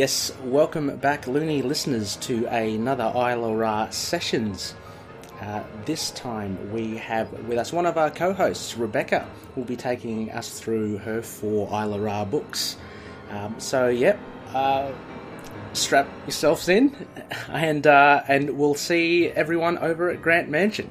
[0.00, 4.74] Yes, welcome back, Looney listeners, to another Isle of Ra Sessions.
[5.42, 9.76] Uh, this time we have with us one of our co hosts, Rebecca, will be
[9.76, 12.78] taking us through her four Isle of Ra books.
[13.28, 14.18] Um, so, yep,
[14.54, 14.90] uh,
[15.74, 16.96] strap yourselves in,
[17.50, 20.90] and, uh, and we'll see everyone over at Grant Mansion.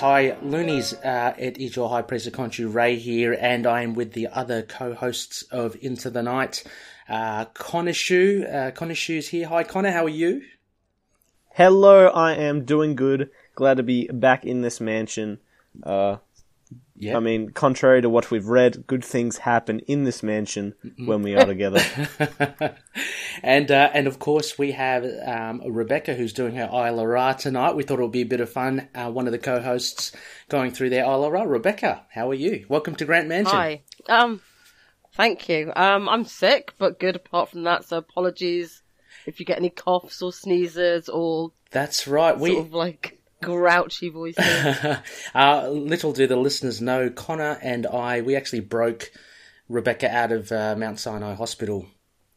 [0.00, 0.94] Hi, Loonies.
[0.94, 4.28] Uh, it is your High Priest of Khonshu, Ray here, and I am with the
[4.28, 6.62] other co-hosts of Into the Night.
[7.08, 9.48] Uh, Connor Shu, uh, Connor here.
[9.48, 9.90] Hi, Connor.
[9.90, 10.42] How are you?
[11.48, 13.30] Hello, I am doing good.
[13.56, 15.40] Glad to be back in this mansion.
[15.82, 16.18] Uh,
[17.00, 17.16] Yeah.
[17.16, 20.74] I mean, contrary to what we've read, good things happen in this mansion
[21.04, 21.80] when we are together.
[23.42, 27.34] and uh, and of course we have um, Rebecca who's doing her Isle of Ra
[27.34, 27.76] tonight.
[27.76, 28.88] We thought it would be a bit of fun.
[28.96, 30.10] Uh, one of the co-hosts
[30.48, 31.42] going through their Isle of Ra.
[31.42, 32.66] Rebecca, how are you?
[32.68, 33.54] Welcome to Grant Mansion.
[33.54, 33.82] Hi.
[34.08, 34.40] Um,
[35.14, 35.72] thank you.
[35.76, 37.84] Um, I'm sick, but good apart from that.
[37.84, 38.82] So apologies
[39.24, 42.36] if you get any coughs or sneezes or That's right.
[42.36, 44.44] We sort of like grouchy voices.
[45.34, 49.10] uh, little do the listeners know, Connor and I, we actually broke
[49.68, 51.86] Rebecca out of uh, Mount Sinai Hospital,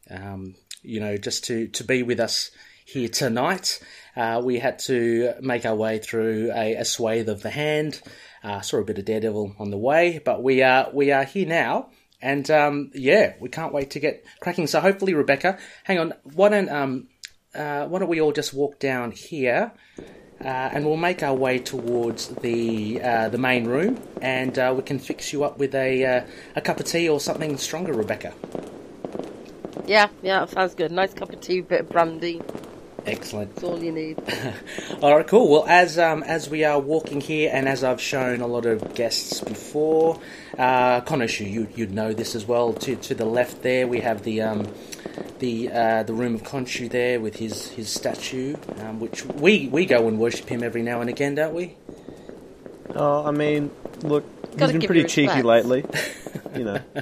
[0.09, 2.51] um, you know, just to, to be with us
[2.85, 3.79] here tonight.
[4.15, 8.01] Uh, we had to make our way through a, a swathe of the hand.
[8.43, 11.47] Uh, saw a bit of Daredevil on the way, but we are we are here
[11.47, 11.89] now,
[12.21, 14.65] and um, yeah, we can't wait to get cracking.
[14.65, 17.07] So hopefully, Rebecca, hang on, why don't um,
[17.53, 19.73] uh, why don't we all just walk down here?
[20.43, 24.83] Uh, and we'll make our way towards the uh, the main room, and uh, we
[24.83, 26.25] can fix you up with a
[26.55, 28.33] a cup of tea or something stronger, Rebecca.
[29.85, 30.91] yeah, yeah, sounds good.
[30.91, 32.41] Nice cup of tea, bit of brandy.
[33.05, 33.55] Excellent.
[33.55, 34.19] That's all you need.
[35.01, 35.49] All right, cool.
[35.49, 38.93] Well, as um, as we are walking here, and as I've shown a lot of
[38.93, 40.19] guests before,
[40.57, 42.73] uh, Connor Shu, you you'd know this as well.
[42.73, 44.67] To to the left there, we have the um,
[45.39, 49.87] the uh, the room of Khonshu there with his his statue, um, which we we
[49.87, 51.75] go and worship him every now and again, don't we?
[52.95, 53.71] oh, I mean,
[54.03, 54.25] look,
[54.57, 55.45] Gotta he's been pretty cheeky respect.
[55.45, 55.85] lately.
[56.53, 56.79] You know,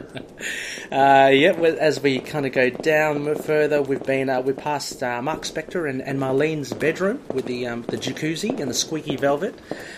[0.92, 5.02] Uh, yeah, well, as we kind of go down further, we've been uh, we passed
[5.02, 9.16] uh, Mark Spector and, and Marlene's bedroom with the um, the jacuzzi and the squeaky
[9.16, 9.56] velvet.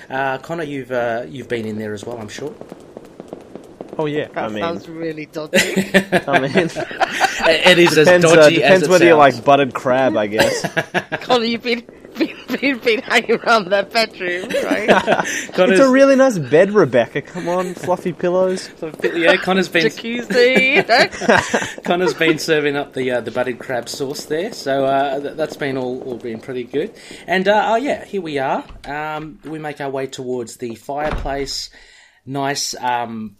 [0.09, 2.56] Uh, Connor, you've uh, you've been in there as well, I'm sure.
[3.97, 5.57] oh yeah, That I mean, sounds really dodgy.
[5.57, 9.35] I mean, it is as depends, uh, dodgy depends as it whether you sounds.
[9.35, 10.66] like buttered crab, I guess.
[11.23, 11.85] Connor, you've been,
[12.26, 14.88] been, been, been hanging around their bedroom, right?
[15.54, 17.22] Connor's, it's a really nice bed, Rebecca.
[17.22, 18.70] Come on, fluffy pillows.
[19.04, 21.84] yeah, Connor's been Jacuzzi.
[21.84, 25.58] Connor's been serving up the uh, the buttered crab sauce there, so uh, th- that's
[25.58, 26.94] been all, all been pretty good.
[27.28, 28.64] And uh, oh yeah, here we are.
[28.86, 31.70] Um, we make our way towards the fireplace.
[32.26, 33.36] Nice um,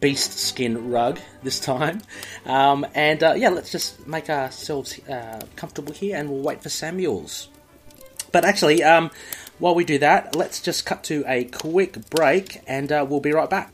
[0.00, 2.00] beast skin rug this time,
[2.46, 6.70] um, and uh, yeah, let's just make ourselves uh, comfortable here, and we'll wait for
[6.70, 7.48] Samuels.
[8.32, 9.10] But actually, um,
[9.58, 13.32] while we do that, let's just cut to a quick break, and uh, we'll be
[13.32, 13.72] right back.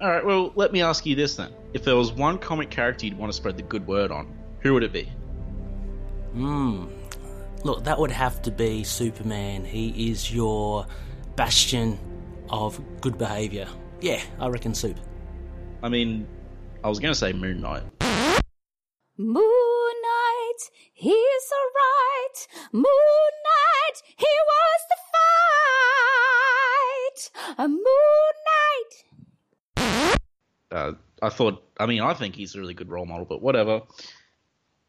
[0.00, 3.06] All right, well, let me ask you this then: if there was one comic character
[3.06, 5.04] you'd want to spread the good word on, who would it be?
[6.32, 6.86] Hmm.
[7.64, 9.64] Look, that would have to be Superman.
[9.64, 10.86] He is your
[11.36, 11.98] bastion
[12.50, 13.68] of good behaviour.
[14.00, 14.98] Yeah, I reckon Soup.
[15.82, 16.26] I mean,
[16.82, 17.82] I was going to say Moon Knight.
[19.16, 19.94] Moon
[20.92, 22.48] He's alright.
[22.72, 24.96] Moon Knight, he was the
[27.14, 27.58] fight.
[27.58, 28.92] A Moon Knight.
[30.70, 33.82] Uh, I thought, I mean, I think he's a really good role model, but whatever.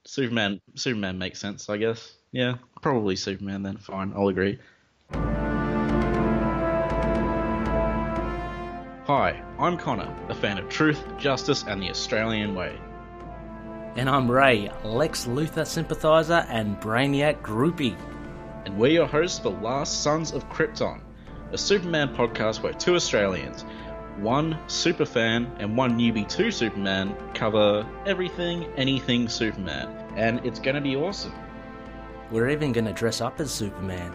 [0.05, 2.15] Superman, Superman makes sense, I guess.
[2.31, 3.77] Yeah, probably Superman then.
[3.77, 4.59] Fine, I'll agree.
[9.05, 12.77] Hi, I'm Connor, a fan of truth, justice, and the Australian way.
[13.95, 17.95] And I'm Ray, Lex Luthor sympathiser and Brainiac groupie.
[18.65, 20.99] and we're your hosts for Last Sons of Krypton,
[21.51, 23.63] a Superman podcast where two Australians,
[24.17, 29.89] one super fan and one newbie to Superman, cover everything, anything Superman.
[30.15, 31.33] And it's gonna be awesome.
[32.31, 34.11] We're even going to dress up as Superman.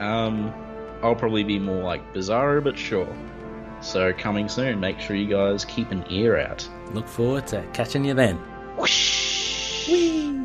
[0.00, 0.52] Um,
[1.02, 3.08] I'll probably be more like Bizarro, but sure.
[3.80, 6.68] So coming soon, make sure you guys keep an ear out.
[6.92, 8.38] Look forward to catching you then.
[8.76, 9.88] Whoosh!
[9.88, 10.38] Whee!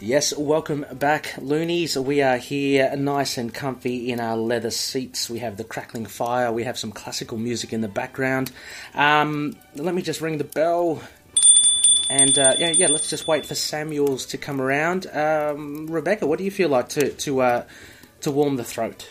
[0.00, 1.96] Yes, welcome back, loonies.
[1.96, 5.30] We are here, nice and comfy in our leather seats.
[5.30, 6.52] We have the crackling fire.
[6.52, 8.50] We have some classical music in the background.
[8.94, 11.00] Um, let me just ring the bell,
[12.10, 12.88] and uh, yeah, yeah.
[12.88, 15.06] Let's just wait for Samuels to come around.
[15.06, 17.64] Um, Rebecca, what do you feel like to to uh,
[18.22, 19.08] to warm the throat?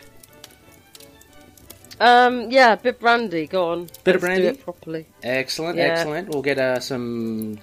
[2.02, 3.46] Um, yeah, a bit brandy.
[3.46, 3.86] Go on.
[4.04, 4.42] Bit of Let's brandy?
[4.44, 5.06] Do it properly.
[5.22, 5.84] Excellent, Yeah.
[5.84, 6.30] excellent.
[6.30, 7.60] We'll get uh, some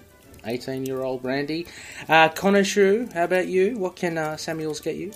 [0.46, 1.66] eighteen-year-old brandy.
[2.08, 3.76] Uh, Connor Shu, how about you?
[3.76, 5.12] What can uh, Samuels get you?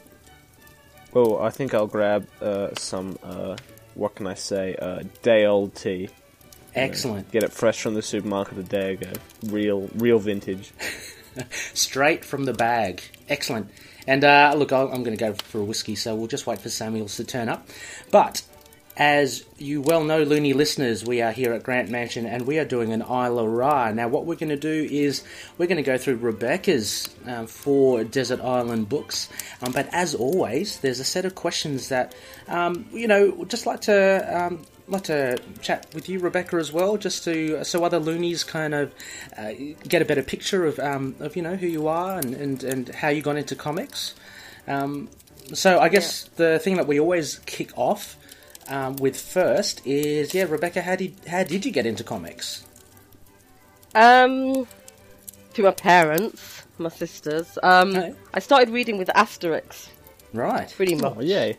[1.12, 3.16] Well, I think I'll grab uh, some.
[3.22, 3.56] Uh,
[3.94, 4.74] what can I say?
[4.74, 6.08] Uh, day old tea.
[6.74, 7.30] Excellent.
[7.30, 9.12] Get it fresh from the supermarket a day ago.
[9.44, 10.72] Real, real vintage.
[11.74, 13.02] straight from the bag.
[13.28, 13.70] Excellent.
[14.06, 16.70] And uh, look, I'm going to go for a whiskey, so we'll just wait for
[16.70, 17.68] Samuels to turn up.
[18.10, 18.42] But
[18.96, 22.64] as you well know, loony listeners, we are here at Grant Mansion and we are
[22.64, 23.90] doing an Isle of Ra.
[23.90, 25.22] Now, what we're going to do is
[25.56, 29.30] we're going to go through Rebecca's um, four Desert Island books.
[29.62, 32.14] Um, but as always, there's a set of questions that,
[32.48, 34.44] um, you know, would just like to.
[34.46, 38.74] Um, like to chat with you, Rebecca, as well, just to so other loonies kind
[38.74, 38.92] of
[39.38, 39.52] uh,
[39.88, 42.88] get a better picture of um, of you know who you are and, and, and
[42.88, 44.14] how you got into comics.
[44.66, 45.08] Um,
[45.54, 48.16] so I guess the thing that we always kick off
[48.68, 52.64] um, with first is yeah, Rebecca, how did how did you get into comics?
[53.94, 54.66] Um,
[55.50, 57.58] through my parents, my sisters.
[57.62, 58.14] Um, Right.
[58.34, 59.88] I started reading with Asterix,
[60.32, 60.72] Right.
[60.74, 61.14] pretty much.
[61.16, 61.56] Oh, yay.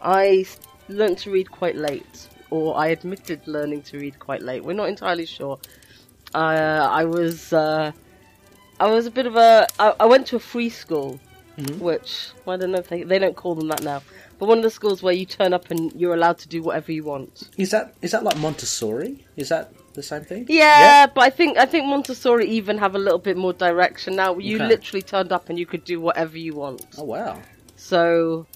[0.00, 0.58] I s-
[0.88, 4.64] learnt to read quite late, or I admitted learning to read quite late.
[4.64, 5.58] We're not entirely sure.
[6.34, 7.92] Uh, I was, uh,
[8.80, 9.66] I was a bit of a.
[9.78, 11.20] I, I went to a free school,
[11.78, 14.02] which well, I don't know if they they don't call them that now,
[14.38, 16.92] but one of the schools where you turn up and you're allowed to do whatever
[16.92, 17.48] you want.
[17.56, 19.26] Is that is that like Montessori?
[19.36, 20.46] Is that the same thing?
[20.48, 24.36] Yeah, but I think I think Montessori even have a little bit more direction now.
[24.38, 24.66] You Okay.
[24.68, 26.84] literally turned up and you could do whatever you want.
[26.98, 27.40] Oh wow.
[27.76, 28.46] So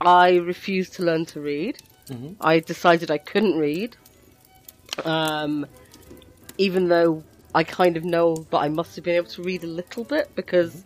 [0.00, 1.78] I refused to learn to read.
[2.08, 2.34] Mhm.
[2.40, 3.96] I decided I couldn't read.
[5.04, 5.66] Um,
[6.58, 7.22] even though
[7.54, 10.30] I kind of know that I must have been able to read a little bit
[10.34, 10.84] because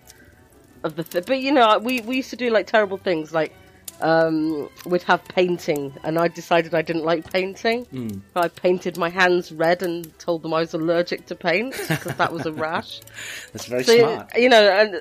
[0.83, 1.05] of the.
[1.05, 3.53] Th- but you know, we we used to do like terrible things like.
[4.01, 7.87] Um, we'd have painting, and I decided I didn't like painting.
[7.87, 8.21] Mm.
[8.37, 12.33] I painted my hands red and told them I was allergic to paint because that
[12.33, 13.01] was a rash.
[13.53, 14.37] That's very So, smart.
[14.37, 15.01] you know, and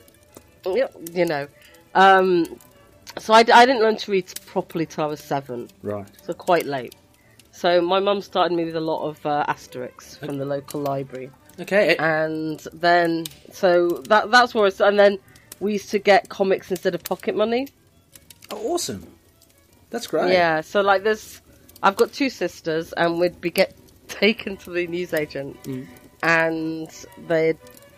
[1.13, 1.47] you know,
[1.95, 2.45] um,
[3.17, 6.07] so I didn't learn to read properly till I was seven, Right.
[6.23, 6.95] so quite late.
[7.51, 11.29] So my mum started me with a lot of uh, Asterix from the local library,
[11.59, 11.95] Okay.
[11.97, 15.19] and then so that that's where it's, and then
[15.59, 17.67] we used to get comics instead of pocket money.
[18.53, 19.05] Oh, awesome.
[19.89, 20.31] That's great.
[20.33, 21.41] Yeah, so like there's,
[21.81, 23.75] I've got two sisters, and we'd be get
[24.07, 25.87] taken to the newsagent, Mm.
[26.23, 26.89] and
[27.27, 27.53] they,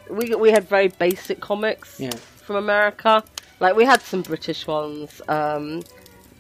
[0.10, 2.12] we we had very basic comics Yeah.
[2.46, 3.24] from America.
[3.60, 5.84] Like we had some British ones, um,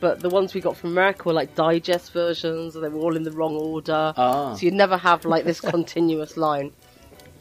[0.01, 3.15] but the ones we got from America were like digest versions, and they were all
[3.15, 4.13] in the wrong order.
[4.17, 4.53] Ah.
[4.55, 6.71] So you'd never have like this continuous line.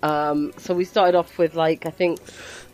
[0.02, 2.20] Um, so we started off with like I think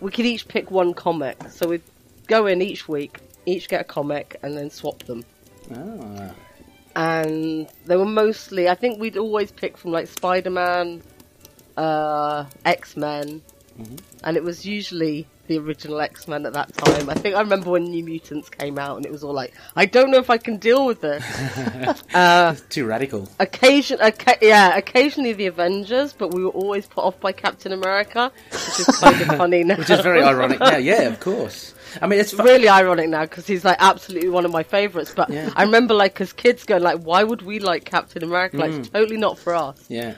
[0.01, 1.37] we could each pick one comic.
[1.51, 1.83] So we'd
[2.27, 3.19] go in each week,
[3.51, 5.25] each get a comic, and then swap them
[5.75, 6.31] Ah.
[6.97, 11.03] and they were mostly I think we'd always pick from like Spider Man,
[11.77, 13.43] uh, X Men,
[14.25, 17.09] and it was usually the original X Men at that time.
[17.11, 19.85] I think I remember when New Mutants came out, and it was all like, I
[19.87, 21.25] don't know if I can deal with this.
[22.15, 23.29] uh, Too radical.
[23.41, 28.31] occasion, oca- yeah, occasionally the Avengers, but we were always put off by Captain America,
[28.51, 29.77] which is kind of funny now.
[29.77, 30.61] Which is very ironic.
[30.61, 31.75] Yeah, yeah, of course.
[32.03, 35.13] I mean, it's fu- really ironic now because he's like absolutely one of my favorites.
[35.15, 35.51] But Yeah.
[35.57, 38.57] I remember like as kids going like, why would we like Captain America?
[38.59, 38.79] Like Mm.
[38.81, 39.85] it's totally not for us.
[39.89, 40.15] Yeah.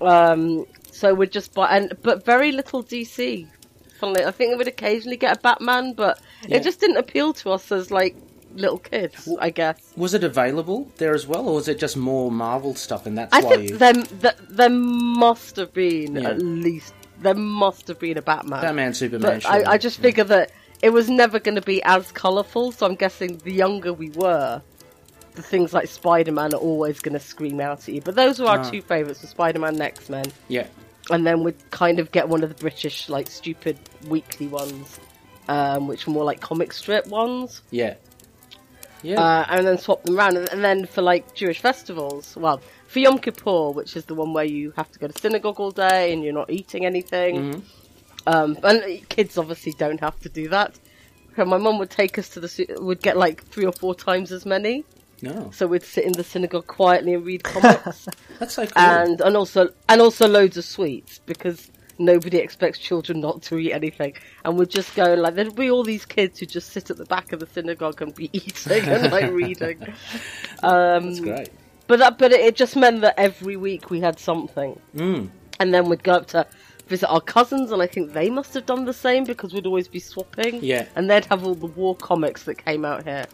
[0.00, 3.46] Um, so we'd just buy and but very little DC.
[4.00, 6.56] Funnily, I think we would occasionally get a Batman, but Yeah.
[6.56, 8.16] it just didn't appeal to us as like
[8.54, 9.28] little kids.
[9.40, 9.78] I guess.
[9.96, 13.32] Was it available there as well, or was it just more Marvel stuff, and that's
[13.32, 16.30] I why think you there, there there must have been Yeah.
[16.30, 18.60] at least there must have been a Batman.
[18.60, 19.38] Batman, Superman?
[19.40, 19.52] Sure.
[19.52, 20.02] I, I just Yeah.
[20.02, 20.50] figure that
[20.82, 24.60] it was never going to be as colourful, so I'm guessing the younger we were,
[25.34, 28.00] the things like Spider Man are always going to scream out at you.
[28.00, 28.70] But those were our Ah.
[28.70, 30.66] two favourites: were Spider Man and X Men, Yeah.
[31.10, 34.98] and then we'd kind of get one of the British like stupid weekly ones,
[35.48, 37.94] um, which were more like comic strip ones, Yeah.
[39.02, 39.20] Yeah.
[39.20, 40.36] uh, and then swap them around.
[40.36, 44.44] And, then for like Jewish festivals, well, for Yom Kippur, which is the one where
[44.44, 47.36] you have to go to synagogue all day and you're not eating anything.
[47.54, 47.62] Mhm.
[48.26, 50.78] Um, and kids obviously don't have to do that.
[51.36, 54.30] So my mum would take us to the, would get like three or four times
[54.32, 54.84] as many.
[55.22, 55.50] no.
[55.52, 58.72] So we'd sit in the synagogue quietly and read comics, That's so cool.
[58.82, 63.72] and and also and also loads of sweets because nobody expects children not to eat
[63.72, 64.14] anything,
[64.44, 67.04] and we'd just go like there'd be all these kids who just sit at the
[67.06, 69.78] back of the synagogue and be eating and like reading.
[70.62, 71.48] Um, That's great.
[71.86, 75.30] but that, but it just meant that every week we had something, Mm.
[75.60, 76.46] and then we'd go up to
[76.92, 79.88] visit our cousins, and I think they must have done the same because we'd always
[79.88, 80.54] be swapping.
[80.62, 80.84] Yeah.
[80.96, 83.26] and they'd have all the war comics that came out here.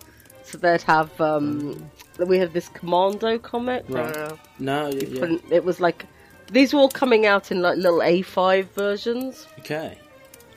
[0.44, 1.90] So they'd have um,
[2.32, 3.84] we had this Commando comic.
[3.88, 4.14] Right.
[4.14, 4.38] know.
[4.58, 5.38] No, yeah, yeah.
[5.50, 6.06] It was like
[6.50, 9.46] these were all coming out in like little A5 versions.
[9.60, 9.98] Okay.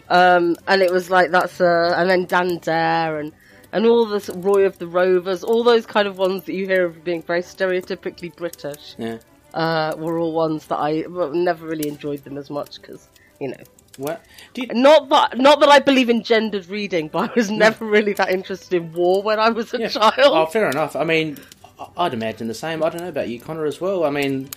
[0.09, 3.31] Um, and it was like that's uh, and then Dan Dare and
[3.73, 6.85] and all this Roy of the Rovers, all those kind of ones that you hear
[6.85, 9.17] of being very stereotypically British, Yeah.
[9.53, 13.07] Uh, were all ones that I well, never really enjoyed them as much because
[13.39, 13.63] you know
[13.97, 14.23] What?
[14.53, 17.85] Do you, not that not that I believe in gendered reading, but I was never
[17.85, 19.87] really that interested in war when I was a yeah.
[19.89, 20.13] child.
[20.17, 20.95] Oh, fair enough.
[20.95, 21.37] I mean,
[21.79, 22.83] I- I'd imagine the same.
[22.83, 24.03] I don't know about you, Connor, as well.
[24.05, 24.49] I mean,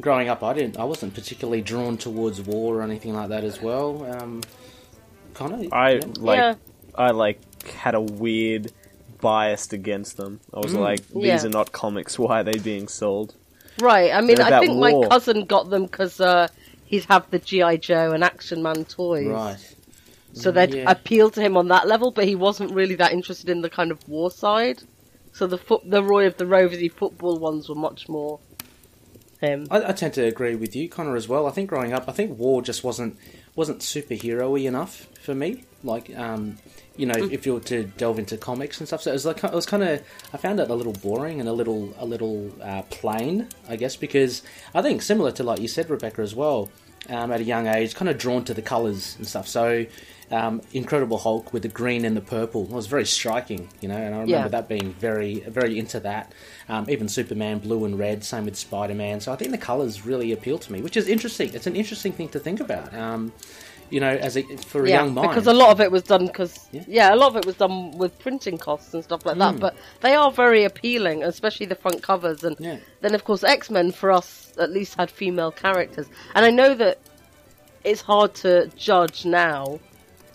[0.00, 0.78] growing up, I didn't.
[0.78, 4.04] I wasn't particularly drawn towards war or anything like that as well.
[4.10, 4.42] Um,
[5.34, 6.00] Connor, I yeah.
[6.18, 6.54] like Yeah.
[6.94, 8.72] I like had a weird
[9.20, 10.40] bias against them.
[10.54, 11.44] I was like, these Yeah.
[11.44, 12.18] are not comics.
[12.18, 13.34] Why are they being sold?
[13.80, 14.12] Right.
[14.12, 15.02] I mean, I think war.
[15.02, 16.48] my cousin got them because uh,
[16.86, 19.26] he'd have the GI Joe and Action Man toys.
[19.26, 19.74] right.
[20.34, 20.90] So they'd Yeah.
[20.90, 23.90] appeal to him on that level, but he wasn't really that interested in the kind
[23.90, 24.82] of war side.
[25.32, 28.38] So the foot, the Roy of the Roversy football ones were much more
[29.40, 29.66] him.
[29.70, 31.46] I, I tend to agree with you, Connor, as well.
[31.46, 33.16] I think growing up, I think war just wasn't
[33.54, 35.64] wasn't superhero-y enough for me.
[35.82, 36.58] Like, um,
[36.98, 39.42] you know, if you were to delve into comics and stuff, so it was like
[39.42, 40.02] it was kind of
[40.34, 43.96] I found it a little boring and a little a little uh, plain, I guess,
[43.96, 44.42] because
[44.74, 46.70] I think similar to like you said, Rebecca, as well.
[47.08, 49.48] Um, at a young age, kind of drawn to the colours and stuff.
[49.48, 49.86] So,
[50.30, 54.14] um, Incredible Hulk with the green and the purple was very striking, you know, and
[54.14, 54.48] I remember Yeah.
[54.48, 56.32] that being very, very into that.
[56.68, 59.20] Um, even Superman, blue and red, same with Spider Man.
[59.20, 61.54] So I think the colours really appeal to me, which is interesting.
[61.54, 62.92] It's an interesting thing to think about.
[63.90, 66.02] You know, as a, for a yeah, young mind, because a lot of it was
[66.02, 66.84] done because Yeah.
[66.86, 67.14] yeah.
[67.14, 69.38] a lot of it was done with printing costs and stuff like Mm.
[69.38, 69.60] that.
[69.60, 72.44] But they are very appealing, especially the front covers.
[72.44, 72.76] And Yeah.
[73.00, 76.06] then, of course, X Men for us at least had female characters.
[76.34, 76.98] And I know that
[77.84, 79.78] it's hard to judge now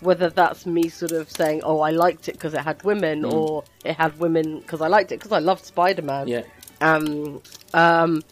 [0.00, 3.64] whether that's me sort of saying, "Oh, I liked it because it had women," or
[3.84, 6.26] it had women because I liked it because I loved Spider Man.
[6.26, 6.30] Mm.
[6.30, 6.42] yeah,
[6.80, 7.40] Um,
[7.72, 8.22] um,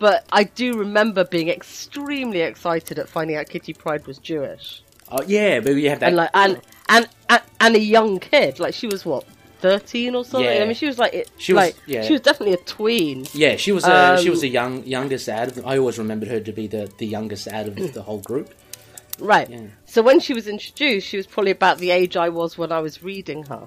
[0.00, 5.22] but I do remember being extremely excited at finding out Kitty Pryde was Jewish oh
[5.26, 6.08] yeah, but you have that.
[6.08, 8.58] and like and and and, and a young kid.
[8.58, 9.24] Like she was what
[9.60, 10.50] thirteen or something.
[10.56, 10.62] Yeah.
[10.62, 12.02] I mean, she was like it, She was- like yeah.
[12.02, 13.26] she was definitely a tween.
[13.32, 15.66] yeah, she was a she um, was a young youngest out of.
[15.66, 18.54] I always remembered her to be the, the youngest out of the whole group.
[19.18, 19.50] Right.
[19.50, 19.66] Yeah.
[19.84, 22.80] So when she was introduced, she was probably about the age I was when I
[22.80, 23.64] was reading her.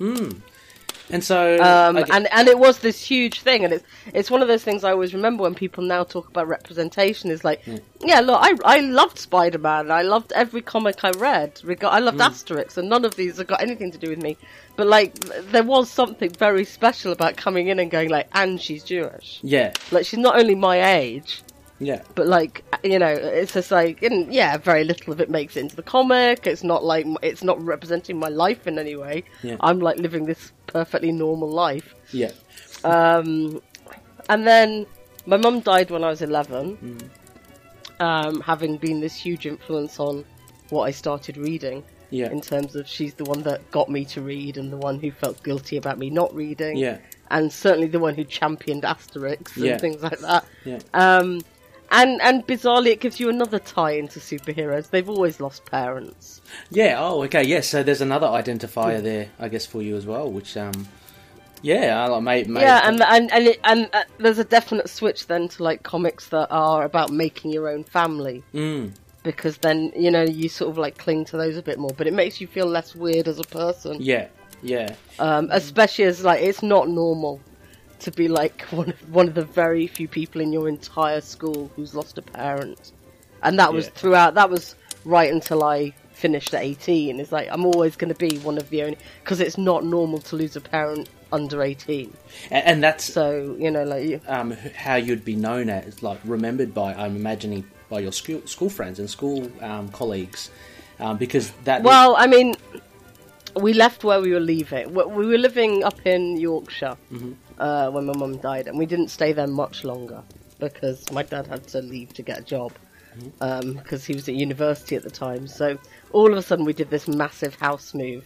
[1.10, 3.84] And so, Um, and and it was this huge thing, and it's
[4.14, 7.30] it's one of those things I always remember when people now talk about representation.
[7.30, 7.62] Is like,
[8.00, 9.92] yeah, look, I I loved Spider Man.
[9.92, 11.60] I loved every comic I read.
[11.64, 14.38] Reg- I loved Asterix, and none of these have got anything to do with me.
[14.76, 15.14] But like,
[15.52, 19.40] there was something very special about coming in and going like, and she's Jewish.
[19.44, 21.44] yeah, Like, she's not only my age,
[21.80, 25.58] yeah, but like, you know, it's just like, and yeah, very little of it makes
[25.58, 26.48] it into the comic.
[26.48, 29.24] It's not like it's not representing my life in any way.
[29.42, 29.58] Yeah.
[29.60, 31.94] I'm like living this perfectly normal life.
[32.12, 32.32] yeah,
[32.84, 33.62] Um,
[34.30, 34.86] and then
[35.26, 37.00] my mum died when I was 11,
[38.00, 40.26] um, having been this huge influence on
[40.70, 41.84] what I started reading.
[42.10, 45.00] yeah, In terms of she's the one that got me to read and the one
[45.00, 46.78] who felt guilty about me not reading.
[46.78, 46.98] yeah,
[47.32, 49.78] And certainly the one who championed Asterix and Yeah.
[49.78, 50.46] things like that.
[50.66, 50.80] yeah.
[50.94, 51.42] Um,
[51.94, 54.90] and and bizarrely, it gives you another tie into superheroes.
[54.90, 56.42] They've always lost parents.
[56.72, 56.98] Yeah.
[57.00, 57.44] Oh, okay.
[57.44, 57.68] Yes.
[57.68, 60.30] so there's another identifier there, I guess, for you as well.
[60.30, 60.88] Which, um,
[61.62, 64.90] yeah, I like, may, may yeah, and and and, it, and uh, there's a definite
[64.90, 68.44] switch then to like comics that are about making your own family.
[68.54, 71.92] Mm, because then you know you sort of like cling to those a bit more
[71.98, 74.28] but it makes you feel less weird as a person yeah,
[74.62, 77.40] yeah, um, especially as like it's not normal
[78.04, 81.72] to be like one of, one of the very few people in your entire school
[81.76, 82.92] who's lost a parent
[83.42, 83.92] and that was Yeah.
[83.96, 88.18] throughout that was right until i finished at 18 it's like i'm always going to
[88.30, 92.14] be one of the only because it's not normal to lose a parent under 18
[92.52, 96.20] and, and that's so you know like you, um, how you'd be known as, like
[96.24, 96.94] remembered by.
[96.94, 100.52] I'm imagining by your school school friends and school um, colleagues,
[101.00, 101.82] um, because that.
[101.82, 102.56] Well, I mean,
[103.56, 104.94] we left where we were leaving.
[104.94, 106.98] We we were living up in Yorkshire
[107.60, 110.24] uh, when my mum died, and we didn't stay there much longer
[110.60, 112.74] because my dad had to leave to get a job
[113.40, 115.48] because he was at university at the time.
[115.48, 115.78] So
[116.12, 118.26] all of a sudden, we did this massive house move,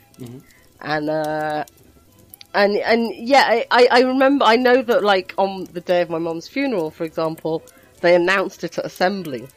[0.82, 1.66] and uh,
[2.54, 4.46] and and yeah, I, I remember.
[4.46, 7.64] I know that like on the day of my mum's funeral, for example,
[8.02, 9.48] they announced it at assembly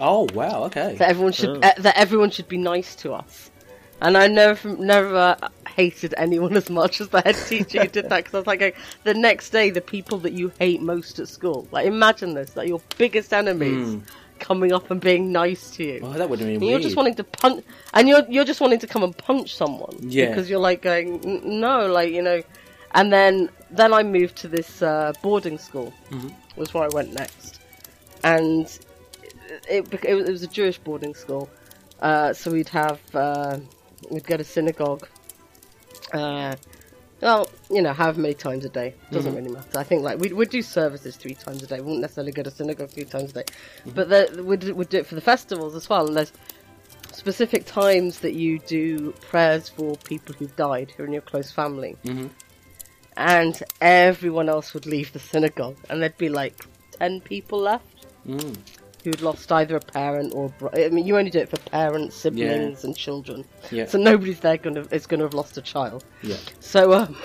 [0.00, 0.94] Oh wow, okay.
[0.96, 3.50] that everyone should uh, that everyone should be nice to us.
[4.00, 5.36] And I never never
[5.76, 8.60] hated anyone as much as the head teacher who did that because I was like,
[8.60, 8.72] going,
[9.04, 12.68] the next day, the people that you hate most at school, like imagine this, like
[12.68, 14.00] your biggest enemies
[14.38, 16.00] coming up and being nice to you.
[16.02, 16.62] Oh, that would have been.
[16.62, 17.64] You're just wanting to punch,
[17.94, 19.96] and you're you're just wanting to come and punch someone.
[20.00, 20.28] Yeah.
[20.28, 21.20] Because you're like going,
[21.60, 22.42] no, like you know.
[22.94, 25.92] And then then I moved to this uh, boarding school.
[26.10, 26.28] Mm-hmm.
[26.56, 27.60] Was where I went next,
[28.24, 28.66] and
[29.68, 31.48] it, it, it was a Jewish boarding school.
[32.00, 33.58] Uh, so we'd have uh,
[34.10, 35.08] we'd go to synagogue.
[36.12, 36.54] Uh,
[37.20, 39.78] well, you know, however many times a day doesn't really matter.
[39.78, 41.76] I think like we'd, we'd do services three times a day.
[41.76, 43.44] We wouldn't necessarily go to synagogue three times a day,
[43.86, 46.06] but the, we'd we'd do it for the festivals as well.
[46.06, 46.32] And there's
[47.12, 51.50] specific times that you do prayers for people who've died who are in your close
[51.50, 51.96] family.
[52.04, 52.28] Mm-hmm.
[53.16, 56.54] And everyone else would leave the synagogue, and there'd be like
[57.00, 58.06] 10 people left
[59.04, 60.46] who'd lost either a parent or.
[60.46, 63.44] a bro- I mean, you only do it for parents, siblings, and children.
[63.70, 63.86] Yeah.
[63.86, 66.04] So nobody's there going to is going to have lost a child.
[66.22, 66.36] Yeah.
[66.60, 67.16] So, um,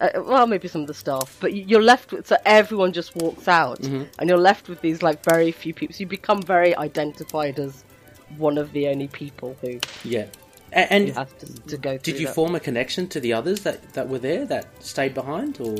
[0.00, 3.14] uh, well, maybe some of the staff, but you- you're left with so everyone just
[3.16, 4.04] walks out, Mm-hmm.
[4.18, 5.94] and you're left with these like very few people.
[5.94, 7.84] So you become very identified as
[8.38, 10.26] one of the only people who Yeah.
[10.74, 11.98] And, have to, to go.
[11.98, 12.34] did you that.
[12.34, 15.76] form a connection to the others that, that were there that stayed behind, or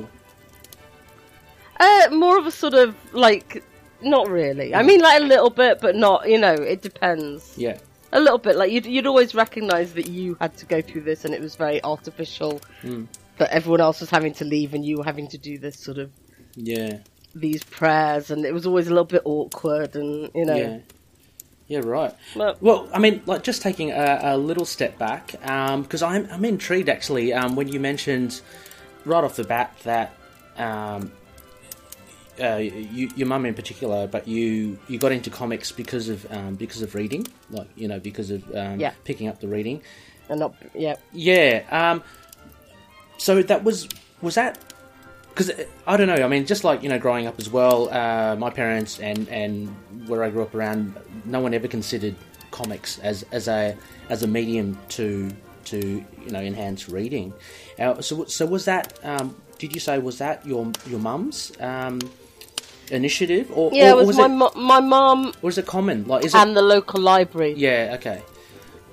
[1.80, 3.64] Uh, more of a sort of like,
[4.04, 4.74] not really.
[4.74, 6.28] I mean, like a little bit, but not.
[6.28, 7.54] You know, it depends.
[7.56, 7.78] yeah,
[8.12, 8.56] A little bit.
[8.56, 11.54] Like you'd you'd always recognise that you had to go through this, and it was
[11.56, 12.60] very artificial.
[12.82, 13.04] Hmm.
[13.38, 15.98] That everyone else was having to leave, and you were having to do this sort
[15.98, 16.10] of
[16.54, 16.98] yeah,
[17.34, 20.54] these prayers, and it was always a little bit awkward, and you know.
[20.56, 20.78] yeah,
[21.66, 22.14] yeah, right.
[22.36, 26.44] But- Well, I mean, like just taking a, a little step back, because I'm I'm
[26.44, 28.42] intrigued actually um, when you mentioned
[29.06, 30.14] right off the bat that
[30.58, 31.10] um,
[32.40, 36.54] uh, you, your mum in particular, but you you got into comics because of um,
[36.54, 38.92] because of reading, like you know because of um, Yeah.
[39.04, 39.82] picking up the reading.
[40.28, 40.96] and not yeah.
[41.12, 41.62] Yeah.
[41.70, 42.02] Um,
[43.18, 43.88] so that was
[44.22, 44.58] was that
[45.28, 45.50] because
[45.86, 46.24] I don't know.
[46.24, 49.68] I mean, just like you know, growing up as well, uh, my parents and and
[50.08, 52.14] where I grew up around, no one ever considered
[52.50, 53.76] comics as as a
[54.08, 55.30] as a medium to
[55.66, 57.32] to you know enhance reading.
[57.78, 58.98] Uh, so so was that?
[59.04, 62.00] Um, did you say was that your your mum's um,
[62.90, 65.66] initiative, or Yeah, or, it was, was my it mo- my mum or is it
[65.66, 66.06] common?
[66.06, 67.54] Like is it and the local library.
[67.56, 68.22] yeah, okay.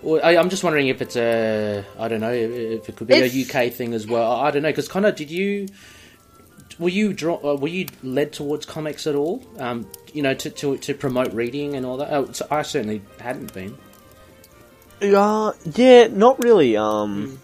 [0.02, 3.16] Well, I, I'm just wondering if it's a, I don't know, if it could be
[3.16, 4.32] It's- a UK thing as well.
[4.32, 5.68] I, I don't know, because Connor, did you,
[6.80, 9.44] were you draw, uh, were you led towards comics at all?
[9.58, 12.12] Um, you know, to, to to promote reading and all that.
[12.14, 13.78] Oh, so I certainly hadn't been.
[15.02, 16.76] Uh, yeah, not really.
[16.78, 17.40] Um,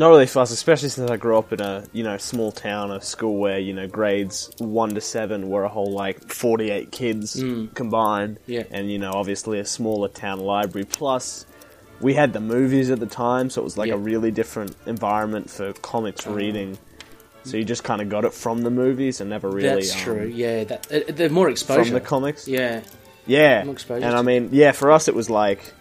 [0.00, 3.00] not really fast, especially since I grew up in a you know small town, a
[3.02, 7.34] school where you know grades one to seven were a whole like forty eight kids
[7.74, 8.38] combined.
[8.46, 8.64] Yeah.
[8.70, 10.86] and you know obviously a smaller town library.
[10.86, 11.44] Plus,
[12.00, 13.94] we had the movies at the time, so it was like Yeah.
[13.94, 16.78] a really different environment for comics reading.
[17.44, 20.00] So you just kind of got it from the movies and never really That's um,
[20.00, 20.26] true.
[20.26, 22.48] Yeah, that uh, they're more exposure from the comics.
[22.48, 22.82] Yeah,
[23.26, 25.72] Yeah, More exposure and I mean, yeah, for us it was like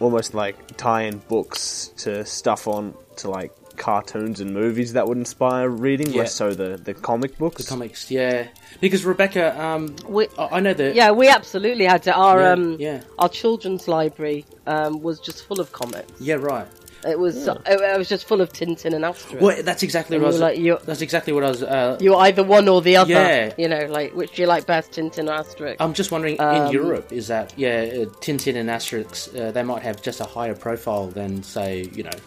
[0.00, 5.68] almost like tie-in books to stuff on to like cartoons and movies that would inspire
[5.68, 6.20] reading, Yeah.
[6.22, 7.64] less so the the comic books.
[7.64, 8.10] The comics.
[8.10, 8.46] Yeah,
[8.80, 10.94] because Rebecca, um, We, I I know that.
[10.94, 12.12] yeah, we absolutely had to.
[12.14, 13.00] Our Yeah, um, yeah.
[13.18, 16.10] our children's library um, was just full of comics.
[16.20, 16.66] Yeah, right.
[17.06, 19.40] It was it, it was just full of Tintin and Asterix.
[19.40, 20.40] Well, that's exactly And what I was.
[20.40, 21.62] like, you- that's exactly what I was.
[21.62, 23.12] Uh, You're either one or the other.
[23.12, 23.52] Yeah.
[23.58, 25.76] You know, like which do you like best, Tintin or Asterix?
[25.80, 29.62] I'm just wondering in Um, Europe is that yeah, uh, Tintin and Asterix uh, they
[29.62, 32.18] might have just a higher profile than say you know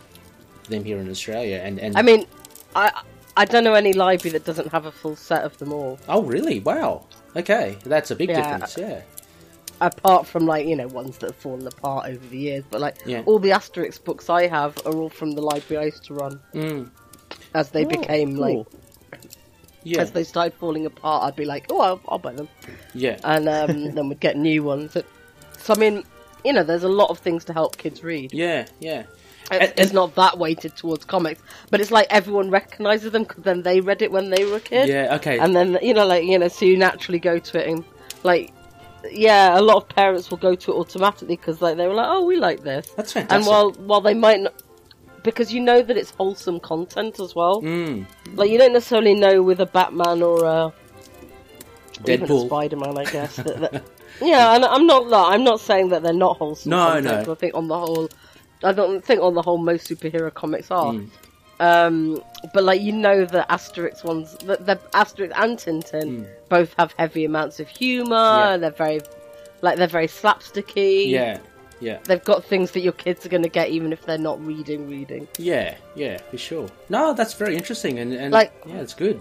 [0.69, 2.25] them here in Australia and and I mean,
[2.75, 2.91] I
[3.35, 5.97] I don't know any library that doesn't have a full set of them all.
[6.09, 8.41] oh really wow okay that's a big Yeah.
[8.41, 9.01] difference yeah
[9.79, 12.97] Apart from like you know ones that have fallen apart over the years, but like
[13.05, 13.21] Yeah.
[13.25, 16.39] all the Asterix books I have are all from the library I used to run.
[16.53, 16.89] Mm.
[17.53, 18.65] As they became like
[19.83, 22.49] yeah as they started falling apart, I'd be like, oh, I'll, I'll buy them,
[22.93, 24.93] yeah and um, then we'd get new ones.
[24.93, 25.03] So,
[25.57, 26.03] so I mean,
[26.43, 28.33] you know, there's a lot of things to help kids read.
[28.33, 29.03] yeah yeah
[29.51, 33.43] It's, And- it's not that weighted towards comics, but it's like everyone recognizes them because
[33.43, 34.89] then they read it when they were a kid.
[34.89, 37.69] yeah okay And then you know, like you know, so you naturally go to it
[37.69, 37.83] and
[38.23, 38.51] like,
[39.11, 42.07] yeah, a lot of parents will go to it automatically because like they were like,
[42.09, 42.89] oh, we like this.
[42.91, 44.53] that's fantastic And while while they might not,
[45.23, 47.61] because you know that it's wholesome content as well.
[47.61, 48.05] mm.
[48.33, 50.73] Like you don't necessarily know with a Batman or a
[52.03, 53.35] Deadpool Spider-Man, I guess.
[53.37, 53.83] that, that-
[54.21, 55.11] yeah, and I'm not.
[55.13, 56.69] I'm not saying that they're not wholesome.
[56.71, 57.31] No, content, no.
[57.33, 58.09] I think on the whole,
[58.63, 60.93] I don't think on the whole most superhero comics are.
[60.93, 61.09] Mm.
[61.59, 62.21] Um,
[62.53, 66.27] but like you know, the Asterix ones, the, the Asterix and Tintin Mm.
[66.49, 68.15] both have heavy amounts of humour.
[68.15, 68.57] Yeah.
[68.57, 69.01] They're very
[69.61, 71.09] like they're very slapsticky.
[71.09, 71.39] Yeah,
[71.79, 74.43] yeah, They've got things that your kids are going to get even if they're not
[74.45, 74.87] reading.
[74.89, 75.27] Reading.
[75.39, 76.69] yeah, yeah, for sure.
[76.89, 79.19] No, that's very interesting, and, and Like- yeah, it's good.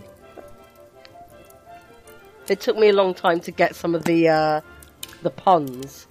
[2.48, 4.60] It took me a long time to get some of the uh,
[5.22, 6.05] the puns.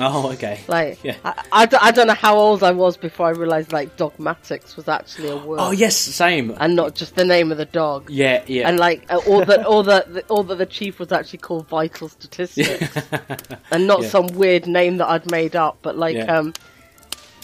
[0.00, 0.60] Oh, okay.
[0.68, 1.16] Like, Yeah.
[1.24, 4.76] I, I, d- I don't know how old I was before I realised like Dogmatix
[4.76, 6.54] was actually a word Oh, yes, same.
[6.60, 8.08] and not just the name of the dog.
[8.10, 8.68] Yeah, yeah.
[8.68, 13.58] And like, all that, or that, the- or that the chief was actually called Vitalstatistix,
[13.70, 14.08] and not Yeah.
[14.08, 15.78] some weird name that I'd made up.
[15.82, 16.38] But like, Yeah.
[16.38, 16.54] um,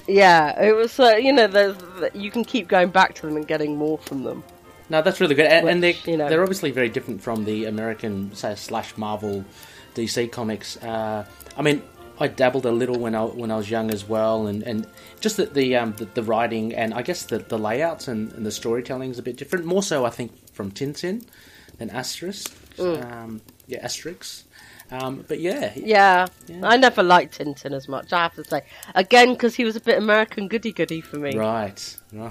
[0.06, 0.98] yeah, it was.
[1.00, 1.76] Uh, you know, there's
[2.14, 4.44] you can keep going back to them and getting more from them.
[4.90, 7.64] No, that's really good, and, and they're you know- they're obviously very different from the
[7.64, 9.44] American say slash Marvel,
[9.94, 10.76] DC comics.
[10.76, 11.24] Uh,
[11.56, 11.82] I mean,
[12.18, 14.86] I dabbled a little when I when I was young as well, and, and
[15.20, 18.46] just that the, um, the the writing and I guess the the layouts and, and
[18.46, 19.64] the storytelling is a bit different.
[19.64, 21.26] More so, I think, from Tintin
[21.78, 22.48] than Asterix.
[22.78, 24.44] Um, yeah, Asterix.
[24.90, 26.60] Um, but yeah, Yeah, Yeah.
[26.62, 28.12] I never liked Tintin as much.
[28.12, 28.62] I have to say,
[28.94, 31.36] again, because he was a bit American goody goody for me.
[31.36, 31.96] right,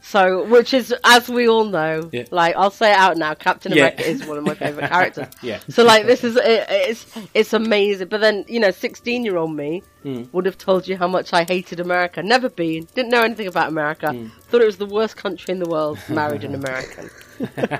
[0.00, 2.26] So, which is, as we all know, Yeah.
[2.30, 3.86] like I'll say it out now, Captain Yeah.
[3.88, 5.26] America is one of my favorite characters.
[5.42, 5.58] Yeah.
[5.68, 8.06] So, like, this is it, it's it's amazing.
[8.06, 10.22] But then, you know, sixteen year old me Hmm.
[10.32, 12.22] would have told you how much I hated America.
[12.22, 14.12] Never been, didn't know anything about America.
[14.12, 14.28] Hmm.
[14.48, 15.98] Thought it was the worst country in the world.
[16.08, 17.10] Married an American.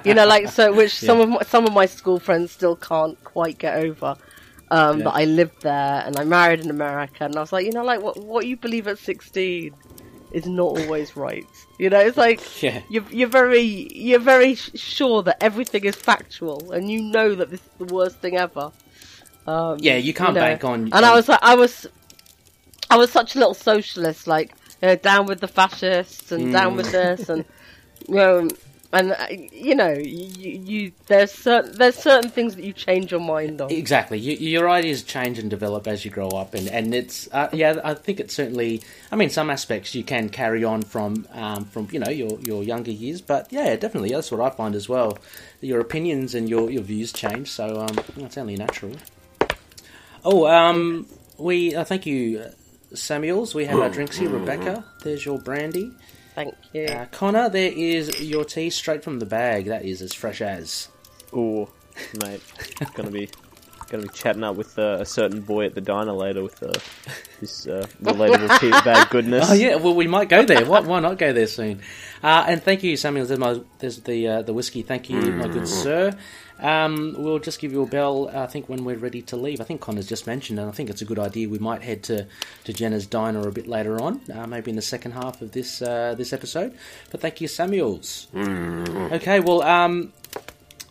[0.05, 3.23] you know, like so, which some of my, some of my school friends still can't
[3.23, 4.17] quite get over.
[4.73, 5.05] Um, Yeah.
[5.05, 7.85] That I lived there and I married an American, and I was like, you know,
[7.85, 9.75] like what what you believe at sixteen
[10.33, 11.47] is not always right.
[11.79, 12.83] You know, it's like Yeah.
[12.89, 13.63] you're you're very
[13.95, 17.95] you're very sh- sure that everything is factual, and you know that this is the
[17.95, 18.73] worst thing ever.
[19.47, 20.41] Um, Yeah, you can't know.
[20.41, 21.87] bank on- And I was like, I was,
[22.91, 26.73] I was such a little socialist, like you know, down with the fascists and down
[26.73, 26.77] Mm.
[26.77, 27.45] with this, and
[28.09, 28.49] you know,
[28.93, 33.21] and uh, you know, you, you there's certain there's certain things that you change your
[33.21, 33.71] mind on.
[33.71, 34.19] Exactly.
[34.19, 37.81] You, your ideas change and develop as you grow up, and and it's uh, yeah.
[37.83, 38.83] I think it's certainly.
[39.11, 42.63] I mean, some aspects you can carry on from um, from you know your your
[42.63, 45.19] younger years, but yeah, definitely that's what I find as well.
[45.61, 48.93] Your opinions and your, your views change, so um, that's only natural.
[50.25, 51.07] Oh, um,
[51.39, 52.51] we uh, thank you, uh,
[52.95, 53.55] Samuels.
[53.55, 54.29] We have our drinks here.
[54.29, 55.93] Rebecca, there's your brandy.
[56.37, 56.85] Thank you.
[56.85, 59.65] Uh, Connor, there is your tea straight from the bag.
[59.65, 60.91] That is as fresh as.
[61.33, 61.67] Ooh,
[62.23, 62.43] mate,
[62.95, 63.31] gonna be
[63.89, 66.73] gonna be chatting up with uh, a certain boy at the diner later with uh,
[67.41, 69.51] this uh, relatable tea bag goodness.
[69.51, 70.67] Oh yeah, well we might go there.
[70.67, 71.81] Why, why not go there soon?
[72.23, 73.25] Uh, and thank you, Samuel.
[73.25, 74.83] There's, my, there's the uh, the whiskey.
[74.83, 76.13] Thank you, my good sir.
[76.59, 78.29] Um, we'll just give you a bell.
[78.29, 79.61] uh, I think when we're ready to leave.
[79.61, 81.49] I think Connor's just mentioned, and I think it's a good idea.
[81.49, 82.27] We might head to,
[82.65, 85.83] to Gena's diner a bit later on, uh, maybe in the second half of this
[85.83, 86.75] uh, this episode.
[87.11, 88.29] But thank you, Samuels.
[88.35, 90.13] Okay, well, um,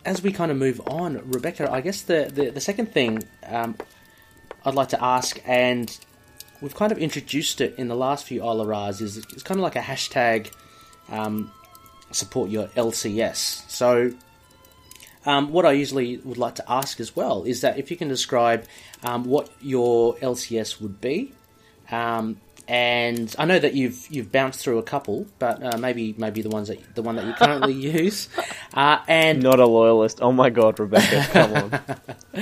[0.04, 3.76] as we kind of move on, Rebecca, I guess the the, the second thing um,
[4.64, 5.96] I'd like to ask, and
[6.60, 9.76] we've kind of introduced it in the last few Olaras, is it's kind of like
[9.76, 10.52] a hashtag
[11.08, 11.50] um,
[12.12, 13.68] support your LCS.
[13.68, 14.12] So,
[15.26, 18.08] um, what I usually would like to ask as well is that if you can
[18.08, 18.64] describe
[19.02, 21.32] um, what your LCS would be.
[21.90, 26.42] Um, and I know that you've you've bounced through a couple, but uh, maybe maybe
[26.42, 28.28] the ones that the one that you currently use,
[28.74, 30.18] uh, and Not a loyalist.
[30.20, 31.70] Oh my god, Rebecca, come on.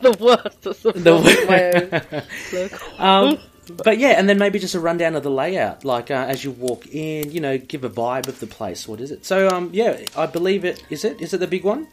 [0.00, 1.90] the worst at supporting my own
[2.52, 3.00] local.
[3.00, 6.44] Um, but yeah, and then maybe just a rundown of the layout, like uh, as
[6.44, 8.86] you walk in, you know, give a vibe of the place.
[8.88, 9.24] What is it?
[9.24, 11.20] So, um, yeah, I believe it is it.
[11.20, 11.86] Is it the big one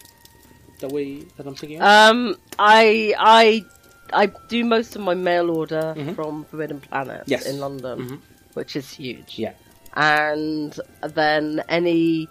[0.80, 1.88] that we that I'm thinking of?
[1.88, 3.66] Um, I I
[4.14, 7.32] I do most of my mail order from Forbidden Planet Mm-hmm.
[7.32, 7.46] Yes.
[7.46, 8.20] in London, Mhm.
[8.56, 9.40] which is huge.
[9.40, 9.54] yeah,
[9.96, 12.28] And then any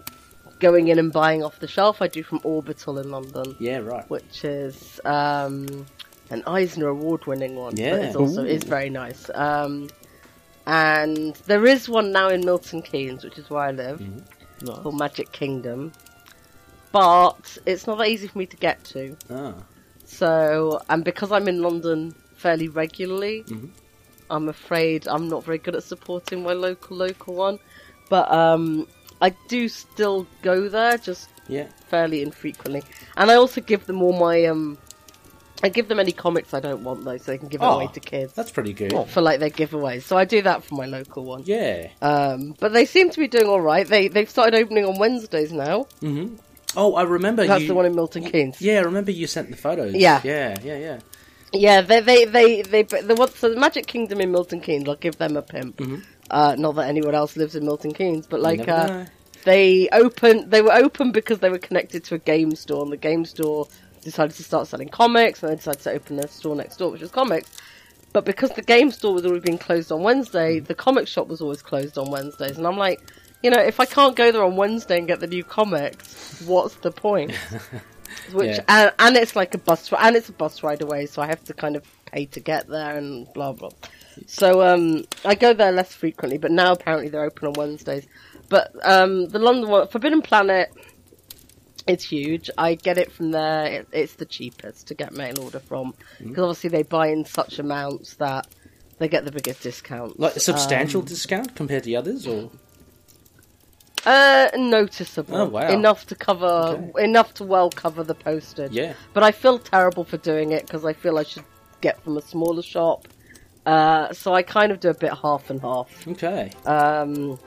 [0.59, 4.07] going in and buying off the shelf, I do from Orbital in London, yeah, right.
[4.11, 5.87] which is um,
[6.31, 7.75] an Eisner Award-winning one.
[7.77, 7.91] Yeah.
[7.95, 8.47] but it's also Ooh.
[8.47, 9.29] is very nice.
[9.33, 9.89] Um,
[10.65, 13.99] and there is one now in Milton Keynes, which is where I live,
[14.61, 14.77] Nice.
[14.79, 15.91] called Magic Kingdom.
[16.91, 19.15] But it's not that easy for me to get to.
[19.29, 19.53] Ah,
[20.05, 23.69] So, and because I'm in London fairly regularly, Mhm.
[24.29, 27.59] I'm afraid I'm not very good at supporting my local local one.
[28.09, 28.87] But um,
[29.21, 32.83] I do still go there, just yeah, fairly infrequently.
[33.15, 34.77] And I also give them all my um,
[35.63, 37.75] I give them any comics I don't want though, so they can give it Oh,
[37.75, 38.91] away to kids that's pretty good.
[39.09, 40.03] for like their giveaways.
[40.03, 41.43] So I do that for my local one.
[41.45, 41.89] Yeah.
[42.01, 43.87] Um, but they seem to be doing all right.
[43.87, 45.83] They they've started opening on Wednesdays now.
[45.99, 46.35] hmm
[46.75, 47.67] Oh, I remember That's you.
[47.67, 48.61] the one in Milton Keynes.
[48.61, 49.93] Yeah, I remember you sent the photos.
[49.93, 50.21] Yeah.
[50.23, 50.99] yeah, yeah, yeah.
[51.51, 54.87] Yeah, they they they they the what so the Magic Kingdom in Milton Keynes.
[54.87, 55.77] I'll give them a pimp.
[55.77, 56.01] Mhm.
[56.29, 59.03] Uh, not that anyone else lives in Milton Keynes, but like uh,
[59.43, 62.95] they open they were open because they were connected to a game store, and the
[62.95, 63.67] game store
[64.01, 67.01] decided to start selling comics, and they decided to open their store next door, which
[67.01, 67.49] was comics.
[68.13, 71.41] But because the game store was already being closed on Wednesday, the comic shop was
[71.41, 73.01] always closed on Wednesdays, and I'm like,
[73.41, 76.75] you know, if I can't go there on Wednesday and get the new comics, what's
[76.75, 77.31] the point?
[78.33, 78.63] Which Yeah.
[78.67, 81.43] and, and it's like a bus and it's a bus ride away, so I have
[81.45, 83.71] to kind of pay to get there and blah blah.
[84.27, 88.05] So um, I go there less frequently, but now apparently they're open on Wednesdays.
[88.49, 90.69] But um, the London one, Forbidden Planet,
[91.91, 92.49] it's huge.
[92.57, 93.65] I get it from there.
[93.65, 97.59] It, it's the cheapest to get mail order from because obviously they buy in such
[97.59, 98.47] amounts that
[98.99, 100.19] they get the biggest discount.
[100.19, 102.49] Like a substantial Um, discount compared to the others, or
[104.05, 105.35] Uh, noticeable.
[105.37, 105.67] Oh, wow.
[105.69, 108.71] Enough to cover, enough to well cover the postage.
[108.71, 108.93] Yeah.
[109.13, 111.43] But I feel terrible for doing it because I feel I should
[111.81, 113.07] get from a smaller shop.
[113.65, 116.07] Uh, so I kind of do a bit half and half.
[116.07, 117.37] okay, Um,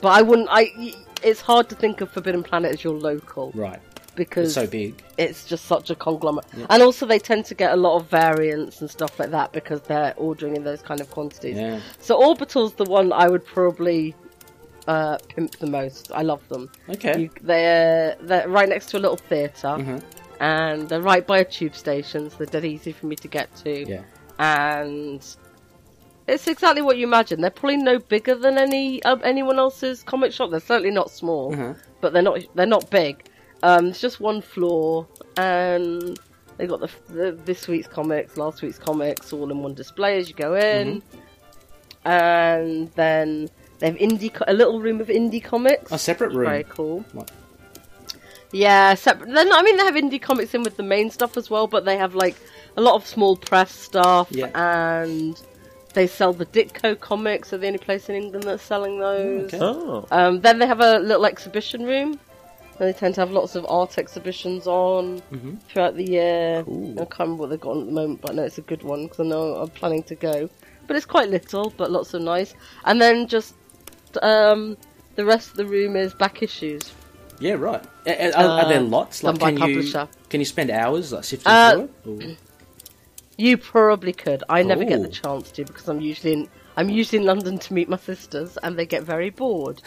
[0.00, 0.48] but I wouldn't.
[0.50, 0.94] I.
[1.22, 3.80] It's hard to think of Forbidden Planet as your local right,
[4.16, 5.02] because it's so big.
[5.18, 6.46] it's just such a conglomerate.
[6.70, 9.80] And also, they tend to get a lot of variants and stuff like that because
[9.82, 11.56] they're ordering in those kind of quantities.
[11.56, 11.80] Yeah.
[12.00, 14.14] So Orbital's the one I would probably
[14.88, 16.10] uh, pimp the most.
[16.12, 16.70] I love them.
[16.90, 20.02] Okay, You, they're they're right next to a little theater Mhm.
[20.40, 23.54] and they're right by a tube station, so they're dead easy for me to get
[23.64, 23.88] to.
[23.88, 24.02] yeah,
[24.40, 25.24] And
[26.28, 27.40] it's exactly what you imagine.
[27.40, 30.50] They're probably no bigger than any um, anyone else's comic shop.
[30.50, 31.76] They're certainly not small, Mhm.
[32.00, 33.24] but they're not they're not big.
[33.62, 35.06] Um, it's just one floor,
[35.36, 36.18] and
[36.56, 40.28] they got the, the this week's comics, last week's comics, all in one display as
[40.28, 41.02] you go in.
[42.04, 45.92] And then they have indie, co- a little room of indie comics.
[45.92, 46.46] a separate room.
[46.48, 47.04] Very cool.
[47.12, 47.30] What?
[48.50, 49.32] Yeah, separate.
[49.32, 51.84] Then I mean, they have indie comics in with the main stuff as well, but
[51.84, 52.34] they have like
[52.76, 54.50] a lot of small press stuff, Yeah.
[54.54, 55.40] and
[55.94, 57.50] they sell the Ditko comics.
[57.50, 59.44] They're the only place in England that's selling those.
[59.52, 59.58] okay.
[59.60, 60.06] Oh.
[60.10, 62.18] Um, then they have a little exhibition room.
[62.78, 65.58] And they tend to have lots of art exhibitions on Mhm.
[65.68, 66.62] throughout the year.
[66.64, 66.92] Cool.
[66.94, 68.62] I can't remember what they've got on at the moment, but I know it's a
[68.62, 70.48] good one because I know I'm planning to go.
[70.86, 72.54] But it's quite little, but lots of nice.
[72.86, 73.54] And then just
[74.22, 74.76] um,
[75.16, 76.92] the rest of the room is back issues.
[77.40, 77.82] Yeah, right.
[78.06, 79.20] A- a- Are, are there Uh, lots?
[79.20, 80.08] done Like, by can you publisher.
[80.30, 82.26] can you spend hours like sifting Uh, through it?
[82.30, 82.36] Or-
[83.36, 84.44] You probably could.
[84.48, 87.74] I never get the chance to because I'm usually in I'm usually in London to
[87.74, 89.82] meet my sisters, and they get very bored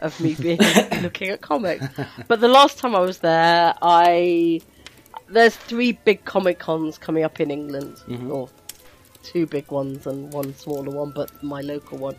[0.00, 0.60] of me being
[1.02, 1.86] looking at comics.
[2.28, 4.60] But the last time I was there, I
[5.28, 8.30] there's three big comic cons coming up in England, mm-hmm.
[8.30, 8.48] or
[9.22, 12.16] two big ones and one smaller one, but my local one.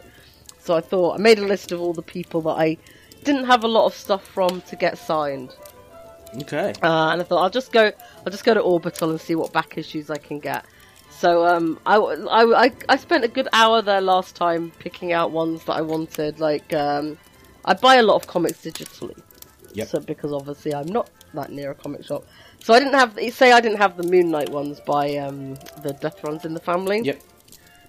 [0.59, 2.77] So I thought I made a list of all the people that I
[3.23, 5.55] didn't have a lot of stuff from to get signed.
[6.37, 6.73] Okay.
[6.81, 7.91] Uh, and I thought I'll just go,
[8.25, 10.65] I'll just go to Orbital and see what back issues I can get.
[11.09, 15.31] So um, I, I, I, I spent a good hour there last time picking out
[15.31, 16.39] ones that I wanted.
[16.39, 17.17] Like um,
[17.65, 19.21] I buy a lot of comics digitally,
[19.73, 19.87] Yep.
[19.87, 22.23] so because obviously I'm not that near a comic shop.
[22.59, 25.97] So I didn't have, say, I didn't have the Moon Knight ones by um, the
[25.99, 27.01] Death Runs in the Family.
[27.01, 27.21] Yep.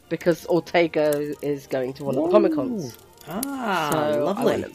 [0.08, 2.98] Because Ortega is going to one of the comic cons.
[3.28, 4.74] Ah, So lovely.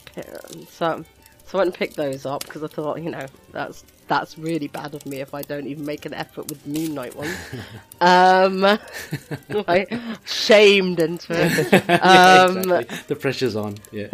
[0.69, 1.03] so,
[1.47, 4.67] so I went and picked those up because I thought, you know, that's that's really
[4.67, 7.29] bad of me if I don't even make an effort with the Moon Knight one.
[8.01, 8.61] um,
[9.67, 9.91] like,
[10.25, 11.71] shamed into it.
[11.89, 12.97] yeah, Um, exactly.
[13.07, 13.75] The pressure's on.
[13.91, 14.07] Yeah.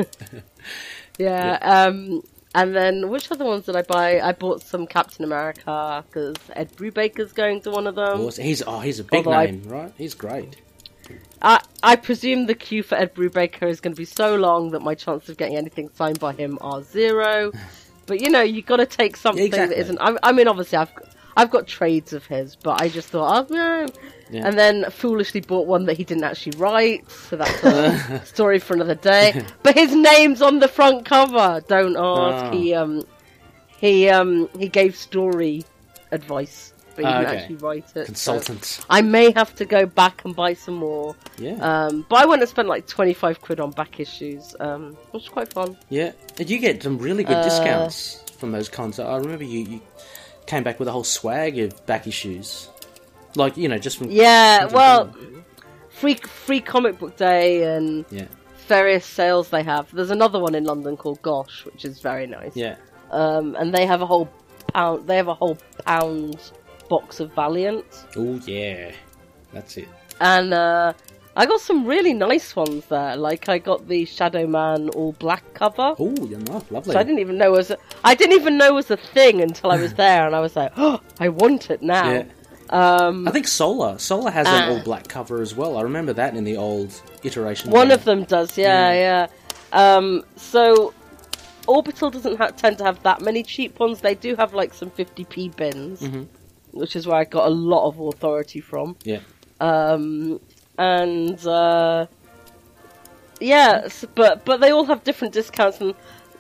[1.19, 1.57] Yeah.
[1.61, 2.23] Um,
[2.55, 4.19] and then which other ones did I buy?
[4.19, 8.21] I bought some Captain America because Ed Brubaker's going to one of them.
[8.21, 8.43] Awesome.
[8.43, 9.91] He's oh, he's a big Although I- name, right?
[9.97, 10.57] He's great.
[11.43, 14.81] I, I presume the queue for Ed Brubaker is going to be so long that
[14.81, 17.51] my chances of getting anything signed by him are zero.
[18.05, 19.77] But you know, you got to take something exactly.
[19.77, 19.97] that isn't.
[19.97, 20.91] I, I mean, obviously, I've
[21.35, 23.87] I've got trades of his, but I just thought, oh, yeah.
[24.29, 24.47] Yeah.
[24.47, 27.09] and then foolishly bought one that he didn't actually write.
[27.09, 29.45] So that's a story for another day.
[29.63, 31.61] But his name's on the front cover.
[31.67, 32.45] Don't ask.
[32.45, 32.51] Ah.
[32.51, 33.05] He um
[33.77, 35.63] he um he gave story
[36.11, 37.41] advice, but he Ah, didn't okay.
[37.41, 38.17] actually write it.
[38.17, 38.41] so-
[38.89, 41.15] I may have to go back and buy some more.
[41.37, 41.53] Yeah.
[41.61, 45.29] Um, but I went and spent like 25 quid on back issues, um, which was
[45.29, 45.77] quite fun.
[45.89, 46.11] yeah.
[46.39, 48.99] And you get some really good Uh, discounts from those cons.
[48.99, 49.81] I remember you, you
[50.45, 52.69] came back with a whole swag of back issues.
[53.35, 55.11] Like, you know, just from Yeah, well,
[55.89, 58.25] free free comic book day and Yeah.
[58.67, 59.87] various sales they have.
[59.93, 62.51] There's another one in London called Gosh, which is very nice.
[62.55, 62.75] Yeah.
[63.11, 64.27] Um, and they have a whole
[64.73, 65.07] pound.
[65.07, 66.37] They have a whole pound
[66.93, 67.85] box of Valiant,
[68.21, 68.91] Oh yeah.
[69.53, 69.87] That's it.
[70.19, 70.93] and uh,
[71.35, 73.15] I got some really nice ones there.
[73.27, 75.89] Like I got the Shadow Man all black cover.
[76.03, 76.93] Oh, you're not lovely.
[76.93, 79.69] So I didn't even know was a, I didn't even know was a thing until
[79.71, 82.23] I was there, and I was like, "Oh, I want it now." Yeah.
[82.69, 83.97] Um, I think Solar.
[83.99, 84.55] Solar has Ah.
[84.63, 85.77] an all black cover as well.
[85.77, 86.91] I remember that in the old
[87.23, 87.71] iteration.
[87.71, 87.97] one game.
[87.97, 89.27] of them does, yeah, yeah.
[89.83, 90.93] Um, so
[91.67, 94.01] Orbital doesn't ha- tend to have that many cheap ones.
[94.01, 96.23] They do have like some 50p bins, Mm-hmm.
[96.73, 98.97] Which is where I got a lot of authority from.
[99.03, 99.19] Yeah.
[99.61, 100.41] Um,
[100.77, 102.07] and uh,
[103.39, 105.93] yeah, but but they all have different discounts, and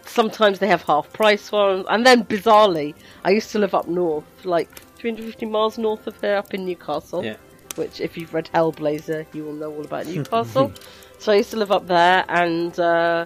[0.05, 1.85] sometimes they have half price ones.
[1.89, 6.35] And then bizarrely, I used to live up north, like 350 miles north of here,
[6.35, 7.23] up in Newcastle.
[7.23, 7.37] Yeah.
[7.75, 10.73] Which, if you've read Hellblazer, you will know all about Newcastle.
[11.19, 13.25] so I used to live up there, and uh,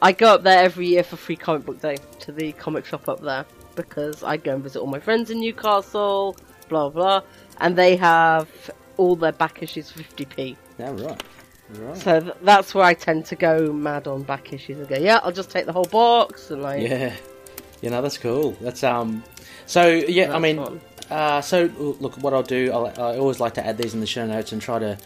[0.00, 3.08] I go up there every year for free comic book day to the comic shop
[3.08, 6.36] up there because I go and visit all my friends in Newcastle,
[6.68, 7.22] blah blah,
[7.60, 8.48] and they have
[8.96, 10.56] all their back issues for 50p.
[10.78, 11.22] Yeah, right.
[11.70, 11.96] Right.
[11.96, 15.20] So th- that's where I tend to go mad on back issues and go, yeah,
[15.22, 17.14] I'll just take the whole box and like, Yeah.
[17.82, 18.52] You know, that's cool.
[18.60, 19.22] That's um.
[19.66, 21.64] So yeah, I mean, uh, so
[22.00, 24.52] look, what I'll do, I'll, I always like to add these in the show notes
[24.52, 24.96] and try to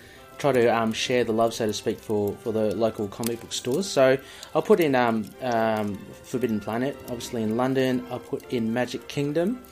[0.40, 3.53] try to um, share the love, so to speak, for, for the local comic book
[3.53, 3.87] stores.
[3.87, 4.18] So
[4.55, 8.05] I'll put in um, um, Forbidden Planet, obviously in London.
[8.11, 9.62] I'll put in Magic Kingdom.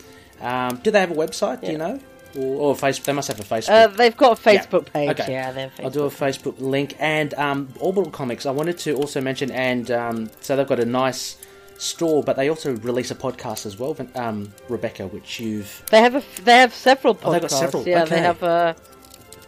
[0.40, 1.62] Um, do they have a website?
[1.62, 1.98] Do you know?
[2.36, 3.04] Or, or Facebook?
[3.04, 3.70] They must have a Facebook.
[3.70, 4.62] uh, they've got a Yeah.
[4.62, 5.10] Facebook page.
[5.18, 5.32] Okay.
[5.32, 5.84] Yeah, they have Facebook.
[5.84, 8.44] I'll do a Facebook link and um, Orbital Comics.
[8.46, 11.38] I wanted to also mention, and um, so they've got a nice
[11.78, 15.82] store, but they also release a podcast as well, um, Rebecca, which you've.
[15.90, 17.20] They have a f- they have several podcasts.
[17.24, 18.16] Oh, they've got several, Yeah, okay.
[18.16, 18.76] they have a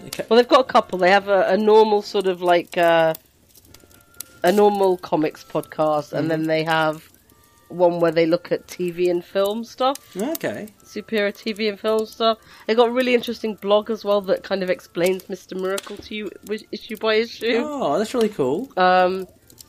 [0.07, 0.25] Okay.
[0.29, 0.99] well, they've got a couple.
[0.99, 3.15] They have a, a normal sort of like uh,
[4.43, 6.17] a normal comics podcast, Mm-hmm.
[6.17, 7.09] and then they have
[7.69, 10.69] one where they look at TV and film stuff, Okay.
[10.83, 12.39] superior TV and film stuff.
[12.67, 16.15] They got a really interesting blog as well that kind of explains Mister Miracle to
[16.15, 16.31] you
[16.73, 17.63] issue by issue.
[17.65, 18.69] Oh, that's really cool.
[18.77, 19.27] Um,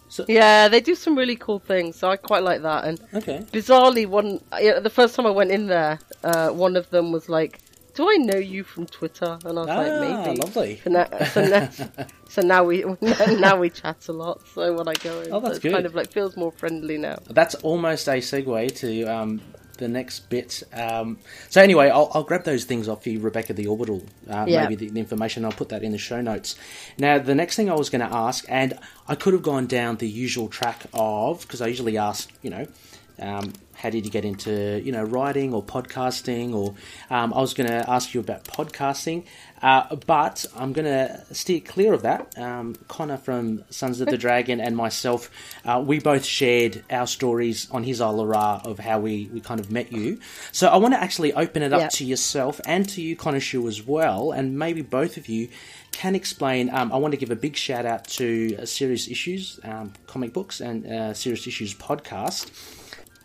[0.10, 2.86] So- yeah, they do some really cool things, so I quite like that.
[2.86, 3.46] And Okay.
[3.54, 7.30] bizarrely, one yeah, the first time I went in there, uh, one of them was
[7.30, 7.60] like,
[7.96, 10.82] "Do I know you from Twitter?" And I was Ah, like, "Maybe." lovely.
[10.84, 11.70] So now, so now,
[12.30, 12.84] so now we
[13.40, 14.42] now we chat a lot.
[14.54, 15.74] So when I go in, Oh, that's so good.
[15.74, 17.18] kind of like feels more friendly now.
[17.30, 19.42] That's almost a segue to um,
[19.78, 20.64] the next bit.
[20.74, 21.18] Um,
[21.50, 24.62] so anyway, I'll, I'll grab those things off you, Rebecca, the orbital, uh, Yeah.
[24.64, 25.44] maybe the, the information.
[25.44, 26.56] I'll put that in the show notes.
[27.00, 28.78] Now, the next thing I was going to ask, and
[29.08, 32.68] I could have gone down the usual track of because I usually ask, you know.
[33.20, 36.76] Um, how did you get into you know writing or podcasting or
[37.10, 39.24] um, I was going to ask you about podcasting
[39.62, 42.36] uh, but I'm going to steer clear of that.
[42.36, 45.30] Um, Connor from Sons of the Dragon and myself
[45.66, 49.72] uh, we both shared our stories on his Ra of how we, we kind of
[49.72, 50.20] met you.
[50.52, 51.88] So I want to actually open it up Yeah.
[51.90, 55.50] to yourself and to you Connor Shu as well and maybe both of you
[55.92, 59.60] can explain um, I want to give a big shout out to uh, Serious Issues
[59.64, 62.50] um, comic books and uh, Serious Issues podcast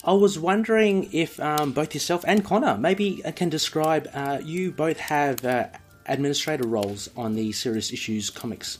[0.06, 4.08] I was wondering if um, both yourself and Connor maybe can describe.
[4.14, 5.66] Uh, you both have uh,
[6.06, 8.78] administrator roles on the Serious Issues Comics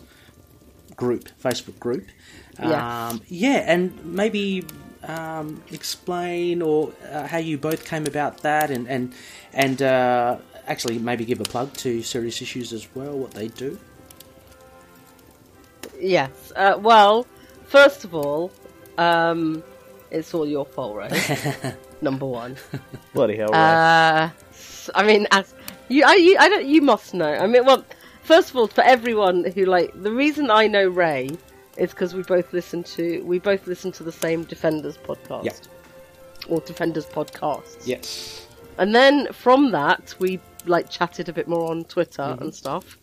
[0.95, 2.07] group, Facebook group.
[2.63, 2.73] Yes.
[2.73, 4.65] Um, yeah, and maybe
[5.03, 9.13] um, explain or uh, how you both came about that, and and
[9.53, 13.79] and uh, actually maybe give a plug to Serious Issues as well, what they do.
[16.01, 16.53] Yes.
[16.55, 17.27] Uh, well,
[17.67, 18.53] first of all,
[18.97, 19.65] um,
[20.11, 21.75] it's all your fault, right?
[22.01, 22.57] Number one.
[23.15, 24.25] Bloody hell, right?
[24.25, 25.55] Uh, s- I mean, as
[25.89, 26.67] you, I, you, I don't.
[26.67, 27.33] You must know.
[27.33, 27.85] I mean, well,
[28.23, 31.31] first of all, for everyone who like the reason I know Ray
[31.77, 35.53] is because we both listen to we both listen to the same Defenders podcast Yeah.
[36.49, 37.87] or Defenders podcasts.
[37.87, 38.47] Yes.
[38.79, 42.43] And then from that, we like chatted a bit more on Twitter Mm-hmm.
[42.45, 42.99] and stuff.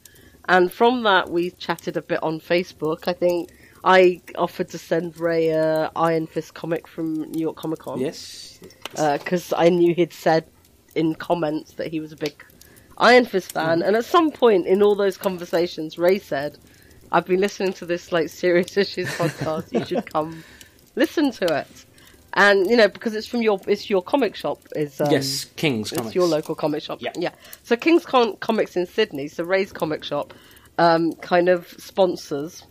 [0.49, 3.07] And from that, we chatted a bit on Facebook.
[3.07, 3.49] I think
[3.83, 8.59] I offered to send Ray a Iron Fist comic from New York Comic Con Yes.
[8.93, 10.45] because I knew he'd said
[10.95, 12.43] in comments that he was a big
[12.97, 13.79] Iron Fist fan.
[13.79, 13.87] Mm-hmm.
[13.87, 16.57] And at some point in all those conversations, Ray said,
[17.11, 19.71] "I've been listening to this like serious issues podcast.
[19.73, 20.43] you should come
[20.95, 21.85] listen to it."
[22.35, 25.45] And you know, because it's from your it's your comic shop is um, yes.
[25.55, 25.91] King's Comics.
[25.91, 26.15] it's Comics.
[26.15, 26.99] your local comic shop.
[27.01, 27.11] Yeah.
[27.17, 27.31] Yeah.
[27.63, 30.33] So King's Con- Comics in Sydney, so Ray's comic shop,
[30.77, 32.63] um, kind of sponsors,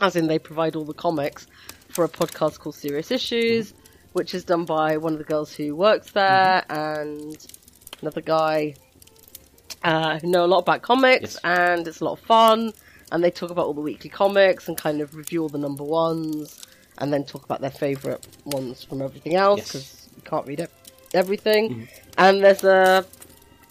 [0.00, 1.46] as in they provide all the comics
[1.88, 3.74] for a podcast called Serious Issues,
[4.12, 7.36] which is done by one of the girls who works there and
[8.00, 8.74] another guy
[9.82, 11.38] uh, who know a lot about comics, Yes.
[11.44, 12.72] and it's a lot of fun.
[13.12, 15.82] And they talk about all the weekly comics and kind of review all the number
[15.82, 16.64] ones,
[16.98, 19.66] and then talk about their favourite ones from everything else Yes.
[19.72, 20.70] because you can't read it,
[21.12, 21.88] everything.
[22.16, 23.04] And there's a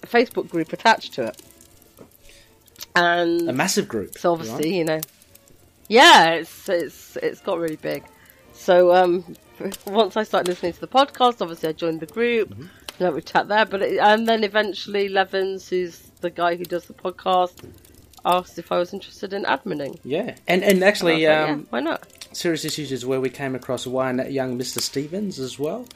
[0.08, 1.42] Facebook group attached to it,
[2.96, 4.18] and A massive group.
[4.18, 5.00] so obviously, you know,
[5.90, 8.04] yeah, it's it's it's got really big.
[8.54, 9.36] So um,
[9.88, 12.50] once I started listening to the podcast, obviously I joined the group.
[12.52, 12.62] Mm-hmm.
[13.00, 16.66] You know, we chat there, but it, and then eventually Levins, who's the guy who
[16.66, 17.54] does the podcast,
[18.26, 19.98] asked if I was interested in adminning.
[20.04, 22.06] Yeah, and and And actually, was like, um, yeah, why not?
[22.32, 25.88] serious issues is where we came across one young Mister Stevens as well.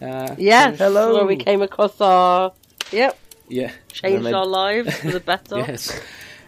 [0.00, 1.14] Uh, Yes, Hello.
[1.14, 2.52] where we came across our.
[2.92, 3.18] Yep,
[3.48, 5.58] yeah, changed they- our lives for the better.
[5.68, 6.00] yes,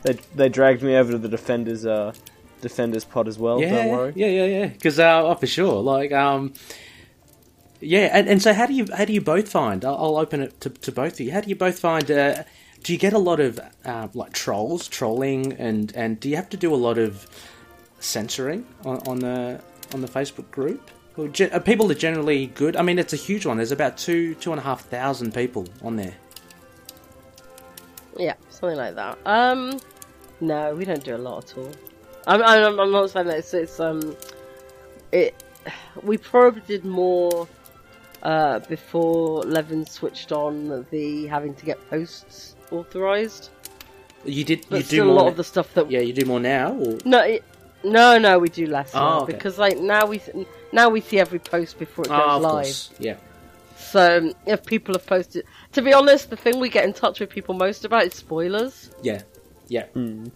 [0.03, 2.15] They they dragged me over to the defenders uh
[2.61, 3.61] defenders pod as well.
[3.61, 4.13] yeah, Don't worry.
[4.17, 4.67] yeah, yeah, yeah.
[4.67, 6.53] Because uh, oh, for sure, like um.
[7.83, 9.85] Yeah, and, and so how do you how do you both find?
[9.85, 11.33] I'll, I'll open it to, to both of you.
[11.33, 12.11] How do you both find?
[12.11, 12.43] Uh,
[12.83, 16.51] do you get a lot of uh, like trolls, trolling, and and do you have
[16.51, 17.27] to do a lot of
[18.01, 19.61] censoring on, on the
[19.95, 20.91] on the Facebook group?
[21.17, 22.77] Or ge- are people are generally good?
[22.77, 23.57] I mean, it's a huge one.
[23.57, 26.15] There's about two two and a half thousand people on there.
[28.19, 29.19] Yeah, something like that.
[29.25, 29.81] Um,
[30.41, 31.73] no, we don't do a lot at all.
[32.27, 34.17] I'm, I'm, I'm not saying that it's, it's um,
[35.13, 35.35] it.
[36.03, 37.47] We probably did more
[38.23, 43.51] uh, before Levin switched on the having to get posts authorized.
[44.25, 46.25] You did But you do still, a lot of the stuff that Yeah, you do
[46.27, 47.43] more now, or no, it,
[47.83, 49.33] no, no, we do less now Oh, okay.
[49.33, 50.21] because like now we
[50.73, 52.65] now we see every post before it goes oh, live.
[52.65, 53.17] course, yeah,
[53.79, 57.19] So um, if people have posted, to be honest, the thing we get in touch
[57.21, 58.91] with people most about is spoilers.
[59.03, 59.23] yeah,
[59.71, 59.87] yeah,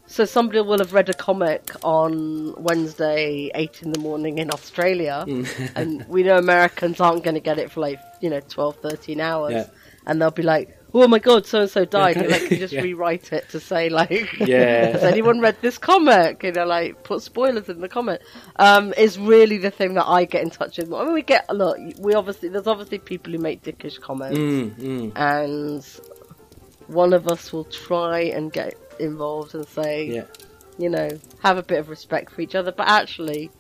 [0.07, 5.27] So somebody will have read a comic on Wednesday, eight in the morning in Australia,
[5.75, 9.21] and we know Americans aren't going to get it for like you know 12, 13
[9.21, 9.67] hours, Yeah.
[10.07, 12.25] and they'll be like, "Oh my god, so and so died." Okay.
[12.27, 12.83] And like, you just Yeah.
[12.83, 14.93] rewrite it to say like, Yeah.
[14.93, 18.21] "Has anyone read this comic?" You know, like put spoilers in the comment.
[18.57, 20.93] Um, is really the thing that I get in touch with.
[20.93, 21.77] I mean, we get a lot.
[21.99, 25.13] we obviously there's obviously people who make dickish comments mm, mm.
[25.17, 25.83] and
[26.87, 30.25] one of us will try and get involved and say, yeah.
[30.79, 31.09] you know,
[31.43, 32.73] have a bit of respect for each other.
[32.73, 33.51] But actually,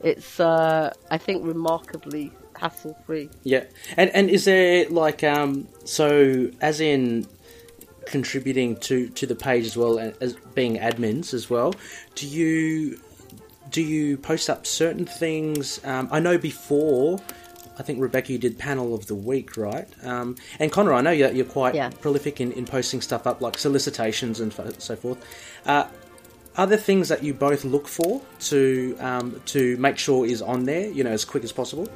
[0.00, 3.30] it's, uh, I think, remarkably hassle free.
[3.42, 3.64] Yeah,
[3.96, 7.26] and and is there like um so as in
[8.06, 11.74] contributing to to the page as well as being admins as well?
[12.14, 13.00] Do you
[13.70, 15.80] do you post up certain things?
[15.84, 17.20] Um, I know before.
[17.80, 19.88] I think Rebecca, you did panel of the week, right?
[20.04, 21.88] Um, and Connor, I know you're, you're quite Yeah.
[21.88, 25.16] prolific in, in posting stuff up, like solicitations and so forth.
[25.64, 25.86] Uh,
[26.58, 30.66] are there things that you both look for to um, to make sure is on
[30.66, 31.88] there, you know, as quick as possible?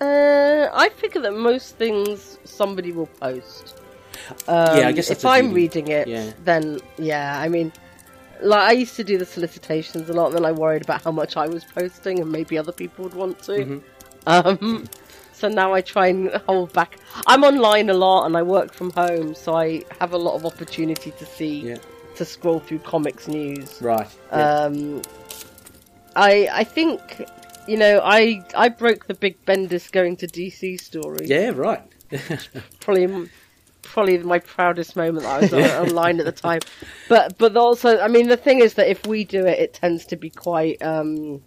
[0.00, 3.80] Uh, I figure that most things somebody will post.
[4.48, 6.32] Um, Yeah, I guess that's if I'm reading it, Yeah.
[6.44, 7.72] then yeah, I mean,
[8.42, 11.12] like I used to do the solicitations a lot, and then I worried about how
[11.12, 13.52] much I was posting, and maybe other people would want to.
[13.52, 13.78] Mm-hmm.
[14.26, 14.88] Um,
[15.32, 16.98] so now I try and hold back.
[17.26, 20.44] I'm online a lot, and I work from home, so I have a lot of
[20.46, 21.76] opportunity to see Yeah.
[22.16, 23.78] to scroll through comics news.
[23.80, 24.08] Right.
[24.32, 24.60] yeah.
[24.64, 25.02] Um,
[26.16, 27.00] I I think
[27.68, 31.26] you know I I broke the big Bendis going to DC story.
[31.26, 31.82] Yeah, right.
[32.80, 33.28] Probably
[33.82, 36.60] probably my proudest moment that I was on- online at the time.
[37.08, 40.06] But but also I mean the thing is that if we do it, it tends
[40.06, 40.80] to be quite.
[40.82, 41.42] Um,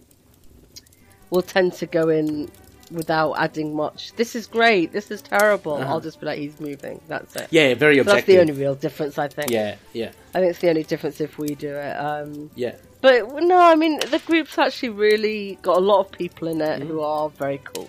[1.30, 2.50] we'll tend to go in
[2.90, 4.12] without adding much.
[4.14, 4.92] This is great.
[4.92, 5.74] This is terrible.
[5.76, 7.00] I'll just be like, he's moving.
[7.08, 7.42] That's it.
[7.42, 7.48] Uh-huh.
[7.50, 9.50] Yeah, very So that's the only real difference, I think.
[9.50, 11.92] Yeah, yeah, I think it's the only difference if we do it.
[11.96, 12.74] Um, yeah.
[13.00, 16.82] but no, I mean the group's actually really got a lot of people in Mm-hmm.
[16.82, 17.88] it who are very cool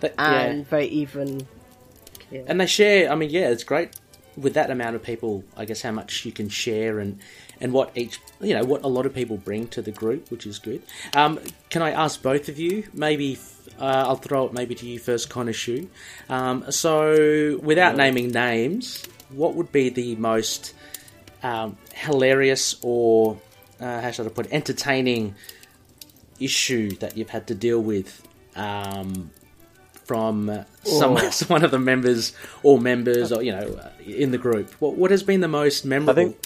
[0.00, 0.64] That- and yeah.
[0.64, 1.46] very even.
[2.30, 2.44] keel.
[2.46, 3.10] And they share.
[3.10, 3.90] I mean, yeah, it's great
[4.36, 5.44] with that amount of people.
[5.56, 7.18] I guess how much you can share and
[7.60, 10.44] and what each you know what a lot of people bring to the group, which
[10.44, 10.82] is good.
[11.14, 11.38] Um,
[11.70, 12.84] can I ask both of you?
[12.92, 13.38] Maybe
[13.80, 15.88] uh, I'll throw it maybe to you first, Connor Shu.
[16.28, 20.74] Um, so, without naming names, what would be the most
[21.42, 23.38] um, hilarious or
[23.80, 25.34] uh, how should I put it, entertaining
[26.40, 29.30] issue that you've had to deal with um,
[30.04, 31.16] from uh, some
[31.48, 34.70] one of the members or members or you know uh, in the group?
[34.80, 36.14] What what has been the most memorable?
[36.14, 36.36] think-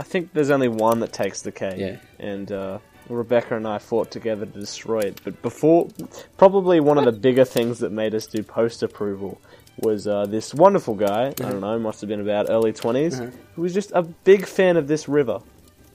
[0.00, 1.76] I think there's only one that takes the cake.
[1.78, 1.96] Yeah.
[2.20, 2.78] And uh,
[3.08, 5.20] Rebecca and I fought together to destroy it.
[5.24, 5.88] But before,
[6.36, 9.40] probably one of the bigger things that made us do post approval
[9.78, 11.28] was uh, this wonderful guy.
[11.28, 14.76] I don't know, must have been about early 20s, who was just a big fan
[14.76, 15.40] of this river.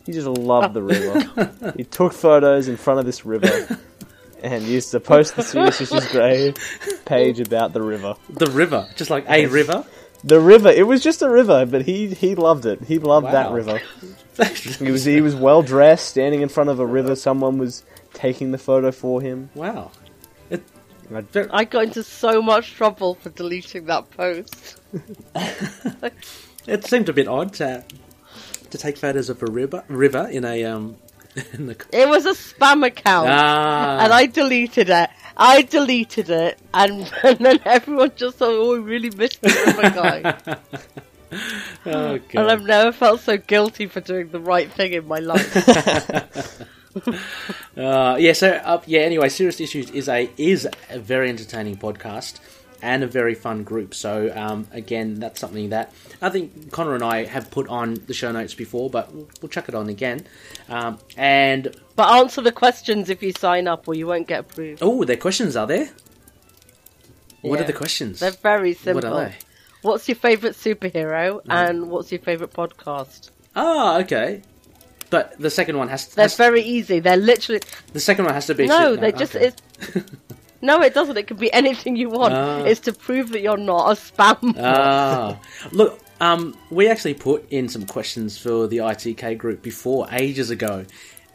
[0.05, 1.74] He just loved the river.
[1.78, 3.78] he took photos in front of this river.
[4.41, 6.57] And used to post the Serious Issues Grave
[7.05, 8.16] page about the river.
[8.30, 9.86] the river, just like a river.
[10.26, 10.70] The river.
[10.70, 12.84] It was just a river, but he he loved it.
[12.84, 13.80] He loved that river.
[14.79, 17.15] He was he was well dressed, standing in front of a river.
[17.15, 19.49] Someone was taking the photo for him.
[19.53, 19.91] wow.
[21.51, 24.79] I got into so much trouble for deleting that post.
[26.65, 27.84] It seemed a bit odd to
[28.69, 30.95] to take photos of a river river in a um
[31.53, 35.09] in the It was a spam account, ah and I deleted it.
[35.36, 39.89] I deleted it, and, and then everyone just thought, "Oh, we really missed the river
[39.89, 40.57] guy."
[41.86, 46.61] oh, and I've never felt so guilty for doing the right thing in my life.
[47.75, 48.99] Uh, yeah, so uh, yeah.
[48.99, 52.39] Anyway, serious issues is a is a very entertaining podcast
[52.84, 53.95] and a very fun group.
[53.95, 58.13] So um, again, that's something that I think Connor and I have put on the
[58.13, 60.27] show notes before, but we'll, we'll chuck it on again.
[60.69, 64.84] Um, and But answer the questions if you sign up, or you won't get approved.
[64.84, 65.89] oh, their questions are there.
[67.41, 68.19] What are the questions?
[68.19, 68.95] They're very simple.
[68.95, 69.36] What are they?
[69.84, 73.29] What's your favourite superhero, and what's your favourite podcast?
[73.55, 74.41] Ah, okay.
[75.09, 76.99] But the second one has, They're has very easy.
[76.99, 77.61] They're literally
[77.91, 78.95] the second one has to be no.
[78.95, 79.51] su- They just okay.
[79.89, 80.03] it's.
[80.63, 81.17] No, it doesn't.
[81.17, 82.34] It can be anything you want.
[82.34, 82.63] Ah.
[82.63, 84.55] It's to prove that you're not a spam.
[84.57, 85.38] Ah,
[85.73, 90.86] look, um, we actually put in some questions for the ITK group before ages ago,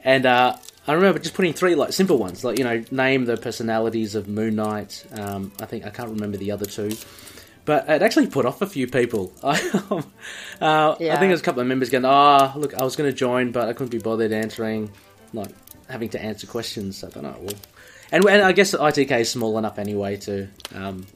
[0.02, 3.36] and uh, I remember just putting three like simple ones, like you know, name the
[3.36, 5.04] personalities of Moon Knight.
[5.12, 6.90] Um, I think I can't remember the other two,
[7.68, 9.30] but it actually put off a few people.
[9.44, 9.60] I,
[10.58, 13.14] uh, I think there's a couple of members going, "Ah, look, I was going to
[13.14, 14.90] join, but I couldn't be bothered answering,
[15.34, 15.50] like
[15.86, 17.36] having to answer questions." So I don't know.
[17.38, 17.54] Well,
[18.10, 21.06] and, and I guess ITK is small enough anyway to, um,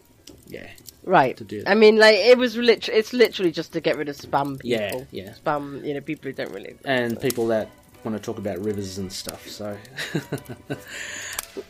[0.47, 0.69] yeah,
[1.05, 1.35] right.
[1.39, 1.71] to do that.
[1.71, 3.01] I mean, like it was literally.
[3.01, 4.69] It's literally just to get rid of spam people.
[4.69, 5.35] Yeah, yeah.
[5.43, 5.83] Spam.
[5.83, 6.77] You know, people who don't really.
[6.85, 7.71] and people that
[8.05, 9.49] want to talk about rivers and stuff.
[9.49, 9.75] So,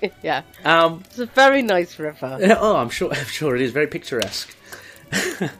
[0.24, 2.36] yeah, um, it's a very nice river.
[2.58, 4.56] oh, I'm sure, I'm sure it is very picturesque.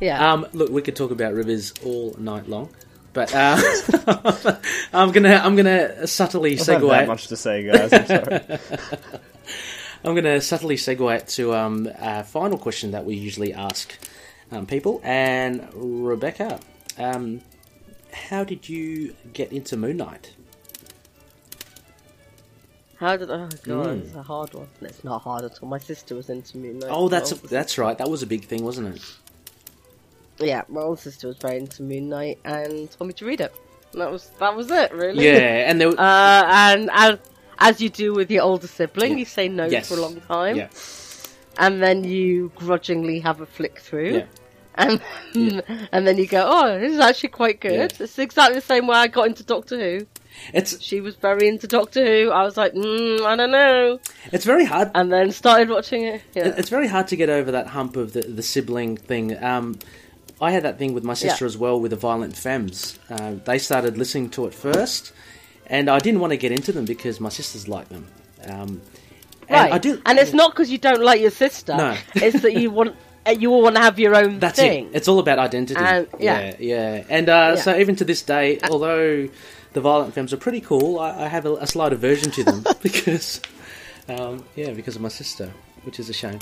[0.00, 0.32] Yeah.
[0.32, 2.70] Um, look, we could talk about rivers all night long,
[3.12, 3.56] but uh,
[4.92, 7.92] I'm gonna, I'm gonna subtly I don't have that much to say, guys.
[7.92, 8.40] I'm sorry.
[10.04, 13.96] I'm gonna subtly segue to um, a final question that we usually ask
[14.50, 15.00] um, people.
[15.04, 16.58] And Rebecca,
[16.98, 17.40] um,
[18.12, 20.32] how did you get into Moon Knight?
[23.02, 23.30] How did?
[23.30, 24.04] Oh god, Mm.
[24.06, 24.68] it's a hard one.
[24.80, 25.68] It's not hard at all.
[25.68, 26.90] My sister was into Moon Knight.
[26.92, 27.98] Oh, that's My older that's right.
[27.98, 29.02] That was a big thing, wasn't it?
[30.38, 33.52] yeah, my older sister was very into Moon Knight and told me to read it.
[33.92, 35.24] And that was that was it, really.
[35.24, 35.88] Yeah, and there.
[35.98, 37.18] Uh, and as
[37.58, 39.18] as you do with your older sibling, Yeah.
[39.18, 39.88] you say no Yes.
[39.88, 40.68] for a long time, yeah,
[41.58, 44.26] and then you grudgingly have a flick through, yeah.
[44.76, 45.00] and
[45.92, 47.88] and then you go, "Oh, this is actually quite good." Yeah.
[48.04, 50.06] It's exactly the same way I got into Doctor Who.
[50.52, 52.30] It's She was very into Doctor Who.
[52.30, 53.98] I was like, mm, I don't know,
[54.32, 54.90] it's very hard.
[54.94, 56.22] and then started watching it.
[56.34, 56.54] Yeah.
[56.56, 59.42] It's very hard to get over that hump of the, the sibling thing.
[59.42, 59.78] Um,
[60.40, 61.48] I had that thing with my sister Yeah.
[61.48, 62.98] as well with the Violent Femmes.
[63.08, 65.12] Uh, they started listening to it first,
[65.66, 68.06] and I didn't want to get into them because my sisters like them.
[68.44, 68.80] Um,
[69.48, 71.76] and right, I do, and it's not because you don't like your sister.
[71.76, 71.96] No.
[72.16, 74.86] it's that you want uh, you all want to have your own That's thing.
[74.86, 74.96] it.
[74.96, 75.78] It's all about identity.
[75.80, 76.96] And- yeah, yeah.
[76.96, 77.04] yeah.
[77.08, 77.62] And uh, Yeah.
[77.62, 79.28] so even to this day, although
[79.72, 82.64] the Violent Femmes are pretty cool, I, I have a, a slight aversion to them
[82.82, 83.40] because,
[84.08, 85.50] um, yeah, because of my sister,
[85.84, 86.38] which is a shame.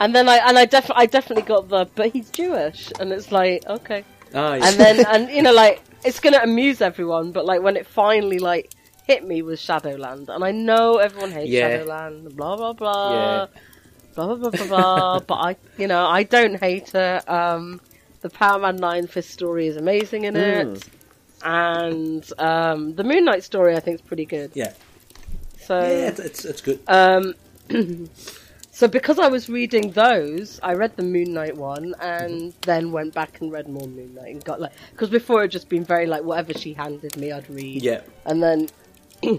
[0.00, 3.30] And then I and I definitely I definitely got the but he's Jewish and it's
[3.30, 4.04] like okay.
[4.34, 4.66] Oh, yeah.
[4.66, 8.38] And then and you know like it's gonna amuse everyone, but like when it finally
[8.40, 8.72] like
[9.06, 11.68] hit me with Shadowland, and I know everyone hates Yeah.
[11.84, 13.46] Shadowland, blah blah blah, Yeah.
[14.14, 15.18] blah blah blah blah blah.
[15.28, 17.28] but I you know I don't hate it.
[17.28, 17.80] Um,
[18.22, 20.88] the Power Man and Iron Fist story is amazing in it, Mm.
[21.44, 24.50] And um, the Moon Knight story I think is pretty good.
[24.54, 24.72] yeah,
[25.60, 26.80] So yeah, it's, it's, it's good.
[26.88, 27.34] um,
[28.70, 33.14] so because I was reading those, I read the Moon Knight one, and then went
[33.14, 35.84] back and read more Moon Knight and got like because before it had just been
[35.84, 37.82] very like whatever she handed me, I'd read.
[37.82, 38.68] yeah, and then.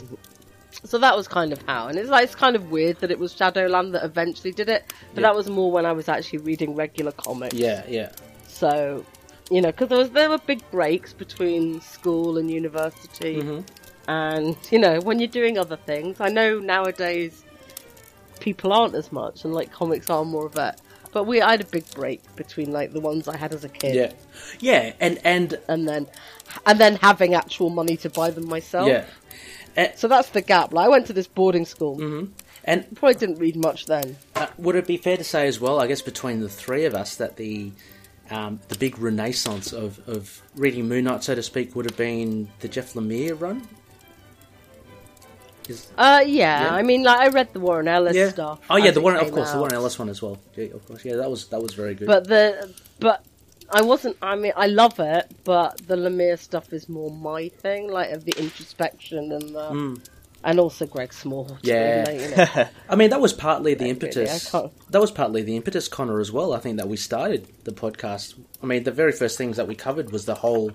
[0.86, 3.20] So that was kind of how, and it's like it's kind of weird that it
[3.20, 4.84] was Shadowland that eventually did it,
[5.14, 5.28] but Yeah.
[5.28, 7.54] that was more when I was actually reading regular comics.
[7.54, 8.12] yeah, yeah.
[8.48, 9.06] So,
[9.50, 13.64] you know, because there was there were big breaks between school and university, Mhm.
[14.08, 17.44] and you know, when you're doing other things, I know nowadays
[18.40, 20.76] people aren't as much, and like comics are more of it.
[21.12, 23.70] But we I had a big break between like the ones I had as a
[23.70, 24.12] kid, Yeah,
[24.60, 26.08] yeah, and and and then
[26.66, 28.88] and then having actual money to buy them myself.
[28.88, 30.74] yeah, So that's the gap.
[30.74, 32.02] Like I went to this boarding school.
[32.66, 34.16] and Probably didn't read much then.
[34.36, 35.80] uh, would it be fair to say as well?
[35.82, 37.72] I guess between the three of us, that the
[38.30, 42.50] um, the big renaissance of, of reading Moon Knight, so to speak, would have been
[42.60, 43.68] the Jeff Lemire run.
[45.70, 46.76] Is, Uh, yeah, Yeah.
[46.76, 48.30] I mean, like I read the Warren Ellis yeah.
[48.30, 48.60] stuff.
[48.70, 49.60] Oh yeah, the Warren, of course, the out.
[49.60, 50.38] Warren Ellis one as well.
[50.56, 52.08] Yeah, of course, yeah, that was that was very good.
[52.08, 53.24] But the but
[53.70, 54.18] I wasn't.
[54.22, 58.26] I mean, I love it, but the Lemire stuff is more my thing, like of
[58.26, 60.02] the introspection and the
[60.44, 61.46] and also Greg Small.
[61.46, 61.58] too.
[61.64, 62.10] Yeah.
[62.10, 62.70] you know.
[62.90, 64.54] I mean, that was partly the really, impetus.
[64.54, 66.54] I that was partly the impetus, Connor, as well.
[66.54, 68.36] I think that we started the podcast.
[68.62, 70.72] I mean, the very first things that we covered was the whole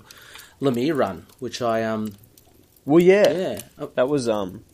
[0.60, 2.12] Lemire run, which I um
[2.84, 4.64] Well, yeah, yeah oh, that was um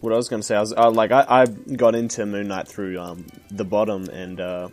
[0.00, 0.56] what I was going to say.
[0.56, 4.40] I was uh, like, I, I got into Moon Knight through um the bottom and
[4.40, 4.68] uh,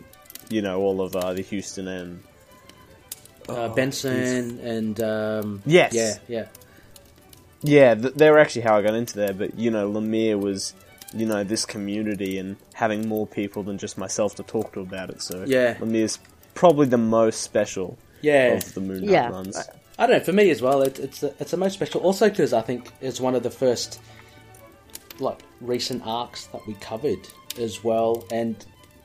[0.48, 2.22] you know all of uh, the Huston and
[3.48, 5.92] uh, Benson and um Yes.
[5.92, 6.46] yeah yeah
[7.64, 9.32] Yeah, th- they're actually how I got into there.
[9.32, 10.74] But you know, Lemire was,
[11.12, 15.10] you know, this community and having more people than just myself to talk to about
[15.10, 15.22] it.
[15.22, 15.74] So Yeah.
[15.76, 16.18] Lemire's
[16.54, 18.54] probably the most special Yeah.
[18.54, 19.28] of the Moon Knight Yeah.
[19.30, 19.56] runs.
[19.98, 20.24] I don't know.
[20.24, 22.00] For me as well, it, it's it's the most special.
[22.02, 23.98] Also, because I think it's one of the first
[25.20, 27.20] like recent arcs that we covered
[27.58, 28.24] as well.
[28.30, 28.56] And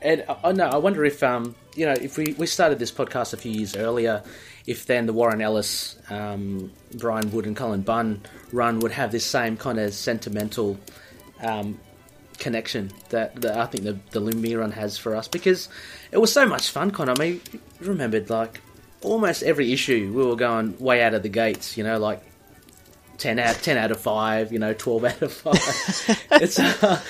[0.02, 2.92] and I, I know I wonder if um you know if we we started this
[2.92, 4.24] podcast a few years earlier,
[4.70, 9.26] if then the Warren Ellis, um, Brian Wood, and Cullen Bunn run would have this
[9.26, 10.80] same kind of sentimental
[11.42, 11.80] um,
[12.38, 15.70] connection that, that I think the the Lemire run has for us because
[16.12, 16.92] it was so much fun.
[16.92, 17.42] Con, I mean,
[17.80, 18.62] remembered like
[19.02, 21.76] almost every issue we were going way out of the gates.
[21.76, 22.24] You know, like.
[23.18, 25.54] 10 out, 10 out of 5 you know 12 out of 5
[26.42, 27.02] it's uh,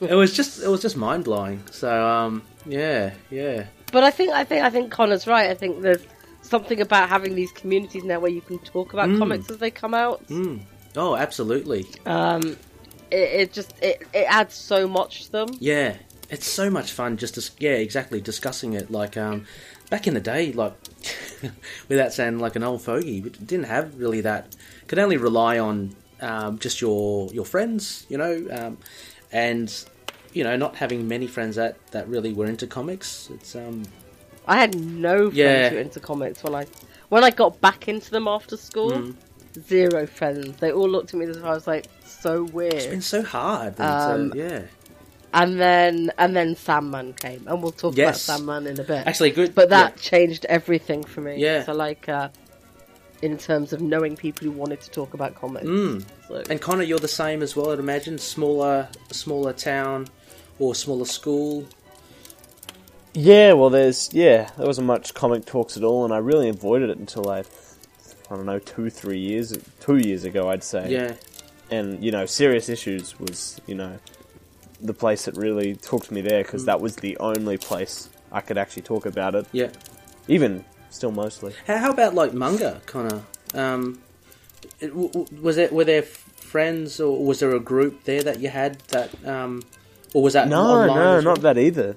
[0.00, 4.44] it was just it was just mind-blowing so um yeah yeah But I think I
[4.44, 5.50] think I think Connor's right.
[5.50, 6.00] I think there's
[6.48, 9.18] something about having these communities now where you can talk about Mm.
[9.18, 10.22] comics as they come out.
[10.96, 12.56] oh absolutely Um,
[13.10, 15.48] it, it just it, it adds so much to them.
[15.60, 15.94] Yeah,
[16.30, 18.90] it's so much fun just to yeah, exactly discussing it.
[18.90, 19.46] Like um,
[19.90, 20.74] back in the day, like
[21.88, 24.56] without sounding like an old fogey, we didn't have really that.
[24.88, 28.78] Could only rely on um, just your your friends, you know, um,
[29.32, 29.72] and
[30.32, 33.30] you know, not having many friends that that really were into comics.
[33.32, 33.84] It's um,
[34.48, 35.68] I had no friends Yeah.
[35.68, 36.66] who were into comics when I
[37.10, 38.90] when I got back into them after school.
[38.92, 39.14] Mm.
[39.66, 40.56] Zero friends.
[40.58, 42.74] They all looked at me as if I was like so weird.
[42.74, 43.80] It's been so hard.
[43.80, 44.62] Um, yeah,
[45.32, 48.28] And then and then Sandman came, and we'll talk Yes.
[48.28, 49.06] about Sandman in a bit.
[49.06, 49.54] actually good.
[49.54, 50.02] but that yeah.
[50.02, 51.36] changed everything for me.
[51.38, 51.64] Yeah.
[51.64, 52.28] So like, uh,
[53.20, 55.66] in terms of knowing people who wanted to talk about comics.
[55.66, 56.04] Mm.
[56.28, 57.72] So- And Connor, you're the same as well.
[57.72, 60.06] I'd imagine smaller, smaller town
[60.60, 61.66] or smaller school.
[63.20, 66.88] Yeah, well, there's yeah, there wasn't much comic talks at all, and I really avoided
[66.90, 67.40] it until I,
[68.30, 70.88] I don't know, two, three years, two years ago, I'd say.
[70.88, 71.14] Yeah,
[71.68, 73.98] and you know, serious issues was you know,
[74.80, 78.40] the place that really talked to me there because that was the only place I
[78.40, 79.46] could actually talk about it.
[79.50, 79.70] yeah.
[80.28, 81.54] Even still, mostly.
[81.66, 83.22] How, how about like manga, Connor?
[83.52, 84.00] Um,
[84.78, 88.38] it, w- w- was it were there friends or was there a group there that
[88.38, 89.62] you had that, um,
[90.14, 91.22] or was that No, no, well?
[91.22, 91.96] not that either.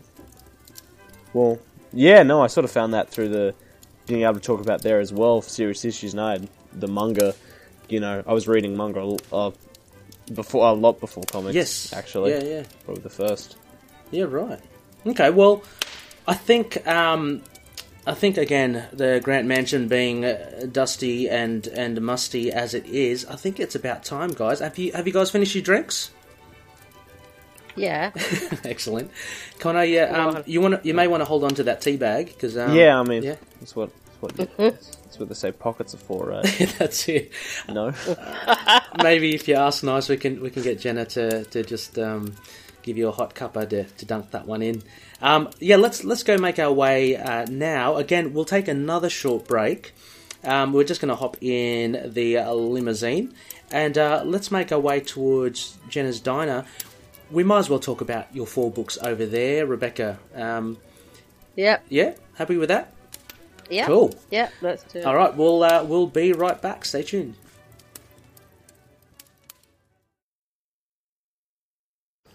[1.34, 1.60] Well,
[1.94, 3.56] yeah, no, I sort of found that through the
[4.08, 5.42] being able to talk about there as well.
[5.42, 7.34] Serious issues, and I had the manga.
[7.90, 9.52] You know, I was reading manga uh,
[10.34, 11.56] before a lot before comics.
[11.56, 12.64] Yes, actually, yeah, yeah.
[12.86, 13.58] probably the first.
[14.12, 14.60] Yeah, right.
[15.06, 15.64] Okay, well,
[16.28, 17.42] I think um,
[18.06, 23.26] I think again the Grant Mansion being uh, dusty and and musty as it is,
[23.26, 24.60] I think it's about time, guys.
[24.60, 26.12] Have you have you guys finished your drinks?
[27.76, 28.12] Yeah.
[28.64, 29.12] Excellent,
[29.60, 29.84] Connor.
[29.84, 32.58] Yeah, um, you want you may want to hold on to that tea bag because
[32.58, 33.36] um, yeah, I mean, yeah.
[33.60, 33.92] that's what
[34.22, 36.44] that's what that's what they say pockets are for, right?
[36.78, 37.32] that's it.
[37.70, 37.94] no,
[39.04, 42.36] Maybe if you ask nice, we can we can get Gena to to just um,
[42.82, 44.84] give you a hot cuppa to, to dunk that one in.
[45.22, 47.98] Um, yeah, let's let's go make our way uh, now.
[47.98, 49.94] Again, we'll take another short break.
[50.44, 53.32] Um, we're just going to hop in the uh, limousine
[53.72, 56.66] and uh, let's make our way towards Gena's diner.
[57.32, 60.20] We might as well talk about your four books over there, Rebecca.
[60.36, 60.78] Um,
[61.56, 61.86] Yep.
[61.90, 62.94] yeah, happy with that?
[63.70, 63.88] Yep.
[63.88, 64.14] Cool.
[64.32, 64.54] Yep.
[64.62, 65.06] Let's do it.
[65.06, 66.84] All right, we'll uh, we'll be right back.
[66.86, 67.36] Stay tuned.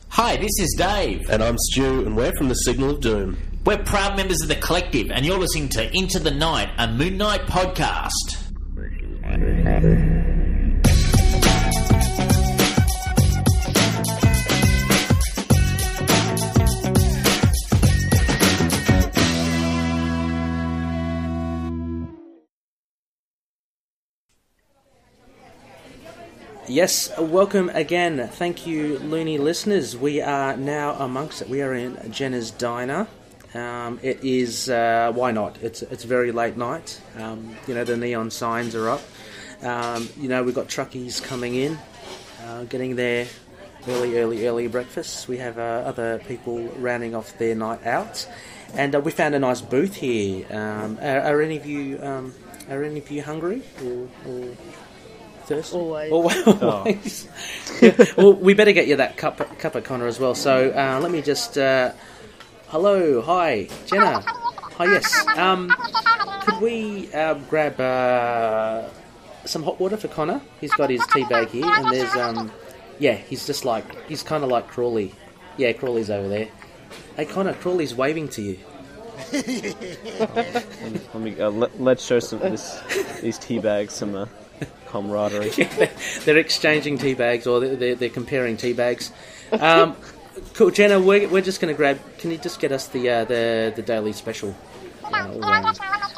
[0.08, 1.28] Hi, this is Dave.
[1.28, 3.36] And I'm Stu, and we're from the Signal of Doom.
[3.64, 7.16] We're proud members of the collective, and you're listening to Into the Night, a Moon
[7.18, 8.12] Knight podcast.
[26.68, 28.28] Yes, welcome again.
[28.32, 29.96] Thank you, loony listeners.
[29.96, 31.48] We are now amongst it.
[31.48, 33.06] We are in Gena's diner.
[33.54, 35.58] Um, it is uh, why not?
[35.62, 37.00] It's it's very late night.
[37.18, 39.02] Um, you know the neon signs are up.
[39.62, 41.78] Um, you know we've got truckies coming in,
[42.44, 43.28] uh, getting their
[43.86, 45.28] early, early, early breakfasts.
[45.28, 48.26] We have uh, other people rounding off their night out,
[48.74, 50.46] and uh, we found a nice booth here.
[50.50, 52.34] Um, are, are any of you um,
[52.68, 54.08] are any of you hungry or?
[54.26, 54.56] or
[55.46, 55.76] thirsty?
[55.76, 56.12] Always.
[56.46, 57.28] Always.
[57.82, 60.34] Yeah, well, we better get you that cup, cup of Connor as well.
[60.34, 61.58] So uh, let me just.
[61.58, 61.92] Uh,
[62.68, 64.22] hello, hi, Gena.
[64.22, 65.26] Hi, yes.
[65.36, 65.68] Um,
[66.40, 68.88] could we uh, grab uh,
[69.44, 70.40] some hot water for Connor?
[70.58, 72.50] He's got his tea bag here, and there's um,
[72.98, 75.12] yeah, he's just like he's kind of like Crawley.
[75.58, 76.48] Yeah, Crawley's over there.
[77.16, 78.58] Hey, Connor, Crawley's waving to you.
[79.32, 82.80] let me uh, let, let's show some this
[83.22, 84.26] these tea bags some uh,
[84.86, 85.50] camaraderie.
[86.24, 89.12] they're exchanging tea bags or they're, they're, they're comparing tea bags.
[89.52, 89.96] Um,
[90.54, 91.00] cool, Gena.
[91.00, 91.98] We're, we're just going to grab.
[92.18, 94.54] Can you just get us the uh, the the daily special?
[95.04, 95.72] Uh,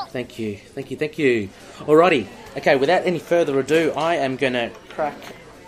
[0.08, 1.48] thank you, thank you, thank you.
[1.80, 2.26] Alrighty.
[2.56, 2.76] Okay.
[2.76, 5.16] Without any further ado, I am going to crack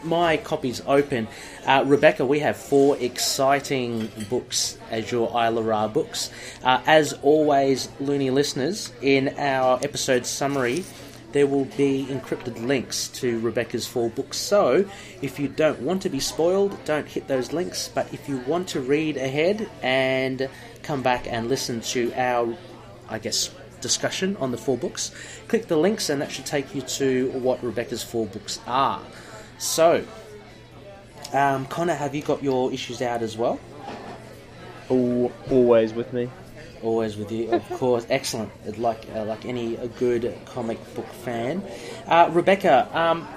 [0.03, 1.29] my copies open.
[1.67, 6.31] Uh, Rebecca, we have four exciting books as your Isle of Ra books.
[6.65, 10.85] Uh, as always, loony listeners, in our episode summary,
[11.33, 14.37] there will be encrypted links to Rebecca's four books.
[14.37, 14.85] So,
[15.23, 17.89] if you don't want to be spoiled, don't hit those links.
[17.89, 20.49] But if you want to read ahead and
[20.83, 22.57] come back and listen to our,
[23.09, 23.51] I guess,
[23.81, 25.13] discussion on the four books,
[25.49, 29.01] click the links and that should take you to what Rebecca's four books are.
[29.59, 30.05] So,
[31.33, 33.61] um, Connor, have you got your issues out as well?
[34.91, 36.29] Al- Always with me.
[36.83, 38.07] Always with you, of course.
[38.09, 41.63] Excellent, like uh, like any good comic book fan.
[42.07, 43.29] Uh, Rebecca, um,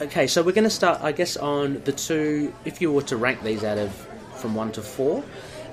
[0.00, 2.54] okay, so we're going to start, I guess, on the two.
[2.64, 3.92] If you were to rank these out of
[4.36, 5.22] from one to four,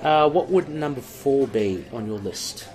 [0.02, 2.68] uh, what would number four be on your list?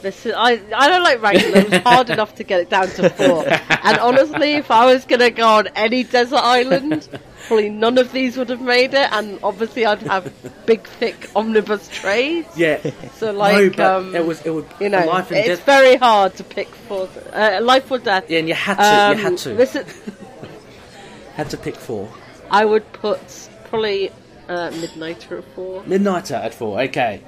[0.00, 1.66] This is, I I don't like ranking them.
[1.70, 3.46] It's hard enough to get it down to four.
[3.46, 7.08] And honestly, if I was gonna go on any desert island,
[7.46, 9.08] probably none of these would have made it.
[9.12, 10.32] And obviously, I'd have
[10.66, 12.44] big, thick omnibus trays.
[12.56, 12.78] Yeah,
[13.16, 15.64] So like, no, um, it was it would you know, life and it's death.
[15.66, 17.08] very hard to pick four.
[17.32, 18.30] Uh, life or death.
[18.30, 19.86] Yeah, and you had to, Um, you had to, This is,
[21.34, 22.08] had to pick four.
[22.50, 24.10] I would put probably
[24.48, 26.80] uh, Midnighter at four, Midnighter at four.
[26.82, 27.22] Okay,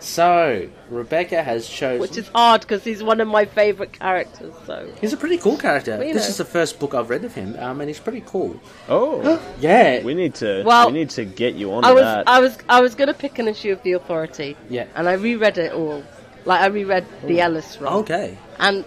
[0.00, 2.00] so Rebecca has chosen.
[2.00, 4.52] which is hard because he's one of my favourite characters.
[4.66, 5.96] So He's a pretty cool character.
[5.98, 6.30] Well, you This know.
[6.30, 8.58] is the first book I've read of him, um, and he's pretty cool.
[8.88, 10.62] Oh, Yeah, we need to.
[10.64, 12.28] Well, we need to get you on I was that.
[12.28, 14.56] I was I was gonna pick an issue of the Authority.
[14.68, 14.86] Yeah.
[14.94, 16.02] And I reread it all.
[16.44, 17.92] Like I reread the Ellis run.
[18.00, 18.38] okay.
[18.58, 18.84] And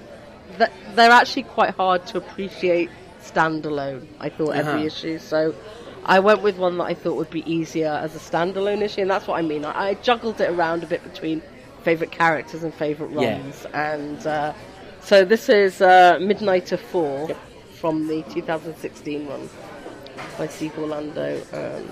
[0.57, 2.89] th- they're actually quite hard to appreciate
[3.23, 4.07] standalone.
[4.19, 4.85] I thought every Uh-huh.
[4.85, 5.19] issue.
[5.19, 5.53] So
[6.05, 9.09] I went with one that I thought would be easier as a standalone issue, and
[9.09, 9.63] that's what I mean.
[9.65, 11.41] I, I juggled it around a bit between
[11.83, 13.37] favorite characters and favorite Yeah.
[13.37, 14.53] runs, and uh,
[15.01, 17.37] so this is uh, Midnighter Four Yep.
[17.75, 19.49] from the 2016 run
[20.37, 21.89] by Steve Orlando, and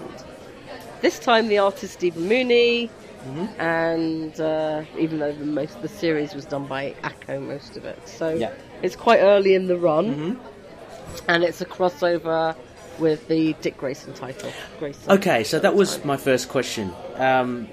[1.01, 2.89] this time the artist Stephen Mooney.
[3.21, 3.61] Mm-hmm.
[3.61, 7.99] And uh, even though the most the series was done by ACO, most of it,
[8.07, 8.51] so Yeah.
[8.81, 11.21] it's quite early in the run, Mm-hmm.
[11.29, 12.55] and it's a crossover
[13.01, 14.51] with the Dick Grayson title.
[14.79, 15.11] Grayson.
[15.11, 16.93] Okay, so that was my first question.
[17.15, 17.67] Um,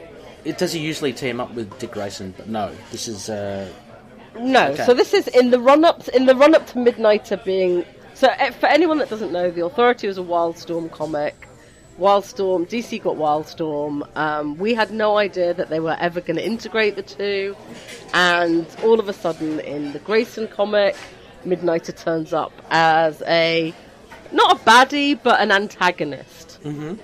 [0.44, 2.34] it does he usually team up with Dick Grayson?
[2.36, 3.68] But no, this is uh,
[4.38, 4.84] No, Okay.
[4.84, 8.26] so this is in the run up in the run up to Midnighter being so
[8.38, 11.46] eh, for anyone that doesn't know, the Authority was a Wildstorm comic.
[12.00, 14.08] Wildstorm, DC got Wildstorm.
[14.16, 17.56] Um, we had no idea that they were ever going to integrate the two,
[18.14, 20.96] and all of a sudden, in the Grayson comic,
[21.44, 23.74] Midnighter turns up as a
[24.32, 26.94] not a baddie, but an antagonist, mm-hmm.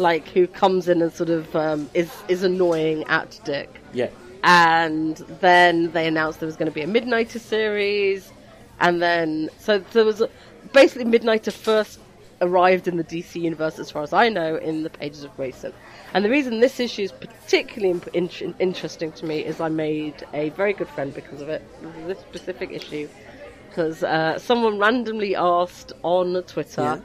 [0.00, 4.10] like who comes in and sort of um, is is annoying at Dick yeah,
[4.42, 8.30] and then they announced there was going to be a Midnighter series,
[8.80, 10.22] and then so there was
[10.72, 12.00] basically Midnighter first
[12.40, 15.72] arrived in the DC universe, as far as I know, in the pages of Grayson.
[16.12, 20.24] And the reason this issue is particularly in- in- interesting to me is I made
[20.32, 21.62] a very good friend because of it.
[22.06, 23.08] This specific issue,
[23.74, 27.02] because uh, someone randomly asked on Twitter.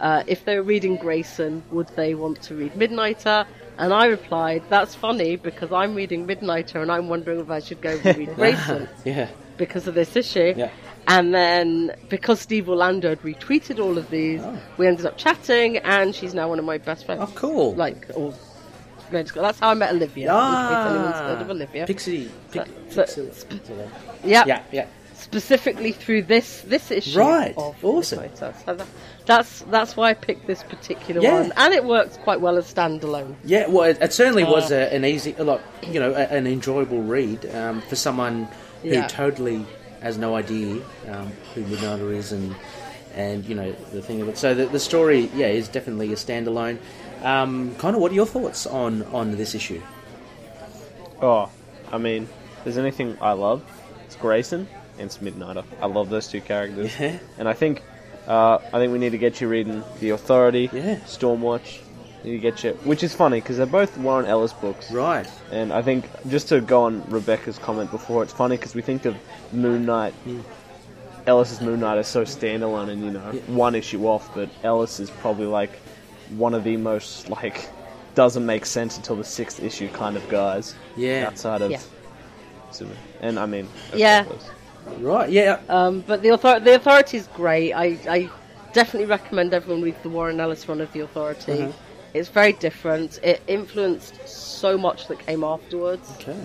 [0.00, 3.46] Uh, if they were reading Grayson, would they want to read Midnighter?
[3.78, 7.80] And I replied, "That's funny because I'm reading Midnighter and I'm wondering if I should
[7.82, 10.70] go and read Grayson yeah, because of this issue." Yeah.
[11.08, 14.42] And then because Steve Orlando had retweeted all of these,
[14.76, 17.22] we ended up chatting, and she's now one of my best friends.
[17.24, 17.74] Oh, cool.
[17.74, 18.34] Like, or
[19.10, 20.32] that's how I met Olivia.
[20.34, 21.86] anyone's heard of Olivia.
[21.86, 23.30] Pixie, Pic- So- Pixie-
[24.24, 24.86] yeah, yeah, yeah.
[25.26, 27.18] Specifically through this this issue.
[27.18, 28.20] Right, Of awesome.
[28.20, 28.54] Midnighter.
[28.64, 28.86] So
[29.26, 31.40] that's that's why I picked this particular Yeah.
[31.40, 33.34] one, and it works quite well as standalone.
[33.44, 36.24] Yeah, well, it, it certainly was Uh, a, an easy, a lot, you know, a,
[36.38, 38.46] an enjoyable read um, for someone
[38.82, 39.08] who Yeah.
[39.08, 39.66] totally
[40.00, 40.76] has no idea
[41.12, 42.54] um, who Midnighter is and
[43.14, 44.38] and you know the thing of it.
[44.38, 46.78] So the, the story, yeah, is definitely a standalone.
[47.22, 49.82] Um, Connor, what are your thoughts on on this issue?
[51.20, 51.50] Oh,
[51.90, 52.28] I mean,
[52.62, 53.60] there's anything I love,
[54.04, 54.68] it's Grayson
[54.98, 55.64] and it's Midnighter.
[55.80, 57.18] I love those two characters, Yeah.
[57.38, 57.82] and I think,
[58.26, 60.96] uh, I think we need to get you reading The Authority, Yeah.
[61.06, 61.80] Stormwatch.
[62.24, 65.26] Need to get you, which is funny because they're both Warren Ellis books, Right.
[65.52, 69.04] and I think just to go on Rebecca's comment before, it's funny because we think
[69.04, 69.14] of
[69.52, 70.12] Moon Knight.
[71.26, 75.10] Ellis's Moon Knight is so standalone and you know one issue off, but Ellis is
[75.10, 75.70] probably like
[76.36, 77.68] one of the most like
[78.14, 80.74] doesn't make sense until the sixth issue kind of guys.
[80.96, 81.26] Yeah.
[81.28, 81.80] outside of Yeah.
[83.20, 84.22] And I mean, Yeah.
[84.24, 84.50] what it was.
[84.98, 85.30] Right.
[85.30, 85.60] Yeah.
[85.68, 87.72] Um, but the author- the authority is great.
[87.72, 88.30] I, I
[88.72, 91.62] definitely recommend everyone read the Warren Ellis run of the authority.
[91.62, 91.72] Uh-huh.
[92.14, 93.18] It's very different.
[93.22, 96.36] It influenced so much that came afterwards okay.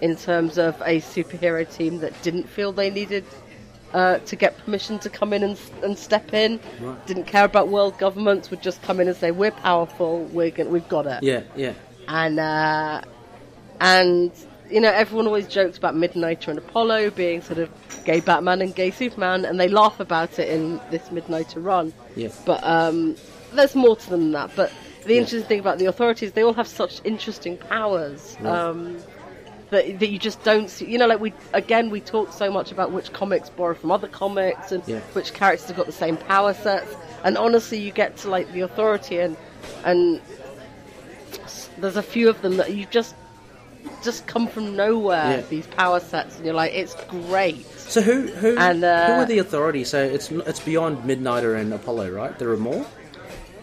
[0.00, 3.24] in terms of a superhero team that didn't feel they needed
[3.92, 6.58] uh, to get permission to come in and, and step in.
[6.80, 7.06] Right.
[7.06, 8.50] Didn't care about world governments.
[8.50, 10.24] Would just come in and say, "We're powerful.
[10.32, 11.42] We're gonna, we've got it." Yeah.
[11.54, 11.74] Yeah.
[12.08, 13.02] and uh,
[13.80, 14.32] and
[14.70, 17.70] you know everyone always jokes about Midnighter and Apollo being sort of
[18.04, 21.92] gay Batman and gay Superman, and they laugh about it in this Midnighter run.
[22.16, 22.28] Yeah.
[22.44, 23.16] But um,
[23.52, 24.50] there's more to them than that.
[24.56, 24.72] But
[25.04, 28.36] the interesting thing about the authorities, they all have such interesting powers.
[28.42, 28.98] Um,
[29.70, 32.70] that, that you just don't see, you know, like we again we talk so much
[32.70, 35.00] about which comics borrow from other comics and Yeah.
[35.14, 36.94] which characters have got the same power sets,
[37.24, 39.36] and honestly, you get to like the authority and
[39.84, 40.20] and
[41.78, 43.14] there's a few of them that you just
[44.02, 45.38] just come from nowhere.
[45.38, 45.40] Yeah.
[45.48, 47.64] These power sets, and you're like, it's great.
[47.78, 49.88] So who who And, uh, who are the authorities?
[49.90, 52.38] So it's it's beyond Midnighter and Apollo, right?
[52.38, 52.86] There are more.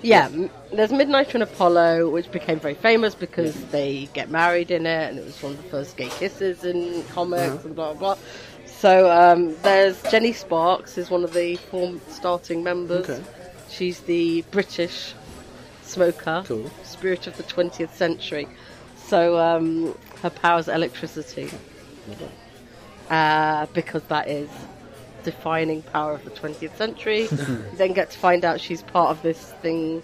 [0.04, 0.30] Yeah,
[0.74, 5.20] there's Midnighter and Apollo, which became very famous because they get married in it, and
[5.20, 7.60] it was one of the first gay kisses in comics, Uh-huh.
[7.68, 8.16] and blah blah.
[8.16, 8.24] blah.
[8.66, 13.08] So um, there's Jenny Sparks, is one of the form starting members.
[13.10, 13.22] Okay.
[13.70, 15.14] She's the British
[15.84, 16.70] smoker, Cool.
[16.84, 18.48] spirit of the 20th century.
[19.08, 21.50] So um, her power's electricity,
[23.10, 24.50] uh, because that is
[25.24, 27.22] defining power of the 20th century.
[27.24, 30.02] You then get to find out she's part of this thing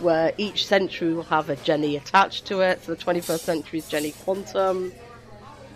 [0.00, 2.84] where each century will have a Jenny attached to it.
[2.84, 4.92] So the 21st century is Jenny Quantum,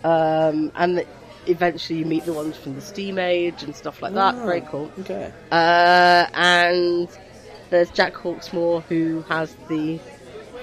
[0.03, 1.05] um, and
[1.47, 4.35] eventually you meet the ones from the Steam Age and stuff like that.
[4.35, 4.91] Oh, Very cool.
[4.99, 5.31] Okay.
[5.51, 7.09] Uh, and
[7.69, 9.99] there's Jack Hawksmoor who has the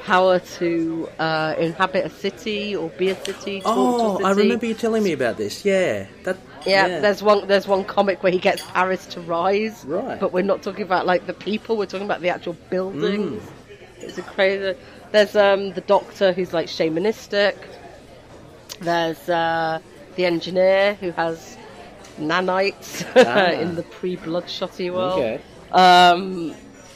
[0.05, 3.61] power to uh, inhabit a city or be a city.
[3.61, 5.65] to a Oh, I remember you telling me about this.
[5.65, 6.07] Yeah.
[6.25, 6.39] That.
[6.67, 7.47] Yeah, there's one.
[7.47, 9.85] There's one comic where he gets Paris to rise.
[9.85, 10.19] Right.
[10.19, 11.77] But we're not talking about like the people.
[11.77, 13.43] We're talking about the actual buildings.
[13.43, 14.03] Mm.
[14.03, 14.79] It's a crazy.
[15.13, 17.57] There's um the doctor who's like shamanistic.
[18.81, 19.79] There's uh,
[20.17, 21.57] the engineer who has
[22.19, 23.51] nanites Ah.
[23.53, 25.19] in the pre-bloodshotty world.
[25.19, 25.41] Okay.
[25.73, 26.55] Um,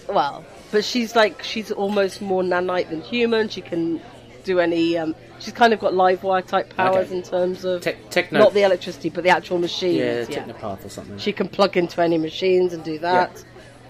[0.09, 3.49] well, but she's like she's almost more nanite than human.
[3.49, 4.01] She can
[4.45, 4.99] do any.
[4.99, 7.17] Um, she's kind of got live wire type powers Okay.
[7.19, 9.97] in terms of Tech- techno- not the electricity, but the actual machines.
[9.99, 11.19] Yeah, Yeah, Technopath or something.
[11.19, 13.45] she can plug into any machines and do that.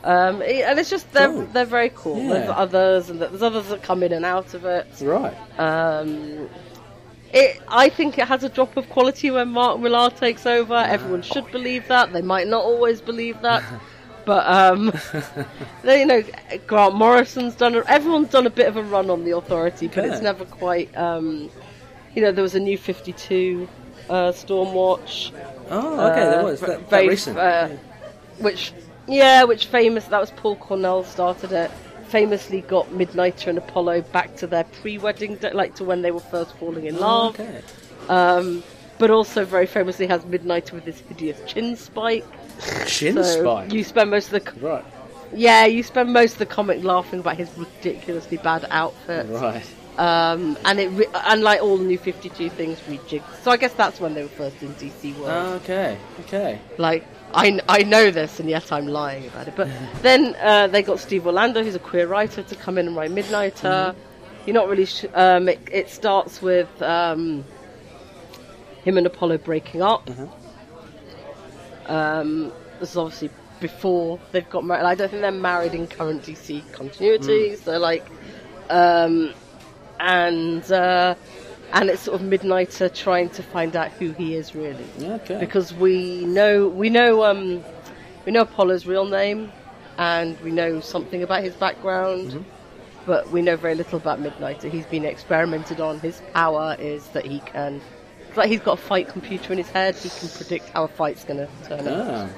[0.04, 1.46] Um, and it's just they're Cool.
[1.52, 2.18] they're very cool.
[2.22, 2.28] Yeah.
[2.34, 4.86] There's others, and there's others that come in and out of it.
[5.00, 5.34] Right.
[5.58, 6.48] Um,
[7.32, 10.74] it, I think it has a drop of quality when Mark Millar takes over.
[10.74, 12.12] Everyone should believe that.
[12.12, 13.62] They might not always believe that,
[14.24, 14.92] but um,
[15.84, 16.22] you know,
[16.66, 17.74] Grant Morrison's done.
[17.74, 20.94] A, everyone's done a bit of a run on the Authority, but it's never quite.
[20.96, 21.50] Um,
[22.14, 23.68] you know, there was a new Fifty Two
[24.08, 25.32] uh, Stormwatch.
[25.70, 26.22] Oh, okay.
[26.22, 27.38] Uh, was that, that very, recent.
[27.38, 27.68] uh,
[28.38, 28.72] which
[29.08, 31.70] yeah, which famous that was Paul Cornell started it.
[32.08, 36.20] Famously got Midnighter and Apollo back to their pre-wedding, day, like to when they were
[36.20, 37.40] first falling in Oh, love.
[37.40, 37.62] okay.
[38.10, 38.62] Um,
[38.98, 42.26] but also very famously has Midnighter with this hideous chin spike.
[42.86, 43.62] Chin so.
[43.70, 44.84] You spend most of the Right.
[45.34, 49.26] yeah, you spend most of the comic laughing about his ridiculously bad outfit.
[49.28, 49.64] Right.
[49.98, 53.24] Um, and it re- unlike all the new Fifty Two things rejigged.
[53.42, 55.60] So I guess that's when they were first in DC World.
[55.62, 55.98] Okay.
[56.20, 56.58] Okay.
[56.78, 57.04] Like
[57.34, 59.54] I, I know this, and yet I'm lying about it.
[59.56, 59.68] But
[60.02, 63.10] then uh, they got Steve Orlando, who's a queer writer, to come in and write
[63.10, 63.94] Midnighter.
[64.46, 64.86] You're not really.
[64.86, 67.44] Sh- um, it, it starts with um,
[68.84, 70.08] him and Apollo breaking up.
[71.86, 73.30] Um, this is obviously
[73.60, 74.84] before they've got married.
[74.84, 77.56] I don't think they're married in current DC continuity.
[77.56, 78.04] So like,
[78.70, 79.32] um,
[80.00, 81.14] and uh,
[81.72, 85.38] and it's sort of Midnighter trying to find out who he is really Okay.
[85.38, 87.62] because we know we know um,
[88.26, 89.52] we know Apollo's real name,
[89.98, 92.44] and we know something about his background,
[93.06, 94.70] but we know very little about Midnighter.
[94.70, 96.00] He's been experimented on.
[96.00, 97.80] His power is that he can,
[98.32, 99.94] it's like he's got a fight computer in his head.
[99.94, 102.06] He can predict how a fight's going to turn out.
[102.10, 102.28] Ah,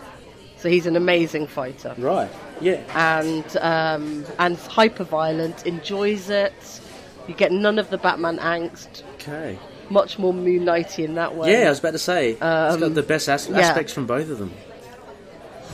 [0.57, 2.29] So he's an amazing fighter, right.
[2.61, 2.81] Yeah.
[2.97, 5.65] and um, and hyper violent.
[5.67, 6.81] Enjoys it.
[7.29, 9.05] You get none of the Batman angst.
[9.15, 9.57] Okay.
[9.89, 11.53] Much more Moon Knighty in that way.
[11.53, 13.59] Yeah, I was about to say it's got Um, the best as- yeah.
[13.59, 14.53] aspects from both of them.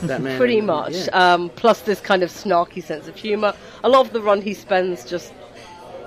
[0.03, 0.37] Batman.
[0.37, 0.93] pretty and- much.
[0.93, 1.33] yeah.
[1.33, 3.53] Um, plus this kind of snarky sense of humour.
[3.83, 5.33] A lot of the run he spends just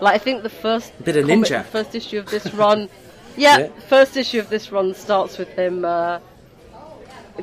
[0.01, 1.65] like I think the first Bit of comic- ninja.
[1.65, 2.89] first issue of this run.
[3.37, 3.69] Yeah, Yeah.
[3.89, 6.21] first issue of this run starts with him uh,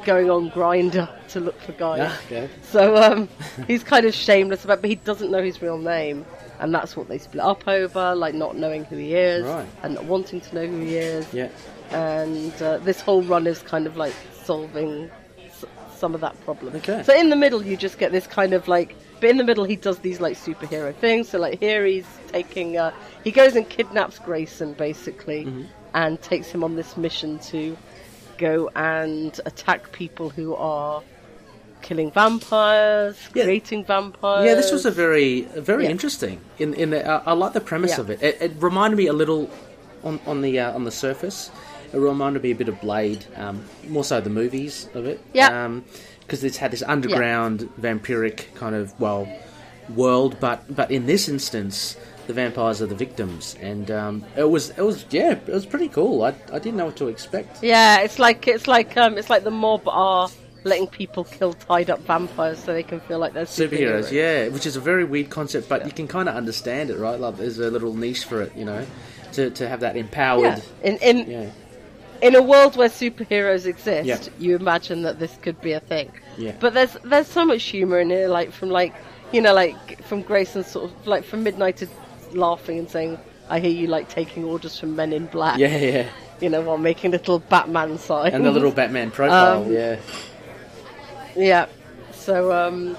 [0.06, 2.00] going on Grindr to look for guys.
[2.04, 2.50] Ah, okay.
[2.64, 3.28] So um,
[3.68, 6.26] he's kind of shameless about, but he doesn't know his real name,
[6.60, 9.68] and that's what they split up over, like not knowing who he is Right.
[9.84, 11.50] and not wanting to know who he is Yeah.
[11.92, 14.14] and uh, this whole run is kind of like
[14.44, 15.10] solving
[15.46, 15.66] s-
[15.98, 16.76] some of that problem.
[16.78, 17.04] Okay.
[17.04, 19.66] So in the middle, you just get this kind of like, but in the middle,
[19.66, 21.30] he does these like superhero things.
[21.30, 22.92] So like here, he's taking, uh,
[23.26, 25.64] he goes and kidnaps Grayson basically, Mm-hmm.
[25.94, 27.78] And takes him on this mission to
[28.38, 31.02] go and attack people who are
[31.82, 33.44] killing vampires, Yeah.
[33.46, 34.46] creating vampires.
[34.46, 35.92] Yeah, this was a very very Yeah.
[35.92, 36.39] interesting.
[36.60, 38.02] In in the, uh, I like the premise Yeah.
[38.02, 38.22] of it.
[38.22, 38.38] it.
[38.42, 39.50] It reminded me a little
[40.04, 41.50] on on the uh, on the surface.
[41.94, 45.20] It reminded me a bit of Blade, um, more so the movies of it.
[45.34, 45.70] Yeah.
[46.22, 49.28] because it's had this underground vampiric kind of well
[49.94, 51.98] world, but but in this instance.
[52.32, 55.90] The vampires are the victims, and um, it was it was yeah it was pretty
[55.90, 56.24] cool.
[56.24, 57.62] I, I didn't know what to expect.
[57.62, 60.30] Yeah, it's like it's like um, it's like the mob are
[60.64, 64.06] letting people kill tied up vampires so they can feel like they're superheroes.
[64.06, 66.98] superheroes, yeah, which is a very weird concept, but you can kind of understand it,
[66.98, 67.20] right?
[67.20, 68.86] Like there's a little niche for it, you know,
[69.34, 70.64] to, to have that empowered.
[70.82, 70.90] Yeah.
[70.90, 71.50] In in Yeah,
[72.22, 74.20] in a world where superheroes exist, Yeah.
[74.40, 76.10] you imagine that this could be a thing.
[76.38, 76.54] Yeah.
[76.62, 78.94] But there's there's so much humor in here, like from like
[79.34, 81.90] you know like from Grayson sort of like from Midnighter
[82.36, 83.20] laughing and saying,
[83.50, 86.06] "I hear you like taking orders from Men in Black." yeah, yeah,
[86.40, 88.34] You know, while making little Batman signs.
[88.34, 89.98] and the little Batman profile, Um, yeah,
[91.36, 91.66] Yeah.
[92.14, 92.96] So, um,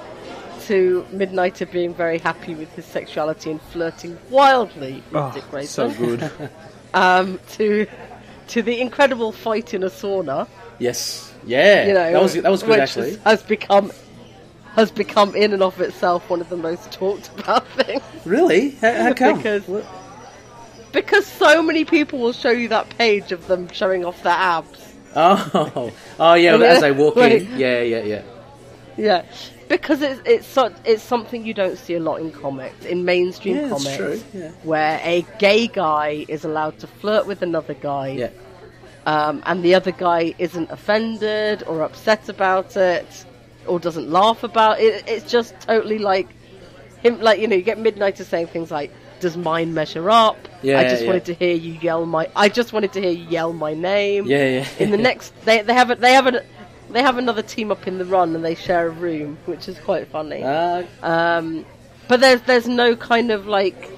[0.66, 5.90] to Midnighter being very happy with his sexuality and flirting wildly with Dick Oh, Grayson.
[5.92, 6.30] so good.
[6.94, 7.86] Um, to
[8.48, 10.46] to the incredible fight in a sauna.
[10.78, 13.10] yes, yeah, You know, that was that was good actually.
[13.12, 13.90] Has, has become
[14.74, 18.70] has become in and of itself one of the most talked about things Really?
[18.80, 19.36] How, how come?
[19.38, 19.86] Because- What-
[20.92, 24.92] because so many people will show you that page of them showing off their abs.
[25.16, 28.22] Oh, oh yeah, Yeah, as they walk like- in, yeah, yeah, yeah,
[28.98, 29.24] Yeah,
[29.68, 33.56] because it's it's so, it's something you don't see a lot in comics, in mainstream
[33.56, 34.50] Yeah, comics, true, yeah.
[34.64, 38.28] where a gay guy is allowed to flirt with another guy, yeah.
[39.06, 43.24] um, and the other guy isn't offended or upset about it,
[43.66, 45.04] or doesn't laugh about it.
[45.06, 46.28] It's just totally like
[47.02, 48.90] him, like you know, you get Midnighter saying things like.
[49.20, 50.36] Does mine measure up?
[50.62, 51.06] Yeah, I just yeah.
[51.06, 52.28] wanted to hear you yell my.
[52.34, 54.26] I just wanted to hear you yell my name.
[54.26, 54.68] Yeah, yeah.
[54.80, 56.42] In the next, they they have a, they have a,
[56.90, 59.78] they have another team up in the run and they share a room, which is
[59.78, 60.42] quite funny.
[60.42, 61.64] Uh, Um,
[62.08, 63.90] but there's there's no kind of like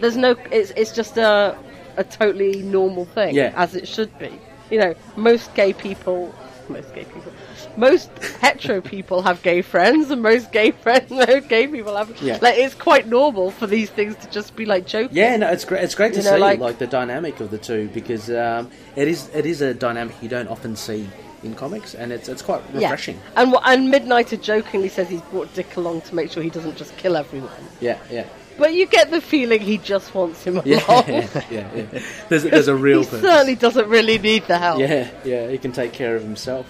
[0.00, 1.54] there's no it's it's just a
[1.98, 3.52] a totally normal thing Yeah.
[3.56, 4.32] as it should be.
[4.70, 6.34] You know, most gay people
[6.70, 7.30] most gay people
[7.76, 8.08] most
[8.40, 12.38] hetero people have gay friends and most gay friends most gay people have Yeah.
[12.40, 15.16] like it's quite normal for these things to just be like joking.
[15.16, 15.82] yeah, no, it's great.
[15.84, 18.70] It's great to You know, see like, like- the dynamic of the two because um,
[18.96, 21.08] it is it is a dynamic you don't often see
[21.42, 22.82] in comics, and it's it's quite Yeah.
[22.88, 23.20] refreshing.
[23.36, 26.96] And and Midnighter jokingly says he's brought Dick along to make sure he doesn't just
[26.96, 27.50] kill everyone.
[27.80, 28.24] Yeah, yeah.
[28.56, 30.64] But you get the feeling he just wants him along.
[30.68, 32.00] Yeah, yeah, yeah.
[32.28, 33.20] There's, there's a real he purpose.
[33.22, 34.78] certainly doesn't really need the help.
[34.78, 36.64] Yeah, yeah, he can take care of himself.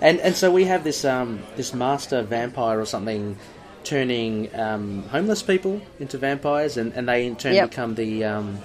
[0.00, 3.36] And and so we have this um this master vampire or something
[3.84, 7.70] turning um, homeless people into vampires, and, and they in turn Yep.
[7.70, 8.58] become the um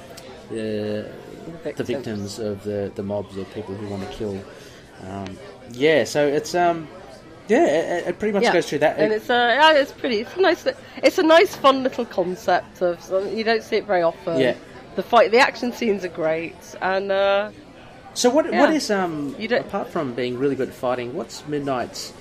[0.50, 1.10] the,
[1.76, 2.40] the victims.
[2.40, 4.40] of the the mobs or people who want to kill.
[5.08, 5.38] Um,
[5.72, 6.88] yeah, so it's um
[7.48, 8.54] yeah, it, it pretty much Yeah.
[8.54, 8.98] goes through that.
[9.00, 10.20] and it's uh, yeah, it's pretty.
[10.22, 10.66] It's a nice.
[11.04, 13.00] It's a nice, fun little concept of.
[13.36, 14.40] You don't see it very often.
[14.40, 14.56] Yeah.
[14.96, 17.50] The fight, the action scenes are great, and uh,
[18.14, 18.72] so what what yeah.
[18.72, 22.14] is um You apart from being really good at fighting, what's Midnighter's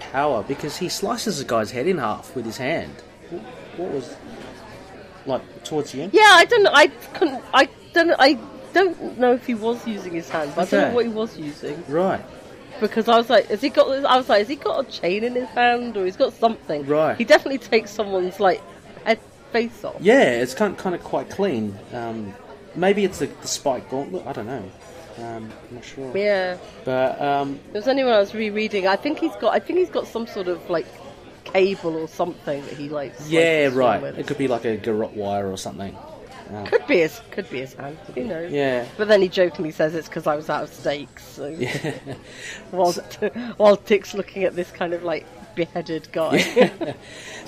[0.00, 0.42] power?
[0.42, 2.94] Because he slices a guy's head in half with his hand.
[3.76, 4.16] What was
[5.26, 6.14] like towards the end?
[6.14, 6.62] yeah, I don't.
[6.62, 6.70] know.
[6.72, 7.44] I couldn't.
[7.52, 8.14] I don't.
[8.18, 8.38] I
[8.72, 10.52] don't know if he was using his hand.
[10.54, 12.24] But I don't know what he was using Right.
[12.80, 13.88] because I was like, has he got?
[14.04, 16.86] I was like, has he got a chain in his hand or he's got something?
[16.86, 17.16] Right.
[17.16, 18.62] He definitely takes someone's like
[19.04, 19.20] head
[19.52, 19.96] face off.
[20.00, 21.78] Yeah, it's kind kind of quite clean.
[21.92, 22.34] Um,
[22.78, 24.26] maybe it's the, the spike gauntlet.
[24.26, 24.70] I don't know.
[25.18, 26.16] Um, I'm not sure.
[26.16, 26.56] Yeah.
[26.84, 28.86] But um, There was only when I was rereading.
[28.86, 29.52] I think he's got.
[29.54, 30.86] I think he's got some sort of like
[31.44, 33.28] cable or something that he likes.
[33.28, 34.02] yeah, right.
[34.02, 35.96] It could be like a garrote wire or something.
[36.50, 37.20] Um, Could be his.
[37.30, 37.98] Could be his hand.
[38.14, 38.50] Who knows?
[38.50, 38.86] yeah.
[38.96, 41.22] But then he jokingly says it's because I was out of steaks.
[41.22, 41.94] So Yeah.
[42.70, 42.92] while
[43.58, 45.26] while Dick's looking at this kind of like
[45.58, 46.34] beheaded guy.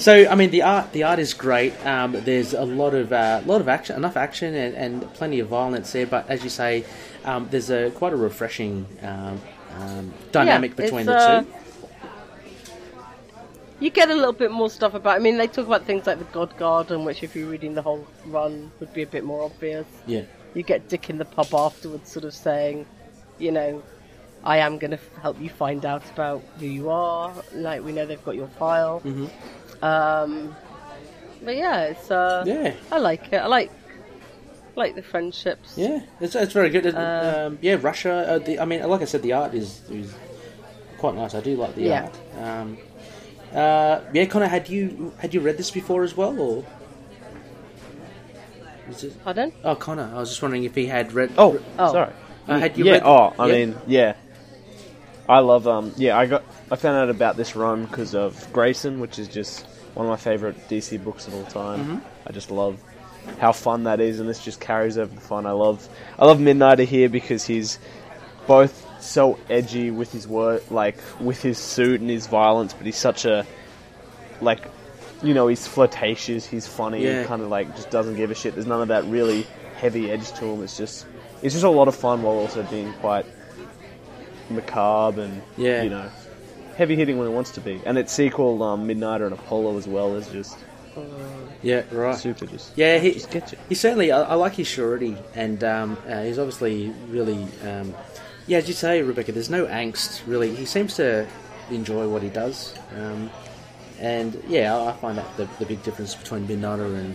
[0.06, 1.72] So I mean, the art the art is great.
[1.84, 5.48] Um, there's a lot of uh, lot of action, enough action, and, and plenty of
[5.48, 6.06] violence there.
[6.06, 6.84] But as you say,
[7.26, 9.36] um, there's a quite a refreshing um,
[9.76, 11.48] um, dynamic Yeah, between the uh, two.
[13.78, 15.16] you get a little bit more stuff about.
[15.16, 17.82] I mean, they talk about things like the God Garden, which if you're reading the
[17.82, 19.86] whole run would be a bit more obvious.
[20.06, 20.22] Yeah.
[20.54, 22.86] You get Dick in the pub afterwards, sort of saying,
[23.38, 23.82] you know,
[24.44, 27.32] I am going to help you find out about who you are.
[27.54, 29.02] Like we know they've got your file.
[29.82, 30.54] Um,
[31.42, 32.74] but yeah, it's uh, Yeah.
[32.90, 33.36] I like it.
[33.36, 33.70] I like
[34.76, 35.74] like the friendships.
[35.76, 36.86] Yeah, it's, it's very good.
[36.94, 38.12] um, yeah, Russia.
[38.12, 40.14] Uh, the, I mean, like I said, the art is, is
[40.96, 41.34] quite nice.
[41.34, 42.08] I do like the Yeah.
[42.36, 42.42] art.
[42.46, 42.78] Um,
[43.52, 46.64] uh, yeah, Connor, had you had you read this before as well, or?
[48.88, 49.52] Is it, Pardon?
[49.64, 51.30] oh, Connor, I was just wondering if he had read.
[51.38, 51.92] Oh, Oh.
[51.92, 52.12] sorry.
[52.48, 52.92] Uh, had you yeah.
[52.92, 53.52] read- oh, I yeah?
[53.54, 54.14] mean, yeah.
[55.30, 55.68] I love.
[55.68, 55.92] Um.
[55.96, 56.18] Yeah.
[56.18, 56.42] I got.
[56.70, 59.64] I found out about this run because of Grayson, which is just
[59.94, 61.80] one of my favorite DC books of all time.
[61.80, 61.98] Mm-hmm.
[62.26, 62.82] I just love
[63.38, 65.46] how fun that is, and this just carries over the fun.
[65.46, 65.88] I love.
[66.18, 67.78] I love Midnighter here because he's
[68.48, 72.98] both so edgy with his word, like with his suit and his violence, but he's
[72.98, 73.46] such a
[74.40, 74.66] like.
[75.22, 76.46] You know, he's flirtatious.
[76.46, 77.04] He's funny.
[77.04, 77.20] Yeah.
[77.20, 78.54] He kind of like just doesn't give a shit.
[78.54, 80.62] There's none of that really heavy edge to him.
[80.62, 81.06] It's just
[81.42, 83.26] it's just a lot of fun while also being quite
[84.50, 85.82] macabre and Yeah.
[85.82, 86.08] you know
[86.76, 87.78] heavy hitting when it wants to be.
[87.84, 90.56] And its sequel, um, Midnighter and Apollo as well, is just
[91.62, 92.16] Yeah, right.
[92.16, 92.46] super.
[92.46, 93.58] Just Yeah, he, just gets you.
[93.68, 94.10] he certainly.
[94.12, 97.46] I, I like his surety, and um, uh, he's obviously really.
[97.66, 97.94] Um,
[98.46, 100.54] yeah, as you say, Rebecca, there's no angst really.
[100.54, 101.26] He seems to
[101.70, 103.30] enjoy what he does, um,
[104.00, 107.14] and yeah, I, I find that the, the big difference between Midnighter and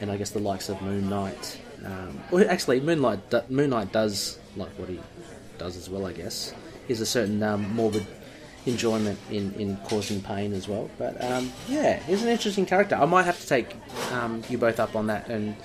[0.00, 1.58] and I guess the likes of Moon Knight.
[1.84, 4.98] Um, well, actually, Moon Knight do, Moon Knight does like what he
[5.58, 6.06] does as well.
[6.06, 6.54] I guess
[6.88, 8.06] is a certain um, morbid
[8.66, 10.90] enjoyment in, in causing pain as well.
[10.98, 12.96] But um, yeah, he's an interesting character.
[12.96, 13.74] I might have to take
[14.12, 15.56] um, you both up on that and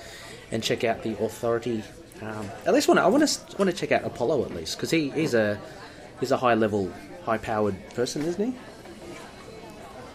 [0.50, 1.82] and check out the Authority.
[2.20, 5.10] Um, at least I want to want to check out Apollo at least because he,
[5.10, 5.60] he's a
[6.20, 6.92] he's a high level,
[7.24, 8.58] high powered person, isn't he?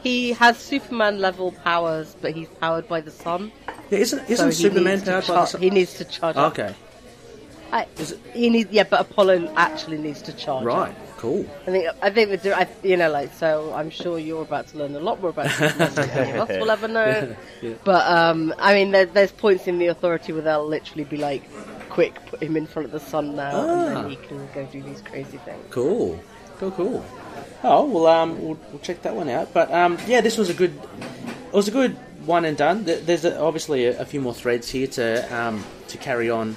[0.04, 3.52] He has Superman level powers, but he's powered by the sun.
[3.90, 5.62] Yeah, isn't isn't he Superman powered by the sun?
[5.62, 6.38] He needs to charge.
[6.38, 6.54] up.
[6.54, 6.74] Okay,
[7.72, 10.64] I, Is it- he needs, yeah, but Apollo actually needs to charge.
[10.66, 11.18] right, up.
[11.18, 11.46] cool.
[11.68, 13.74] I think I think the, I, you know, like so.
[13.74, 16.58] I'm sure you're about to learn a lot more about Superman than any of us
[16.60, 17.36] will ever know.
[17.62, 17.74] Yeah.
[17.84, 21.44] But um, I mean, there, there's points in the Authority where they'll literally be like,
[21.90, 24.02] "Quick, put him in front of the sun now, and Ah.
[24.02, 26.20] then he can go do these crazy things." Cool,
[26.60, 27.06] cool, cool.
[27.64, 29.54] Oh well, um, we'll, we'll check that one out.
[29.54, 30.74] But um, yeah, this was a good,
[31.48, 31.96] it was a good
[32.26, 32.84] one and done.
[32.86, 36.56] There's a, obviously a, a few more threads here to um, to carry on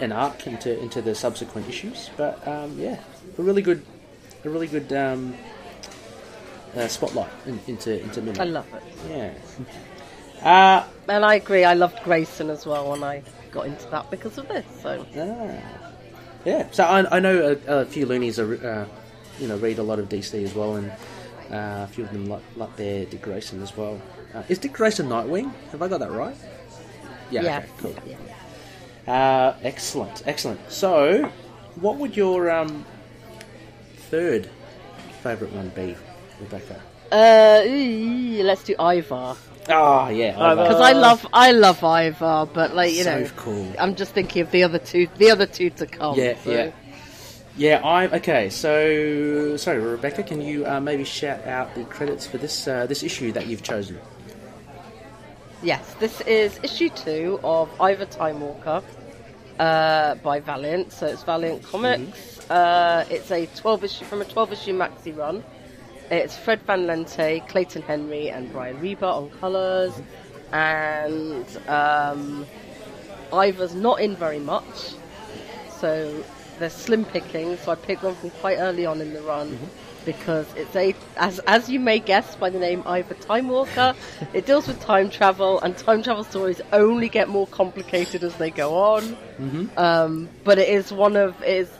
[0.00, 2.10] an arc into into the subsequent issues.
[2.16, 3.00] But um, yeah,
[3.38, 3.84] a really good,
[4.44, 5.34] a really good um,
[6.76, 9.34] uh, spotlight in, into into I love it, Yeah.
[10.42, 11.64] Uh, and I agree.
[11.64, 14.64] I loved Grayson as well when I got into that because of this.
[14.82, 15.80] So Ah.
[16.44, 18.86] Yeah, so I, I know a, a few loonies are, uh,
[19.40, 20.90] you know, read a lot of DC as well, and
[21.50, 24.00] uh, a few of them like, like their Dick Grayson as well.
[24.32, 25.52] Uh, is Dick Grayson Nightwing?
[25.72, 26.36] Have I got that right?
[27.30, 27.42] Yeah.
[27.42, 27.94] yeah, Okay, cool.
[28.06, 28.16] yeah.
[29.08, 30.60] Uh, excellent, excellent.
[30.70, 31.30] So,
[31.76, 32.84] what would your um,
[34.10, 34.50] third
[35.22, 35.96] favourite one be,
[36.40, 36.80] Rebecca?
[37.10, 37.62] Uh,
[38.44, 39.34] let's do Ivar.
[39.70, 40.56] Oh yeah, Ivar.
[40.56, 43.72] Because I love, I love Ivar, but like you so know, cool.
[43.78, 46.18] I'm just thinking of the other two, the other two to come.
[46.18, 46.72] Yeah, so- yeah.
[47.56, 48.50] Yeah, I okay.
[48.50, 53.02] So, sorry, Rebecca, can you uh, maybe shout out the credits for this uh, this
[53.02, 53.98] issue that you've chosen?
[55.60, 58.80] Yes, this is issue two of Ivar Time Walker
[59.58, 60.92] uh, by Valiant.
[60.92, 62.48] So it's Valiant Comics.
[62.50, 65.44] Uh, it's a 12 issue from a 12 issue maxi run.
[66.10, 69.92] It's Fred Van Lente, Clayton Henry, and Brian Reber on colours.
[70.52, 72.46] And um,
[73.32, 74.94] Ivar's not in very much,
[75.78, 76.24] so
[76.58, 77.58] they're slim picking.
[77.58, 79.58] So I picked one from quite early on in the run
[80.08, 83.94] because it's a, as as you may guess by the name Ivar Time Walker,
[84.32, 88.50] it deals with time travel, and time travel stories only get more complicated as they
[88.50, 89.18] go on.
[89.76, 91.70] Um, but it is one of it is.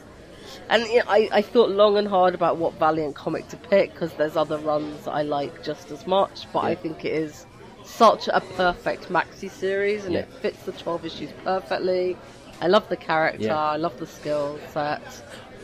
[0.68, 3.94] And you know, I, I thought long and hard about what Valiant comic to pick
[3.94, 7.46] because there's other runs I like just as much, but I think it is
[7.84, 10.20] such a perfect maxi series and Yeah.
[10.20, 12.16] it fits the 12 issues perfectly.
[12.60, 13.56] I love the character, Yeah.
[13.56, 15.00] I love the skill set,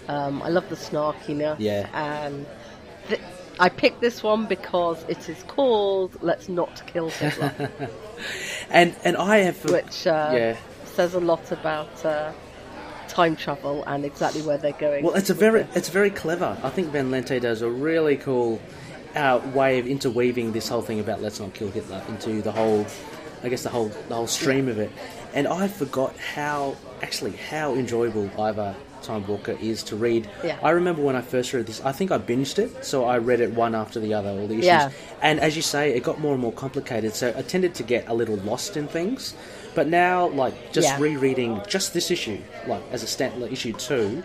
[0.08, 1.88] um, I love the snarkiness, Yeah.
[1.94, 2.46] and
[3.08, 3.20] th-
[3.58, 7.70] I picked this one because it is called Let's Not Kill Hitler,
[8.70, 10.56] And and I have which uh, yeah.
[10.84, 12.32] says a lot about uh,
[13.08, 15.04] time travel and exactly where they're going.
[15.04, 15.76] Well, it's a very this.
[15.76, 16.56] it's very clever.
[16.62, 18.60] I think Van Lente does a really cool
[19.14, 22.86] uh, way of interweaving this whole thing about let's not kill Hitler into the whole,
[23.42, 24.90] I guess the whole the whole stream of it.
[25.34, 28.74] And I forgot how actually how enjoyable Ivar
[29.04, 30.28] Time Walker is to read.
[30.42, 30.58] Yeah.
[30.62, 33.40] I remember when I first read this, I think I binged it, so I read
[33.40, 34.64] it one after the other, all the issues.
[34.66, 34.90] Yeah.
[35.22, 38.08] And as you say, it got more and more complicated, so I tended to get
[38.08, 39.34] a little lost in things.
[39.74, 40.98] But now, like, just Yeah.
[41.00, 44.22] rereading just this issue, like, as a stand, like, issue two,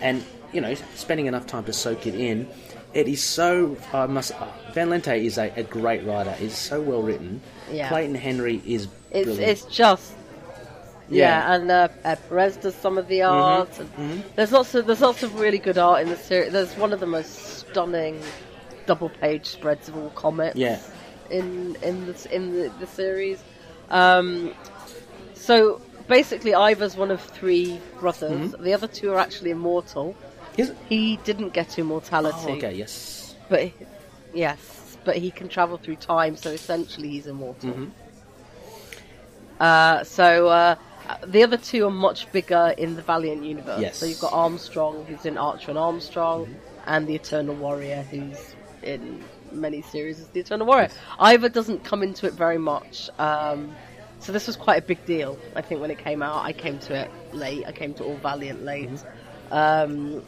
[0.00, 2.48] and, you know, spending enough time to soak it in,
[2.92, 3.76] it is so.
[3.92, 4.32] I must.
[4.74, 7.40] Van Lente is a, a great writer, is so well written.
[7.72, 7.88] Yeah.
[7.88, 9.40] Clayton Henry is It's brilliant.
[9.48, 10.12] it's just
[11.10, 13.78] Yeah, and uh, uh, Perez does some of the art.
[13.78, 16.52] And There's lots of there's lots of really good art in the series.
[16.52, 18.20] There's one of the most stunning
[18.86, 20.56] double page spreads of all comics.
[20.56, 20.78] Yeah.
[21.30, 23.42] in in the in the, the series.
[23.90, 24.54] Um,
[25.34, 28.52] so basically, Ivar's one of three brothers.
[28.58, 30.14] The other two are actually immortal.
[30.56, 30.76] It?
[30.88, 32.36] He didn't get immortality.
[32.52, 33.34] Oh, okay, yes.
[33.48, 33.74] But he-
[34.34, 37.70] yes, but he can travel through time, so essentially he's immortal.
[37.70, 37.88] Mm-hmm.
[39.60, 40.74] Uh, so uh,
[41.26, 43.80] the other two are much bigger in the Valiant universe.
[43.80, 43.96] Yes.
[43.98, 46.54] So you've got Armstrong, who's in Archer and Armstrong, Mm-hmm.
[46.86, 49.22] and the Eternal Warrior, who's in
[49.52, 50.88] many series as the Eternal Warrior.
[51.20, 53.10] Ivar doesn't come into it very much.
[53.18, 53.74] Um,
[54.20, 55.38] so this was quite a big deal.
[55.56, 57.64] I think when it came out, I came to it late.
[57.66, 58.88] I came to All Valiant late.
[58.90, 59.52] Mm-hmm.
[59.52, 60.22] Um,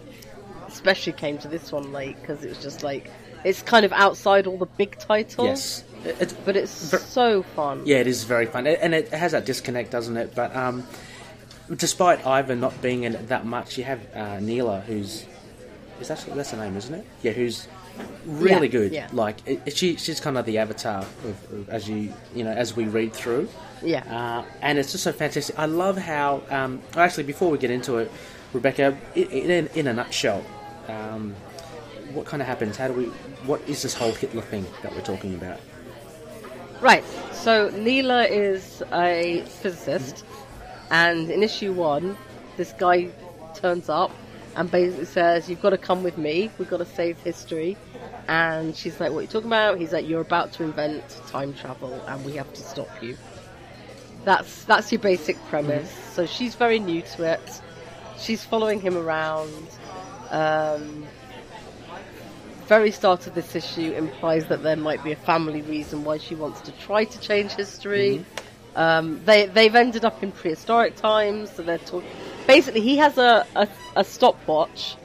[0.69, 3.11] especially came to this one late because it was just like
[3.45, 5.47] it's kind of outside all the big titles.
[5.47, 5.85] Yes.
[6.05, 7.83] It- It's, But it's Ver- so fun.
[7.85, 10.35] yeah, it is very fun, It- and it has that disconnect, doesn't it?
[10.35, 10.85] But um,
[11.77, 15.25] despite Ivan not being in it that much, you have uh, Neela, who's
[16.01, 17.07] is that that's the name, isn't it?
[17.23, 17.69] Yeah, who's
[18.27, 18.93] really Yeah, good.
[18.93, 19.09] yeah.
[19.13, 22.75] Like it, she, she's kind of the avatar of, of as you you know as
[22.75, 23.49] we read through.
[23.85, 24.03] Yeah.
[24.11, 25.57] Uh, and it's just so fantastic.
[25.59, 26.43] I love how.
[26.51, 28.11] Um, actually, before we get into it,
[28.53, 30.43] Rebecca, in, in a nutshell,
[30.89, 31.35] um,
[32.13, 32.77] what kind of happens?
[32.77, 33.05] How do we?
[33.47, 35.61] What is this whole Hitler thing that we're talking about?
[36.83, 37.05] Right.
[37.31, 40.25] So Neela is a physicist,
[40.91, 42.17] and in issue one,
[42.57, 43.09] this guy
[43.55, 44.11] turns up
[44.57, 46.51] and basically says, "You've got to come with me.
[46.59, 47.77] We've got to save history."
[48.27, 51.55] And she's like, "What are you talking about?" He's like, "You're about to invent time
[51.55, 53.17] travel, and we have to stop you."
[54.25, 55.89] That's that's your basic premise.
[56.15, 57.63] So she's very new to it.
[58.19, 59.69] She's following him around.
[60.31, 61.07] Um,
[62.67, 66.35] very start of this issue implies that there might be a family reason why she
[66.35, 68.25] wants to try to change history.
[68.75, 72.09] Um, they they've ended up in prehistoric times, so they're talking.
[72.47, 74.97] Basically, he has a, a, a stopwatch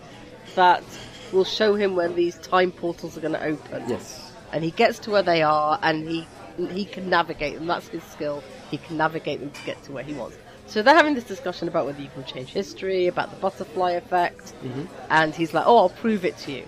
[0.56, 0.84] that
[1.32, 3.84] will show him when these time portals are going to open.
[3.90, 4.32] Yes.
[4.54, 6.26] and he gets to where they are, and he
[6.72, 7.68] he can navigate them.
[7.68, 8.42] That's his skill.
[8.72, 10.38] He can navigate them to get to where he wants.
[10.66, 14.54] So they're having this discussion about whether you can change history, about the butterfly effect,
[15.10, 16.66] and he's like, "Oh, I'll prove it to you."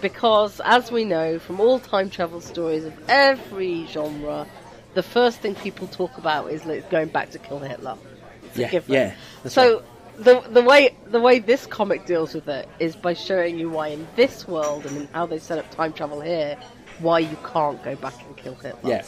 [0.00, 4.46] Because, as we know from all time travel stories of every genre,
[4.94, 7.96] the first thing people talk about is like, going back to kill Hitler.
[8.44, 9.14] It's Yeah, yeah,
[9.48, 9.82] So
[10.18, 13.88] the the way the way this comic deals with it is by showing you why
[13.88, 16.56] in this world and in how they set up time travel here,
[16.98, 18.90] why you can't go back and kill Hitler.
[18.90, 19.04] Yeah.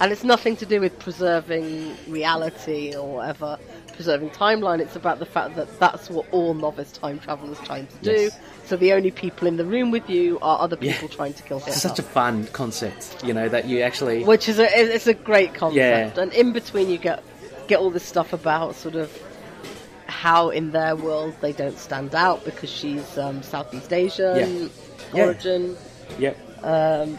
[0.00, 3.58] And it's nothing to do with preserving reality or whatever,
[3.94, 4.80] preserving timeline.
[4.80, 8.12] It's about the fact that that's what all novice time travelers trying to do.
[8.12, 8.38] Yes.
[8.70, 10.92] So the only people in the room with you are other Yeah.
[10.92, 11.72] people trying to kill Hitler.
[11.72, 14.22] It's such a fun concept, you know, that you actually.
[14.22, 16.16] which is a it's a great concept.
[16.16, 16.22] Yeah.
[16.22, 17.24] And in between, you get
[17.66, 19.10] get all this stuff about sort of
[20.06, 24.70] how in their world they don't stand out because she's um, Southeast Asian
[25.12, 25.24] Yeah.
[25.24, 25.76] origin.
[26.20, 26.36] Yep.
[26.62, 27.18] Um,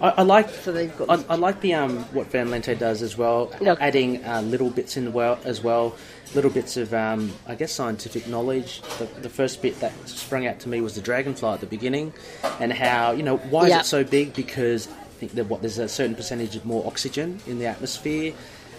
[0.00, 0.48] I, I like.
[0.50, 3.76] So they've got I, I like the um what Van Lente does as well, Yeah.
[3.78, 5.94] adding uh, little bits in the world as well,
[6.34, 8.82] little bits of um I guess scientific knowledge.
[8.98, 12.12] The, the first bit that sprung out to me was the dragonfly at the beginning,
[12.60, 13.80] and how you know why Yeah.
[13.80, 14.34] is it so big?
[14.34, 18.32] Because I think that what there's a certain percentage of more oxygen in the atmosphere.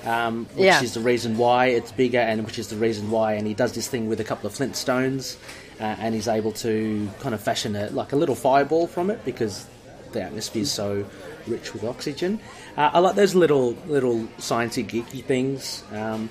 [0.06, 0.84] Um, which Yeah.
[0.84, 3.34] is the reason why it's bigger, and which is the reason why.
[3.34, 5.36] And he does this thing with a couple of flint stones,
[5.80, 9.26] uh, and he's able to kind of fashion a, like a little fireball from it
[9.26, 9.66] because
[10.12, 11.06] the atmosphere is so
[11.48, 12.40] rich with oxygen.
[12.78, 15.84] Uh, I like those little little sciencey geeky things.
[15.92, 16.30] Um,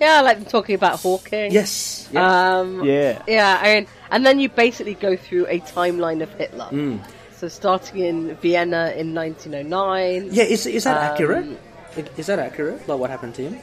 [0.00, 1.52] Yeah, I like them talking about Hawking.
[1.52, 3.22] yes, yeah, Um, Yeah.
[3.28, 6.68] Yeah, I mean, and then you basically go through a timeline of Hitler.
[6.72, 7.00] Mm.
[7.36, 10.28] So starting in Vienna in 1909.
[10.32, 10.44] yeah.
[10.44, 11.46] Is is that um, accurate?
[12.16, 12.86] Is that accurate?
[12.88, 13.60] Like what happened to him?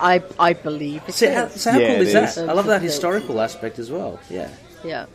[0.00, 1.60] I I believe it So how, is.
[1.62, 2.34] so how Yeah, cool it is is.
[2.34, 2.48] that?
[2.48, 4.18] I love that historical aspect as well.
[4.30, 4.48] Yeah.
[4.84, 5.06] Yeah.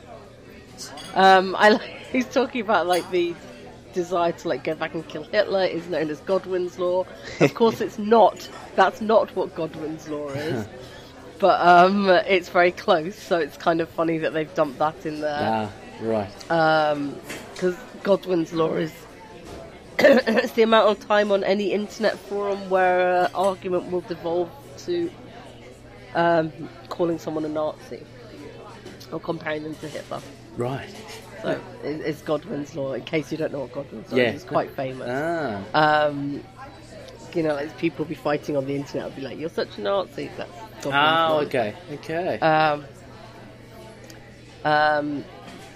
[1.16, 1.82] Um, I like,
[2.12, 3.36] he's talking about like the
[3.98, 7.06] desire to like go back and kill Hitler is known as Godwin's law.
[7.42, 8.48] Of course, it's not.
[8.76, 10.68] That's not what Godwin's law is.
[11.40, 15.22] But um, it's very close, so it's kind of funny that they've dumped that in
[15.22, 15.72] there Ah,
[16.02, 16.32] right.
[17.54, 18.92] because Godwin's law is
[20.00, 24.50] it's the amount of time on any internet forum where an argument will devolve
[24.86, 25.12] to
[26.16, 26.52] um,
[26.90, 28.02] calling someone a Nazi
[29.12, 30.22] or comparing them to Hitler.
[30.58, 30.90] right.
[31.42, 32.94] So it's Godwin's law.
[32.94, 34.30] In case you don't know what Godwin's law Yeah.
[34.30, 35.08] is, it's quite famous.
[35.10, 36.06] Ah.
[36.08, 36.44] Um,
[37.34, 39.06] you know, like people be fighting on the internet.
[39.06, 40.52] I'll be like, "You're such a Nazi." That's
[40.82, 41.40] Godwin's Oh, law.
[41.42, 41.74] okay.
[41.94, 42.40] Okay.
[42.40, 42.86] Um,
[44.66, 45.24] um,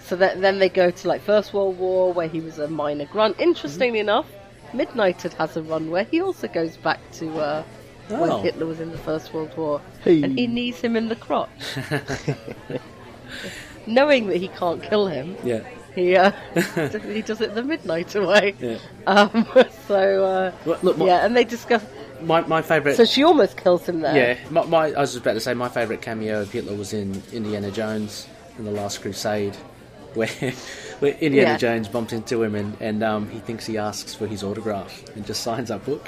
[0.03, 3.05] so that, then they go to like First World War, where he was a minor
[3.05, 3.39] grunt.
[3.39, 4.27] Interestingly enough,
[4.73, 7.63] Midnighter has a run where he also goes back to uh,
[8.09, 8.41] when Oh.
[8.41, 10.23] Hitler was in the First World War, Hey.
[10.23, 11.49] and he knees him in the crotch,
[13.87, 15.35] knowing that he can't kill him.
[15.43, 15.61] Yeah.
[15.95, 18.55] He uh, he does it the Midnighter way.
[18.59, 18.77] Yeah.
[19.07, 19.45] Um,
[19.87, 21.83] so uh, Well, look, my, yeah, and they discuss.
[22.21, 22.95] my, my favourite.
[22.95, 24.15] So she almost kills him there.
[24.15, 27.21] Yeah, my, my, I was about to say my favourite cameo of Hitler was in
[27.33, 28.27] Indiana Jones
[28.57, 29.55] in the Last Crusade,
[30.13, 30.27] where
[30.99, 31.57] where Indiana Yeah.
[31.57, 35.25] Jones bumped into him and and um, he thinks he asks for his autograph and
[35.25, 36.07] just signs that book.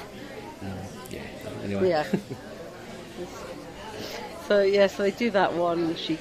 [0.61, 0.69] Um,
[1.09, 1.19] yeah.
[1.65, 1.89] Anyway.
[1.89, 2.05] Yeah.
[4.47, 5.95] so yeah, so they do that one.
[5.95, 6.17] She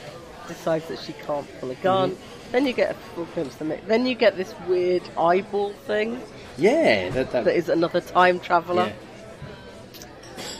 [0.48, 2.12] decides that she can't pull a gun.
[2.12, 2.52] Mm-hmm.
[2.52, 3.86] Then you get a full glimpse of it.
[3.88, 6.20] Then you get this weird eyeball thing
[6.58, 7.08] Yeah.
[7.10, 8.86] That, that, that is another time traveler.
[8.86, 8.92] yeah.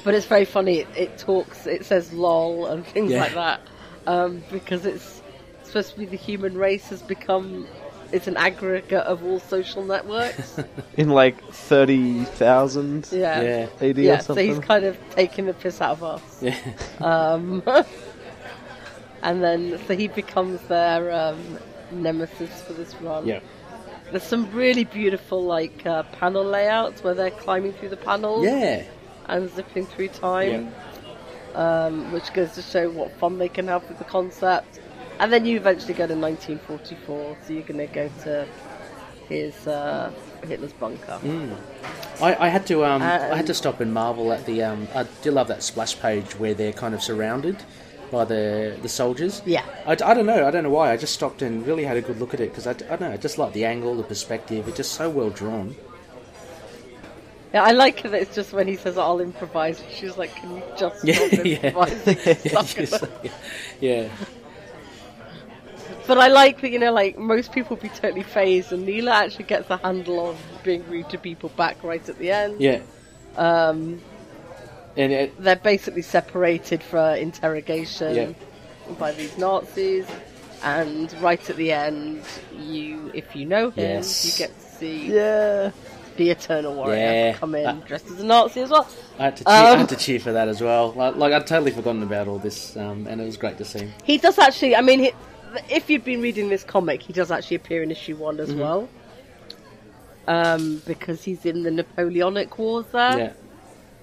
[0.04, 0.78] But it's very funny.
[0.80, 1.66] It, it talks.
[1.66, 3.20] It says "lol" and things Yeah.
[3.22, 3.60] like that
[4.06, 5.22] um, because it's
[5.62, 7.66] supposed to be the human race has become.
[8.10, 10.58] It's an aggregate of all social networks.
[10.98, 13.40] In like 30,000 Yeah.
[13.40, 13.66] Yeah.
[13.80, 16.42] AD Yeah, or so he's kind of taking the piss out of us.
[16.42, 16.58] Yeah.
[17.00, 17.62] Um,
[19.22, 21.58] and then, so he becomes their um,
[21.92, 23.26] nemesis for this run.
[23.26, 23.40] Yeah.
[24.10, 28.82] There's some really beautiful, like, uh, panel layouts where they're climbing through the panels Yeah.
[29.26, 30.74] and zipping through time,
[31.54, 34.80] um, which goes to show what fun they can have with the concept.
[35.18, 38.46] And then you eventually go to 1944, so you're going to go to
[39.28, 40.10] his uh,
[40.46, 41.20] Hitler's bunker.
[42.20, 44.88] I, I had to um, I Um, had to stop and marvel at the um,
[44.94, 47.56] I do love that splash page where they're kind of surrounded
[48.12, 49.42] by the the soldiers.
[49.44, 49.64] Yeah.
[49.86, 52.02] I, I don't know I don't know why I just stopped and really had a
[52.02, 54.04] good look at it because I, I don't know I just like the angle the
[54.04, 55.74] perspective it's just so well drawn.
[57.54, 60.62] Yeah, I like that it's just when he says, I'll improvise, she's like, can you
[60.78, 61.56] just Yeah, stop yeah.
[61.66, 62.18] improvising?
[62.26, 63.24] yeah, Suck it just up.
[63.24, 63.32] like-
[63.80, 64.08] yeah,
[66.06, 69.44] But I like that, you know, like, most people be totally phased, and Neela actually
[69.44, 72.58] gets the handle of being rude to people back right at the end.
[72.60, 72.80] yeah.
[73.36, 74.00] Um,
[74.96, 78.94] it, they're basically separated for interrogation Yeah.
[78.98, 80.06] by these Nazis,
[80.62, 82.22] and right at the end,
[82.58, 84.24] you, if you know him, Yes.
[84.24, 85.70] you get to see Yeah.
[86.16, 87.32] the Eternal Warrior Yeah.
[87.34, 88.86] come in Uh, dressed as a Nazi as well.
[89.18, 90.92] I had to cheer, I Um, had to cheer for that as well.
[90.96, 93.88] Like, like I'd totally forgotten about all this, um, and it was great to see.
[94.04, 94.76] He does actually.
[94.76, 95.12] I mean, he,
[95.70, 98.50] if you've been reading this comic, he does actually appear in issue one Mm-hmm.
[98.52, 98.88] as well.
[100.28, 103.18] Um, because he's in the Napoleonic Wars there.
[103.18, 103.32] Yeah,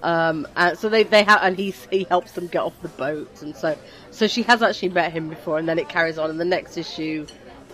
[0.02, 3.42] Um, and so they they have, and he he helps them get off the boat,
[3.42, 3.78] and so
[4.12, 6.78] so she has actually met him before, and then it carries on, and the next
[6.78, 7.26] issue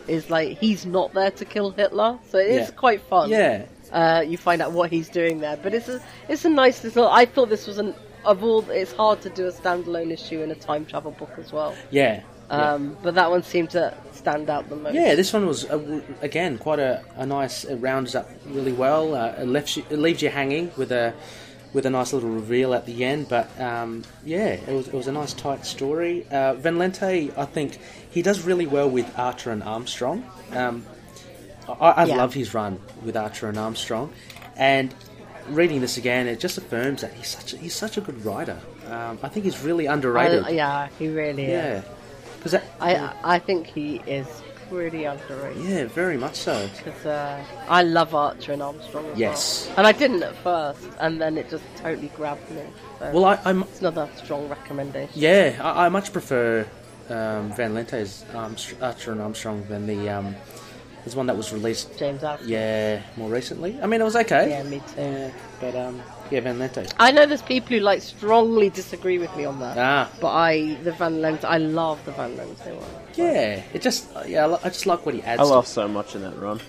[0.07, 2.76] is like he's not there to kill Hitler, so it's Yeah.
[2.76, 3.30] quite fun.
[3.30, 6.84] yeah, Uh, you find out what he's doing there, but it's a it's a nice
[6.84, 7.07] little.
[7.07, 7.93] I thought this was an
[8.26, 8.68] of all.
[8.72, 11.76] It's hard to do a standalone issue in a time travel book as well.
[11.91, 12.22] yeah.
[12.49, 12.73] yeah.
[12.73, 14.93] Um, but that one seemed to stand out the most.
[14.93, 17.64] Yeah, this one was uh, w- again quite a, a nice.
[17.64, 19.15] It rounds up really well.
[19.15, 21.14] Uh, it left you, it leaves you hanging with a
[21.76, 23.27] with a nice little reveal at the end.
[23.30, 26.26] But um, yeah, it was it was a nice tight story.
[26.31, 27.77] Uh, Van Lente, I think
[28.10, 30.23] he does really well with Archer and Armstrong.
[30.53, 30.85] Um,
[31.68, 32.15] I, I Yeah.
[32.15, 34.11] love his run with Archer and Armstrong,
[34.56, 34.95] and
[35.49, 38.57] reading this again, it just affirms that he's such a, he's such a good writer.
[38.89, 40.43] Um, I think he's really underrated.
[40.45, 41.85] I, yeah, he really yeah, is.
[42.38, 44.27] because I I think he is
[44.69, 45.63] pretty underrated.
[45.63, 46.69] yeah, very much so.
[46.77, 49.05] Because uh, I love Archer and Armstrong.
[49.15, 49.65] Yes.
[49.67, 49.77] well.
[49.79, 52.63] and I didn't at first, and then it just totally grabbed me.
[52.99, 55.13] So Well, I, I'm it's another strong recommendation.
[55.15, 56.67] Yeah, I, I much prefer
[57.09, 60.35] um, Van Lente's Archer and Armstrong than the um,
[61.05, 61.97] there's one that was released.
[61.99, 62.47] James Astor.
[62.47, 63.79] Yeah, more recently.
[63.79, 64.49] I mean, it was okay.
[64.49, 65.01] Yeah, me too.
[65.01, 65.31] Yeah,
[65.61, 66.01] but um,
[66.31, 66.91] yeah, Van Lente.
[66.97, 69.77] I know there's people who like strongly disagree with me on that.
[69.77, 73.05] Ah, But I, the Van Lente, I love the Van Lente one.
[73.17, 73.61] Yeah.
[73.73, 75.41] It just yeah, I just like what he adds.
[75.41, 76.59] I to- laughed so much in that run.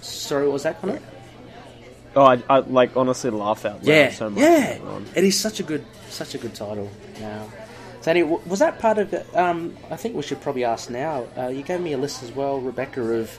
[0.00, 1.00] Sorry, what was that Connor?
[2.16, 4.40] Oh, I, I like honestly laugh out loud Yeah, so much.
[4.42, 4.78] yeah.
[5.14, 6.90] It is such a good, such a good title.
[7.20, 7.44] Yeah.
[8.00, 9.26] So anyway, was that part of it?
[9.36, 11.26] Um, I think we should probably ask now.
[11.36, 13.38] Uh, you gave me a list as well, Rebecca, of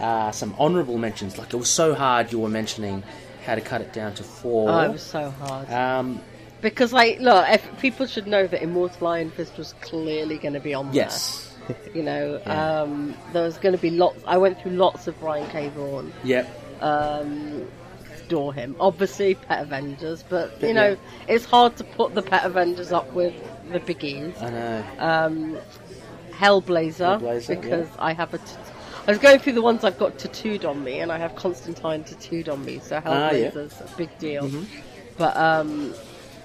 [0.00, 1.38] uh, some honourable mentions.
[1.38, 2.32] Like it was so hard.
[2.32, 3.04] You were mentioning
[3.46, 4.68] how to cut it down to four.
[4.68, 5.70] Oh, it was so hard.
[5.70, 6.20] Um,
[6.60, 10.60] Because, like, look, if people should know that Immortal Iron Fist was clearly going to
[10.60, 11.44] be on yes.
[11.46, 11.49] there.
[11.94, 12.80] You know, Yeah.
[12.82, 14.22] um, there was going to be lots.
[14.26, 15.68] I went through lots of Brian K.
[15.70, 16.12] Vaughan.
[16.24, 16.82] Yep.
[16.82, 17.66] Um,
[18.26, 18.76] adore him.
[18.80, 20.72] Obviously, Pet Avengers, but you Yeah.
[20.74, 20.96] know,
[21.28, 23.34] it's hard to put the Pet Avengers up with
[23.72, 24.40] the biggies.
[24.42, 24.84] I know.
[24.98, 25.58] Um,
[26.32, 28.38] Hellblazer, Hellblazer, because I have a.
[28.38, 28.44] T-
[29.06, 32.04] I was going through the ones I've got tattooed on me, and I have Constantine
[32.04, 33.50] tattooed on me, so Ah, yeah.
[33.50, 34.48] Hellblazer's a big deal.
[34.48, 34.64] Mhm.
[35.18, 35.92] But um,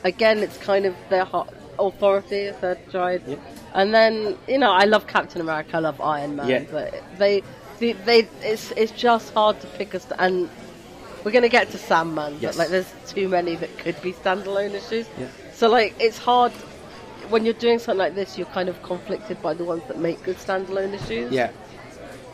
[0.04, 2.78] again, it's kind of their hot authority if they're.
[2.94, 3.40] Yep.
[3.74, 7.44] And then you know, I love Captain America, I love Iron Man, but they,
[7.80, 10.08] they, they, it's it's just hard to pick us.
[10.18, 10.50] And
[11.24, 12.56] we're gonna get to Sandman, Yes.
[12.56, 15.08] but like there's too many that could be standalone issues.
[15.54, 16.52] So like it's hard
[17.30, 18.38] when you're doing something like this.
[18.38, 21.52] You're kind of conflicted by the ones that make good standalone issues, Yeah.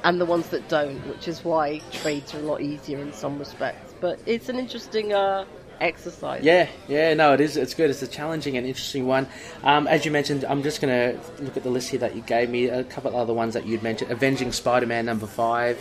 [0.04, 3.40] and the ones that don't, which is why trades are a lot easier in some
[3.40, 3.94] respects.
[4.02, 5.46] But it's an interesting uh,
[5.82, 6.44] exercise.
[6.44, 7.58] Yeah, yeah, no, it is.
[7.58, 7.90] It's good.
[7.90, 9.28] It's a challenging and interesting one.
[9.64, 12.22] Um, as you mentioned, I'm just going to look at the list here that you
[12.22, 12.68] gave me.
[12.68, 15.80] A couple of other ones that you'd mentioned: Avenging Spider-Man number five,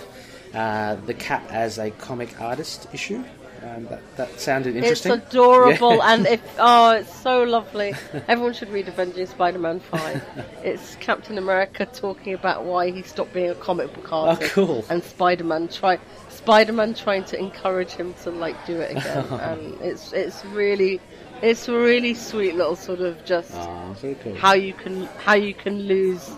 [0.55, 3.23] uh, the Cap as a comic artist issue.
[3.63, 5.13] Um, that, that sounded interesting.
[5.13, 6.15] It's adorable, Yeah.
[6.15, 7.93] and if oh, it's so lovely.
[8.27, 10.23] Everyone should read Avenging Spider-Man Five.
[10.65, 14.51] it's Captain America talking about why he stopped being a comic book artist.
[14.53, 14.85] Oh, cool.
[14.89, 15.99] And Spider-Man try
[16.45, 21.01] Spider-Man trying to encourage him to like do it again, and it's it's really
[21.43, 24.35] it's a really sweet little sort of just Oh, cool.
[24.37, 26.31] how you can how you can lose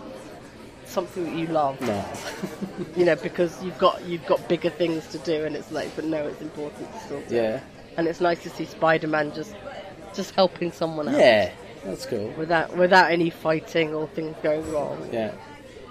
[0.85, 2.05] something that you love no.
[2.95, 6.05] you know because you've got you've got bigger things to do and it's like but
[6.05, 7.59] no it's important to still do Yeah.
[7.97, 9.55] and it's nice to see Spider-Man just
[10.13, 11.17] just helping someone out.
[11.17, 11.51] Yeah,
[11.85, 12.27] that's cool.
[12.37, 15.09] without without any fighting or things going wrong.
[15.11, 15.31] Yeah.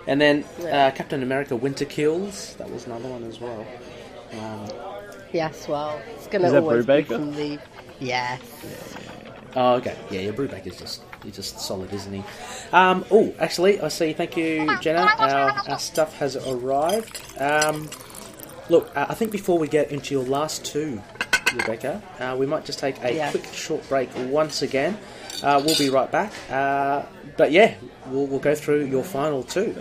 [0.07, 0.87] And then Yeah.
[0.87, 2.55] uh, Captain America Winter Kills.
[2.59, 3.67] That was another one as well.
[4.41, 4.69] Um,
[5.33, 7.59] Yes, well, it's gonna Is that always be from the
[8.01, 8.41] yes.
[9.57, 9.97] Oh, okay.
[10.11, 12.23] Yeah, yeah, Brubaker's just he's just solid, isn't he?
[12.73, 14.13] Um, oh, actually, I see.
[14.13, 15.09] Thank you, Gena.
[15.19, 17.23] Our, our stuff has arrived.
[17.41, 17.89] Um,
[18.69, 21.01] look, uh, I think before we get into your last two,
[21.55, 23.31] Rebecca, uh, we might just take a Yes.
[23.31, 24.99] quick short break once again.
[25.43, 26.33] Uh, we'll be right back.
[26.51, 27.05] Uh,
[27.37, 27.75] but yeah,
[28.07, 29.75] we'll, we'll go through your final two.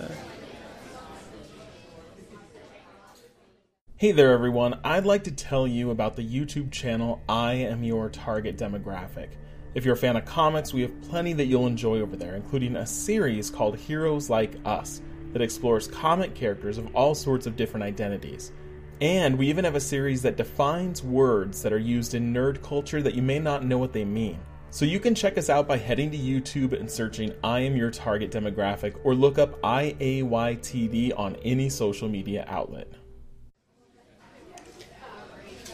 [4.02, 4.80] Hey there, everyone.
[4.84, 9.28] I'd like to tell you about the YouTube channel I Am Your Target Demographic.
[9.76, 12.78] If you're a fan of comics, we have plenty that you'll enjoy over there, including
[12.78, 15.04] a series called Heroes Like Us
[15.34, 18.54] that explores comic characters of all sorts of different identities.
[19.02, 23.04] And we even have a series that defines words that are used in nerd culture
[23.04, 24.40] that you may not know what they mean.
[24.72, 27.92] So you can check us out by heading to YouTube and searching I Am Your
[27.92, 32.92] Target Demographic or look up IAYTD on any social media outlet.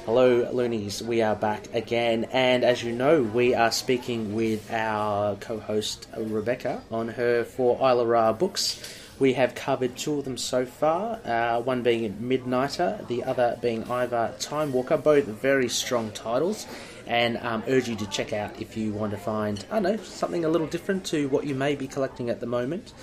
[0.07, 1.03] Hello, Loonies.
[1.03, 6.81] We are back again, and as you know, we are speaking with our co-host Rebecca
[6.89, 8.81] on her Four Isla Ra books.
[9.19, 11.19] We have covered two of them so far.
[11.25, 14.95] Uh, one being Midnighter, the other being Ivar Time Walker.
[14.95, 16.67] Both very strong titles,
[17.05, 20.03] and um, urge you to check out if you want to find I don't know
[20.05, 22.93] something a little different to what you may be collecting at the moment.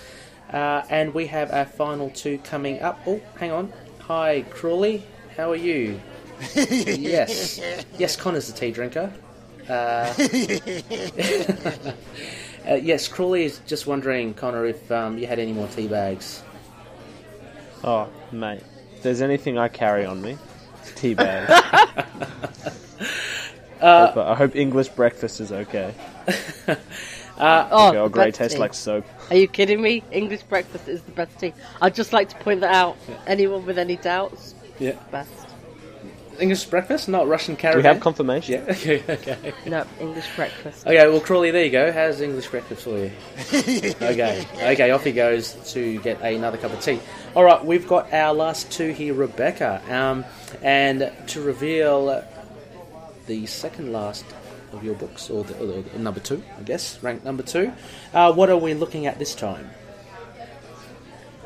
[0.51, 2.99] Uh, and we have our final two coming up.
[3.05, 3.71] Oh, hang on.
[3.99, 5.03] Hi, Crawley.
[5.37, 6.01] How are you?
[6.55, 7.59] Yes.
[7.97, 9.11] Yes, Connor's the tea drinker.
[9.67, 9.71] Uh,
[12.67, 16.43] uh, yes, Crawley is just wondering, Connor, if um, you had any more tea bags.
[17.83, 18.61] Oh, mate.
[18.95, 20.37] If there's anything I carry on me,
[20.81, 21.49] it's tea bag.
[23.81, 25.93] Uh, but I hope English breakfast is okay.
[27.37, 28.59] Uh, Oh, Earl Grey tastes tea.
[28.61, 29.03] like soap.
[29.29, 30.01] Are you kidding me?
[30.09, 31.53] English breakfast is the best tea.
[31.81, 32.95] I'd just like to point that out.
[33.27, 34.93] Anyone with any doubts, Yeah.
[35.11, 35.44] best.
[36.39, 37.83] English breakfast, not Russian Do caravan.
[37.83, 38.53] we have confirmation?
[38.65, 39.53] Yeah, okay, okay.
[39.65, 40.85] No, English breakfast.
[40.85, 41.91] Okay, well, Crawley, there you go.
[41.91, 43.11] How's English breakfast for you?
[44.01, 46.99] okay, okay, off he goes to get another cup of tea.
[47.35, 50.25] All right, we've got our last two here, Rebecca, um,
[50.61, 52.23] and to reveal
[53.27, 54.25] the second last
[54.73, 57.71] of your books, or, the, or the number two, I guess, ranked number two.
[58.13, 59.69] Uh, what are we looking at this time?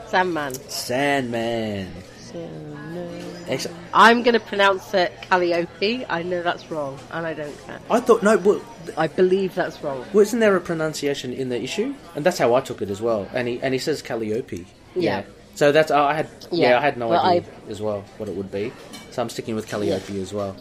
[0.07, 0.53] Sandman.
[0.55, 1.91] Sandman.
[2.17, 3.28] Sandman.
[3.49, 3.77] Excellent.
[3.93, 6.05] I'm going to pronounce it Calliope.
[6.07, 7.79] I know that's wrong, and I don't care.
[7.89, 8.61] I thought no, well,
[8.95, 10.05] I believe that's wrong.
[10.13, 11.95] wasn't there a pronunciation in the issue?
[12.15, 13.27] And that's how I took it as well.
[13.33, 14.65] And he and he says Calliope.
[14.95, 15.23] Yeah.
[15.55, 18.35] So that's I had yeah, Yeah, I had no but idea as well what it
[18.35, 18.71] would be.
[19.11, 20.55] So I'm sticking with Calliope as well.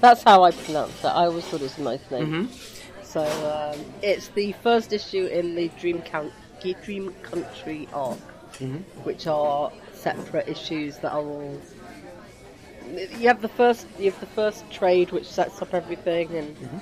[0.00, 1.06] That's how I pronounce it.
[1.06, 2.26] I always thought it was a nice name.
[2.48, 3.02] Mm-hmm.
[3.02, 6.32] So um, it's the first issue in the Dream, Count-
[6.84, 8.18] Dream Country arc,
[8.58, 8.78] Mm-hmm.
[9.04, 11.60] which are separate issues that are all.
[13.18, 13.86] You have the first.
[13.98, 16.78] You have the first trade, which sets up everything, and Mm-hmm.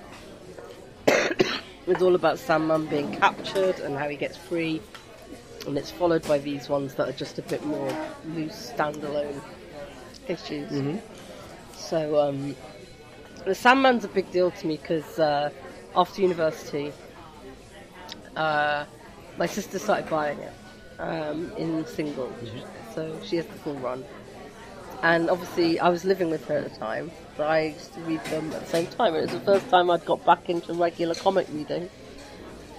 [1.87, 4.81] it's all about Sandman being captured and how he gets free.
[5.67, 7.91] And it's followed by these ones that are just a bit more
[8.27, 9.41] loose, standalone
[10.29, 10.71] issues.
[10.71, 10.99] Mm-hmm.
[11.75, 12.57] So um,
[13.45, 15.51] the Sandman's a big deal to me because uh,
[15.95, 16.93] after university,
[18.37, 18.85] uh,
[19.39, 20.53] my sister started buying it
[20.99, 22.33] um, in single,
[22.97, 24.05] so she has the full run.
[25.03, 28.25] And obviously, I was living with her at the time, so I used to read
[28.25, 29.15] them at the same time.
[29.15, 31.89] It was the first time I'd got back into regular comic reading.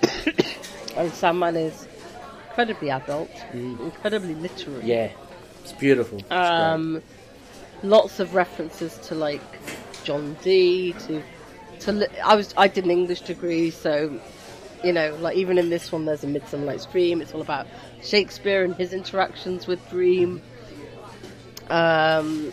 [0.97, 1.87] and Sandman is
[2.49, 4.83] incredibly adult, incredibly literary.
[4.83, 5.11] Yeah,
[5.61, 6.17] it's beautiful.
[6.17, 6.31] It's.
[6.31, 7.01] Um,
[7.83, 9.41] lots of references to like
[10.03, 11.21] John Dee to
[11.81, 14.19] to li- I was I did an English degree, so
[14.83, 17.21] you know, like even in this one, there's a Midsummer Night's Dream.
[17.21, 17.67] It's all about
[18.03, 20.41] Shakespeare and his interactions with Dream.
[21.69, 22.51] Um,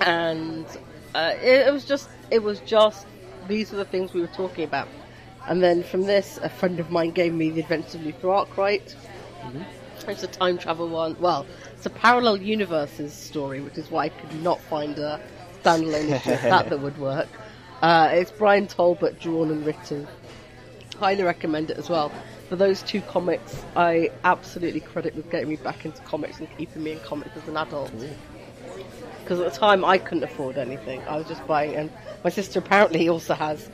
[0.00, 0.66] and
[1.14, 3.06] uh, it, it was just it was just
[3.48, 4.88] these are the things we were talking about.
[5.46, 8.94] And then from this, a friend of mine gave me the Adventures of Luther Arkwright.
[10.06, 11.16] It's a time travel one.
[11.20, 15.20] Well, it's a parallel universes story, which is why I could not find a
[15.62, 17.28] standalone that that would work.
[17.82, 20.06] Uh, it's Bryan Talbot, drawn and written.
[20.98, 22.12] Highly recommend it as well.
[22.52, 26.82] For those two comics, I absolutely credit with getting me back into comics and keeping
[26.82, 27.90] me in comics as an adult.
[29.22, 31.00] Because at the time I couldn't afford anything.
[31.08, 31.90] I was just buying, and
[32.22, 33.70] my sister apparently also has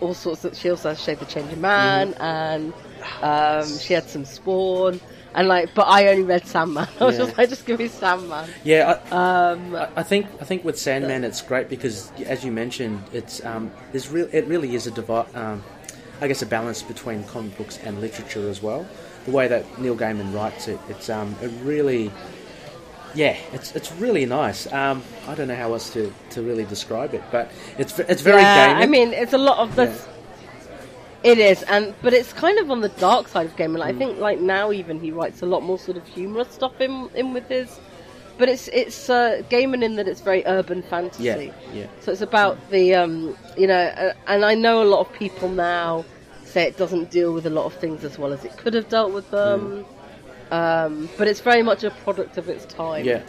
[0.00, 0.56] all sorts of.
[0.56, 2.72] She also has Shade the Changing Man, and
[3.20, 5.02] um, she had some Spawn,
[5.34, 5.74] and like.
[5.74, 6.88] But I only read Sandman.
[7.00, 7.26] I was Yeah.
[7.26, 8.48] just like, just give me Sandman.
[8.64, 12.52] Yeah, I, Um, I- I think I think with Sandman it's great because, as you
[12.52, 15.62] mentioned, it's um, there's real it really is a divi- um,
[16.20, 18.86] I guess a balance between comic books and literature as well.
[19.24, 22.10] The way that Neil Gaiman writes it, it's um, it really,
[23.14, 24.70] yeah, it's it's really nice.
[24.72, 28.42] Um, I don't know how else to, to really describe it, but it's it's very
[28.42, 28.82] yeah, Gaiman.
[28.82, 30.06] I mean, it's a lot of this.
[31.22, 33.80] It is, and but it's kind of on the dark side of Gaiman.
[33.80, 33.84] Mm.
[33.84, 37.08] I think, like now, even he writes a lot more sort of humorous stuff in
[37.14, 37.80] in with his.
[38.38, 41.24] But it's it's uh, Gaiman in that it's very urban fantasy.
[41.24, 41.36] yeah,
[41.72, 41.86] yeah.
[42.00, 45.48] So it's about the, um, you know, uh, and I know a lot of people
[45.48, 46.04] now
[46.44, 48.88] say it doesn't deal with a lot of things as well as it could have
[48.88, 49.84] dealt with them.
[50.50, 53.04] Um, but it's very much a product of its time.
[53.04, 53.22] Yeah,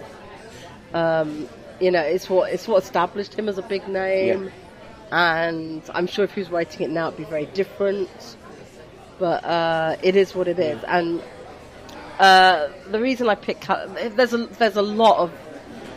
[0.94, 1.48] Um,
[1.80, 4.52] You know, it's what it's what established him as a big name.
[5.12, 8.10] And I'm sure if he was writing it now, it'd be very different.
[9.20, 10.84] But uh, it is what it is.
[10.88, 11.22] And
[12.20, 15.32] uh, the reason I picked Cal- there's a there's a lot of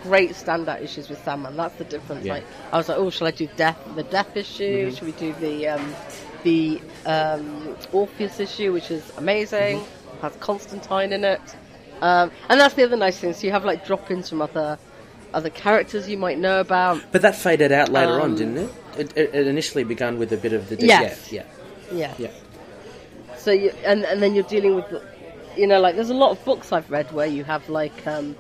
[0.02, 1.56] great standout issues with Sandman.
[1.56, 2.24] That's the difference.
[2.24, 2.34] Yeah.
[2.34, 4.90] Like I was like, oh, shall I do Death the Death issue?
[4.90, 5.94] Should we do the um,
[6.44, 9.84] the um, Orpheus issue, which is amazing,
[10.22, 11.40] has Constantine in it,
[12.00, 13.32] um, and that's the other nice thing.
[13.32, 14.78] So you have like drop-ins from other
[15.34, 17.02] other characters you might know about.
[17.12, 18.70] but that faded out later on, Um, didn't it?
[18.96, 19.34] It, it?
[19.34, 21.30] it initially began with a bit of the Yes.
[21.30, 21.42] yeah,
[21.92, 22.14] Yeah.
[22.18, 22.30] yeah,
[23.36, 25.02] So you and and then you're dealing with, the,
[25.58, 28.36] you know, like there's a lot of books I've read where you have like um,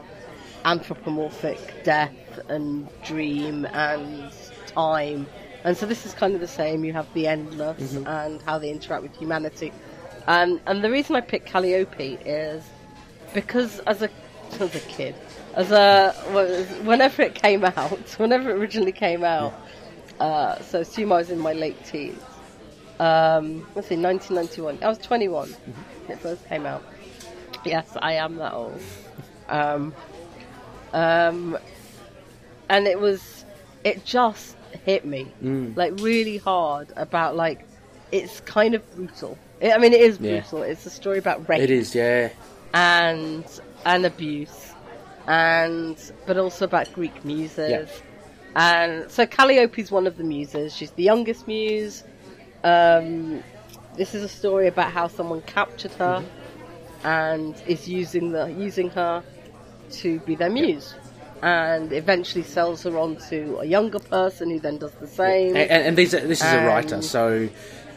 [0.64, 2.14] anthropomorphic death
[2.48, 4.32] and dream and
[4.66, 5.26] time,
[5.64, 6.84] and so this is kind of the same.
[6.84, 9.72] You have the endless and how they interact with humanity,
[10.26, 12.62] and and the reason I picked Calliope is
[13.34, 14.10] because as a
[14.60, 15.14] as a kid,
[15.54, 16.12] as a
[16.84, 19.52] whenever it came out, whenever it originally came out,
[20.20, 22.22] uh, so assume I was in my late teens
[23.00, 24.78] um, let's see, 1991.
[24.82, 26.82] I was 21 when it first came out.
[27.64, 28.80] Yes, I am that old.
[29.48, 29.94] Um,
[30.92, 31.58] um,
[32.68, 33.44] and it was,
[33.84, 35.32] it just hit me
[35.76, 37.66] like really hard about like,
[38.12, 39.36] it's kind of brutal.
[39.60, 40.40] It, I mean, it is Yeah.
[40.40, 40.62] brutal.
[40.62, 41.94] It's a story about rape it is.
[41.94, 42.30] Yeah,
[42.74, 43.44] and
[43.84, 44.72] and abuse,
[45.26, 47.70] and but also about Greek muses.
[47.70, 47.84] Yeah.
[48.56, 50.74] And so Calliope's one of the muses.
[50.74, 52.02] She's the youngest muse.
[52.64, 53.42] Um,
[53.96, 56.24] this is a story about how someone captured her
[57.04, 59.22] and is using the using her
[59.90, 60.94] to be their muse,
[61.42, 65.56] and eventually sells her on to a younger person who then does the same.
[65.56, 67.48] and, and, and these are, this is a writer, And- so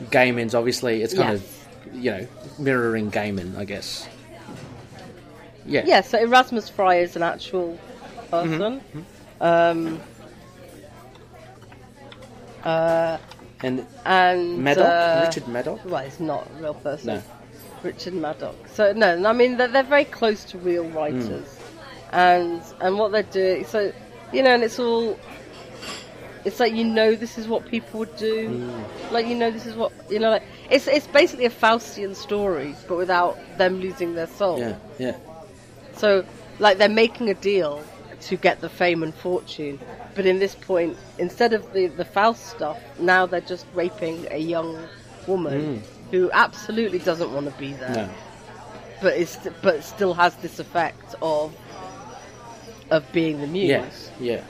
[0.09, 1.35] Gaiman's obviously it's kind Yeah.
[1.35, 2.27] of you know
[2.59, 4.07] mirroring Gaiman, I guess.
[5.65, 7.77] Yeah, Yeah, so Erasmus Fry is an actual
[8.31, 8.81] person.
[8.81, 9.01] Mm-hmm.
[9.41, 9.99] Um,
[12.63, 13.17] uh,
[13.63, 15.83] and and Madoc, uh, Richard Madoc.
[15.85, 17.15] Well, it's not a real person.
[17.15, 17.23] No.
[17.83, 18.55] Richard Madoc.
[18.67, 21.59] So no, I mean they're, they're very close to real writers,
[22.11, 23.65] and and what they're doing.
[23.65, 23.91] So
[24.33, 25.19] you know, and it's all.
[26.43, 29.11] It's like you know this is what people would do, mm.
[29.11, 30.31] like you know this is what you know.
[30.31, 34.57] Like it's it's basically a Faustian story, but without them losing their soul.
[34.57, 35.17] Yeah, yeah,
[35.97, 36.25] So,
[36.57, 37.83] like, they're making a deal
[38.21, 39.79] to get the fame and fortune,
[40.15, 44.37] but in this point, instead of the, the Faust stuff, now they're just raping a
[44.37, 44.79] young
[45.27, 45.81] woman mm.
[46.11, 48.09] Who absolutely doesn't want to be there, no,
[49.01, 51.53] but is but still has this effect of
[52.89, 53.69] of being the muse.
[54.19, 54.43] yeah, yeah.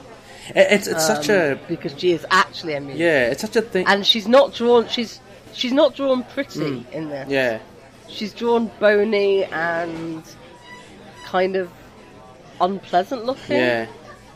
[0.54, 3.30] It- It's it's such um, a because she is actually a muse, yeah.
[3.30, 3.86] It's such a thing.
[3.86, 4.88] and she's not drawn.
[4.88, 5.20] She's
[5.52, 7.28] she's not drawn pretty in this.
[7.28, 7.58] yeah,
[8.08, 10.22] She's drawn bony and
[11.26, 11.70] kind of
[12.60, 13.56] unpleasant looking.
[13.56, 13.86] yeah,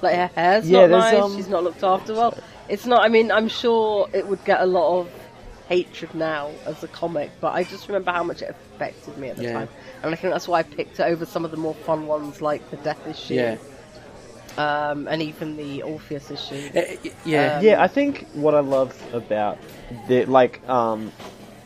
[0.03, 1.23] Like her hair's Yeah, not there's, nice.
[1.23, 2.35] um, She's not looked after well.
[2.69, 3.05] It's not.
[3.05, 5.09] I mean, I'm sure it would get a lot of
[5.69, 9.37] hatred now as a comic, but I just remember how much it affected me at
[9.37, 9.53] the Yeah.
[9.53, 9.69] time,
[10.03, 12.41] and I think that's why I picked it over some of the more fun ones
[12.41, 13.35] like the Death Issue.
[13.35, 13.57] yeah.
[14.59, 16.71] um, and even the Orpheus issue.
[16.75, 16.81] Uh,
[17.25, 19.59] yeah, Um, yeah, I think what I love about
[20.09, 21.13] the like, um,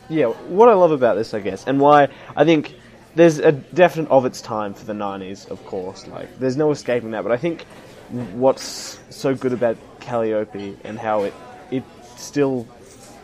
[0.08, 2.74] yeah, what I love about this, I guess, and why I think
[3.14, 6.06] there's a definite of its time for the '90s, of course.
[6.08, 7.22] Like, there's no escaping that.
[7.22, 7.64] But I think
[8.34, 11.34] what's so good about Calliope and how it
[11.70, 11.84] it
[12.16, 12.66] still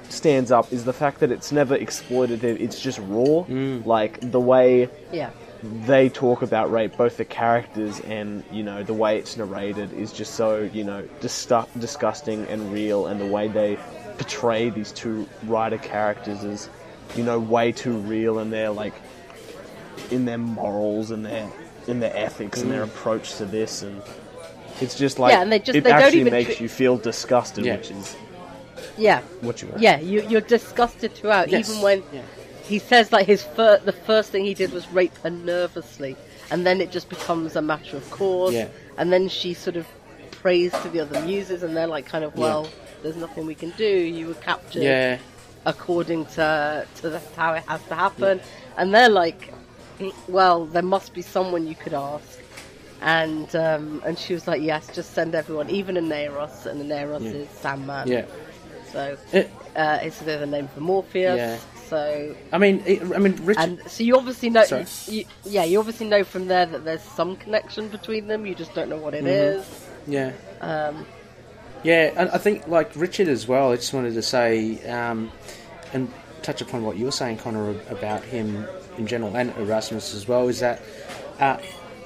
[0.09, 2.61] stands up is the fact that it's never exploitative.
[2.61, 3.45] It's just raw.
[3.49, 3.85] Mm.
[3.87, 5.31] Like the way Yeah,
[5.63, 10.13] they talk about rape, both the characters and you know the way it's narrated is
[10.13, 13.79] just so you know disgu- disgusting and real, and the way they
[14.19, 16.69] portray these two writer characters is
[17.17, 18.95] you know way too real, and they're like
[20.11, 21.51] in their morals and their
[21.89, 22.89] in their ethics and their mm.
[22.89, 24.03] approach to this, and
[24.81, 26.69] it's just like Yeah, and they just- it they don't actually even makes tri- you
[26.69, 27.77] feel disgusted, Yeah.
[27.77, 28.17] which is
[28.97, 29.81] yeah, what you want.
[29.83, 29.99] yeah.
[30.01, 31.69] You, you're disgusted throughout, Yes.
[31.69, 32.23] even when Yeah.
[32.65, 36.17] he says like his fir- the first thing he did was rape her nervously,
[36.51, 38.55] and then it just becomes a matter of course.
[38.55, 38.69] Yeah.
[38.99, 39.87] And then she sort of
[40.31, 42.69] prays to the other muses, and they're like, kind of, well,
[43.03, 43.85] there's nothing we can do.
[43.87, 44.83] You were captured.
[44.83, 45.19] yeah,
[45.67, 48.41] according to to the, how it has to happen,
[48.77, 49.53] and they're like,
[50.29, 52.39] well, there must be someone you could ask,
[53.03, 57.31] and um, and she was like, yes, just send everyone, even Oneiros, and Oneiros Yeah.
[57.31, 58.25] is Sandman, yeah.
[58.97, 61.59] So It, uh, it's the other name for Morpheus, Yeah.
[61.89, 63.61] so I mean, it, I mean, Richard.
[63.63, 64.65] and so you obviously know,
[65.07, 68.47] you, yeah, you obviously know from there that there's some connection between them.
[68.47, 69.61] You just don't know what it Mm-hmm.
[69.61, 69.87] is.
[70.09, 70.33] Yeah.
[70.61, 71.05] Um,
[71.85, 73.73] Yeah, and I think like Richard as well.
[73.73, 75.31] I just wanted to say um,
[75.93, 76.11] and
[76.43, 78.67] touch upon what you were saying, Connor, about him
[78.99, 80.49] in general, and Erasmus as well.
[80.49, 80.81] Is that
[81.39, 81.59] uh,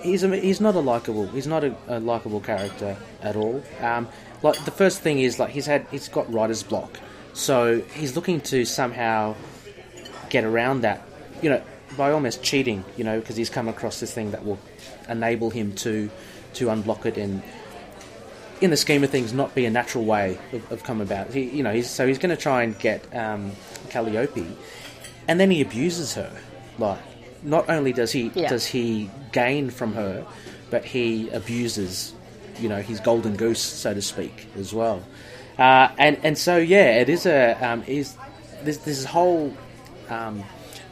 [0.02, 3.62] he's a, he's not a likable he's not a, a likable character at all.
[3.80, 4.08] Um,
[4.42, 6.98] like the first thing is like he's had he's got writer's block,
[7.32, 9.34] so he's looking to somehow
[10.28, 11.02] get around that.
[11.42, 11.62] You know,
[11.96, 12.84] by almost cheating.
[12.96, 14.58] You know, because he's come across this thing that will
[15.08, 16.10] enable him to
[16.54, 17.42] to unblock it and
[18.60, 21.32] in the scheme of things, not be a natural way of, of come about.
[21.32, 23.52] He, you know, he's, so he's going to try and get um,
[23.88, 24.46] Calliope,
[25.28, 26.30] and then he abuses her.
[26.78, 26.98] Like,
[27.42, 28.50] not only does he Yeah.
[28.50, 30.26] does he gain from her,
[30.70, 32.12] but he abuses,
[32.60, 35.02] you know, his golden goose, so to speak, as well.
[35.58, 38.16] Uh, and and so yeah, it is a um, is
[38.62, 39.54] this this whole
[40.08, 40.42] um,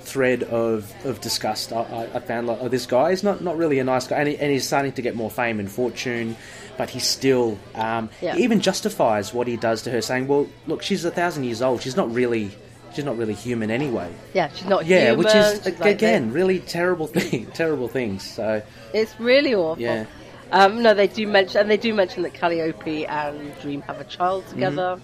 [0.01, 1.73] thread of, of disgust.
[1.73, 4.29] I, I- found like, oh, this guy is not, not really a nice guy, and,
[4.29, 6.35] he, and he's starting to get more fame and fortune,
[6.79, 8.35] but he still um, Yeah.
[8.35, 11.63] he even justifies what he does to her, saying, "Well, look, she's a thousand years
[11.63, 11.83] old.
[11.83, 12.51] She's not really."
[12.95, 14.11] She's not really human anyway.
[14.33, 15.19] yeah, she's not Yeah, human.
[15.19, 18.29] which is she's like again really terrible thing, terrible things.
[18.29, 18.63] So
[18.95, 19.81] It's really awful.
[19.81, 20.07] Yeah.
[20.51, 24.05] Um, no, they do mention, and they do mention that Calliope and Dream have a
[24.05, 24.55] child Mm-hmm.
[24.55, 25.01] together.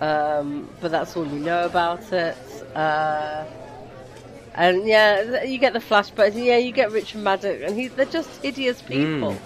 [0.00, 2.36] Um, but that's all you know about it.
[2.74, 3.44] Uh,
[4.54, 6.34] and yeah, you get the flashbacks.
[6.34, 9.36] Yeah, you get Richard Madoc, and he's they're just hideous people.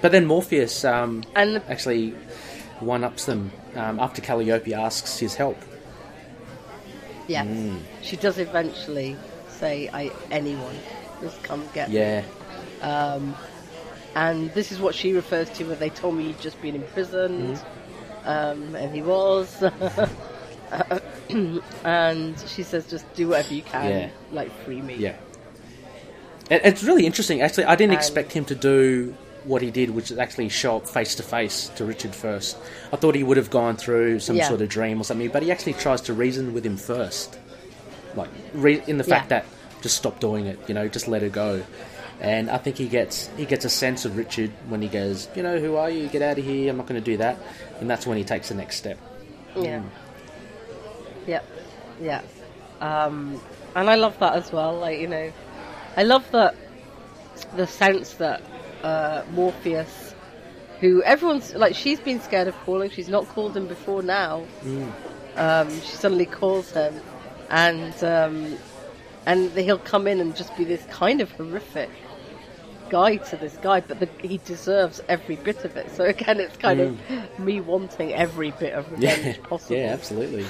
[0.00, 2.10] But then Morpheus um, And the- actually
[2.80, 5.56] one ups them um, after Calliope asks his help.
[7.26, 7.80] Yes, Mm.
[8.02, 9.16] she does eventually
[9.50, 10.76] say, "I anyone
[11.20, 12.22] just come get me." Yeah,
[12.80, 13.34] Um,
[14.14, 17.56] and this is what she refers to when they told me he'd just been imprisoned,
[18.24, 18.28] Mm-hmm.
[18.28, 19.62] um, and he was.
[21.84, 24.08] and she says, "Just do whatever you can, Yeah.
[24.32, 25.16] like free me." yeah.
[26.50, 27.40] It, it's really interesting.
[27.42, 29.14] Actually, I didn't And- expect him to do
[29.44, 32.56] what he did, which is actually show up face to face to Richard first.
[32.92, 34.48] I thought he would have gone through some Yeah.
[34.48, 37.38] sort of dream or something, but he actually tries to reason with him first,
[38.14, 39.40] like re- in the fact Yeah.
[39.40, 39.46] that
[39.80, 41.62] just stop doing it, you know, just let it go.
[42.20, 45.42] And I think he gets he gets a sense of Richard when he goes, you
[45.42, 46.08] know, who are you?
[46.08, 46.70] Get out of here!
[46.70, 47.38] I'm not going to do that.
[47.80, 48.98] And that's when he takes the next step.
[49.56, 49.82] Yeah.
[51.26, 51.46] Yep.
[52.00, 52.22] Yeah.
[52.80, 53.40] Um,
[53.76, 54.74] and I love that as well.
[54.74, 55.32] Like you know,
[55.96, 56.56] I love that
[57.56, 58.42] the sense that
[58.82, 60.14] uh, Morpheus,
[60.80, 62.90] who everyone's like, she's been scared of calling.
[62.90, 64.44] She's not called him before now.
[65.36, 67.00] Um, she suddenly calls him,
[67.48, 68.58] and um,
[69.24, 71.90] and he'll come in and just be this kind of horrific
[72.90, 75.90] guy to this guy, but the, he deserves every bit of it.
[75.94, 79.76] So again, it's kind of me wanting every bit of revenge Yeah, possible.
[79.76, 80.46] yeah, absolutely.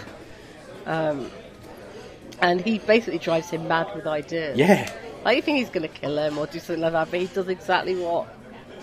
[2.41, 4.57] And he basically drives him mad with ideas.
[4.59, 4.89] Yeah,
[5.25, 7.27] Like you think he's going to kill him or do something like that, but he
[7.27, 8.27] does exactly what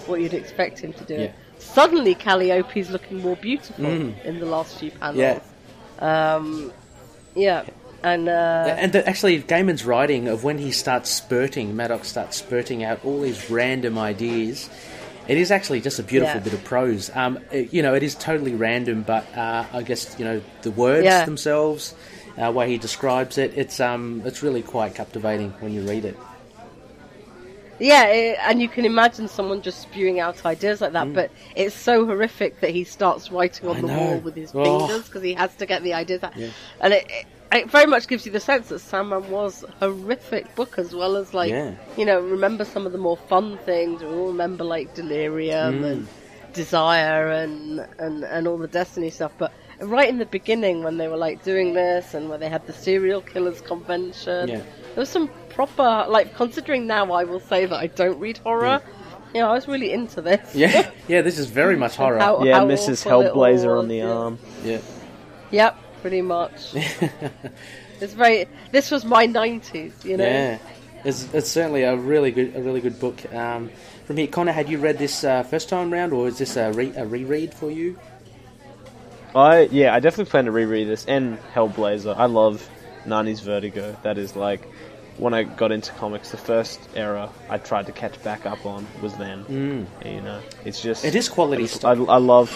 [0.07, 1.15] what you'd expect him to do.
[1.15, 1.31] Yeah.
[1.57, 4.23] Suddenly, Calliope's looking more beautiful Mm.
[4.25, 5.17] in the last few panels.
[5.17, 5.39] yeah.
[5.99, 6.73] Um,
[7.33, 7.63] yeah.
[8.05, 12.83] And uh, And the, actually, Gaiman's writing of when he starts spurting, Madoc starts spurting
[12.83, 14.69] out all these random ideas.
[15.27, 16.43] It is actually just a beautiful Yeah.
[16.43, 17.09] bit of prose.
[17.15, 20.69] Um, it- you know, it is totally random, but uh, I guess you know the
[20.69, 21.25] words Yeah.
[21.25, 21.95] themselves,
[22.37, 26.15] uh, way he describes it, it's um, it's really quite captivating when you read it.
[27.79, 31.75] Yeah, it, and you can imagine someone just spewing out ideas like that, but it's
[31.75, 33.77] so horrific that he starts writing on Mm.
[33.77, 33.99] I the know.
[33.99, 34.63] wall with his Oh.
[34.87, 36.37] fingers because he has to get the ideas out.
[36.37, 36.49] Yeah.
[36.79, 40.53] And it, it, it very much gives you the sense that Sandman was a horrific
[40.55, 41.71] book as well as, like, Yeah.
[41.97, 44.01] you know, remember some of the more fun things.
[44.03, 45.91] We all remember, like, Delirium Mm.
[45.91, 46.07] and
[46.53, 49.51] Desire and, and, and all the Destiny stuff, but
[49.81, 52.73] right in the beginning when they were, like, doing this and when they had the
[52.73, 54.55] serial killers convention, Yeah.
[54.57, 54.63] there
[55.01, 58.81] was some proper, like, considering now I will say that I don't read horror.
[59.33, 60.55] You know, I was really into this.
[60.55, 61.21] Yeah, yeah.
[61.21, 62.19] This is very much horror.
[62.19, 63.05] How- Yeah, how Mrs.
[63.05, 64.39] awful it all Hellblazer on the arm.
[64.63, 64.77] yeah.
[65.51, 66.75] Yep, pretty much.
[67.99, 68.45] it's very.
[68.71, 70.23] This was my nineties, you know.
[70.23, 70.59] Yeah,
[71.03, 73.33] it's, it's certainly a really good a really good book.
[73.33, 73.71] Um,
[74.05, 76.71] from here, Connor, had you read this uh, first time round, or is this a,
[76.73, 77.97] re- a reread for you?
[79.33, 82.15] I yeah, I definitely plan to reread this and Hellblazer.
[82.15, 82.69] I love
[83.07, 83.97] Nani's Vertigo.
[84.03, 84.63] That is like
[85.17, 88.85] when I got into comics, the first era I tried to catch back up on
[89.01, 89.43] was then.
[89.45, 90.05] Mm.
[90.05, 91.97] You know, it's just It is quality I, just- stuff.
[92.07, 92.51] I, I love.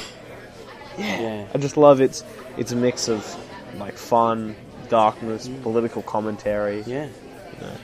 [0.98, 2.24] Yeah, I just love it's
[2.57, 3.24] it's a mix of
[3.78, 4.56] like fun,
[4.90, 5.61] darkness, mm.
[5.61, 6.82] political commentary.
[6.86, 7.07] yeah,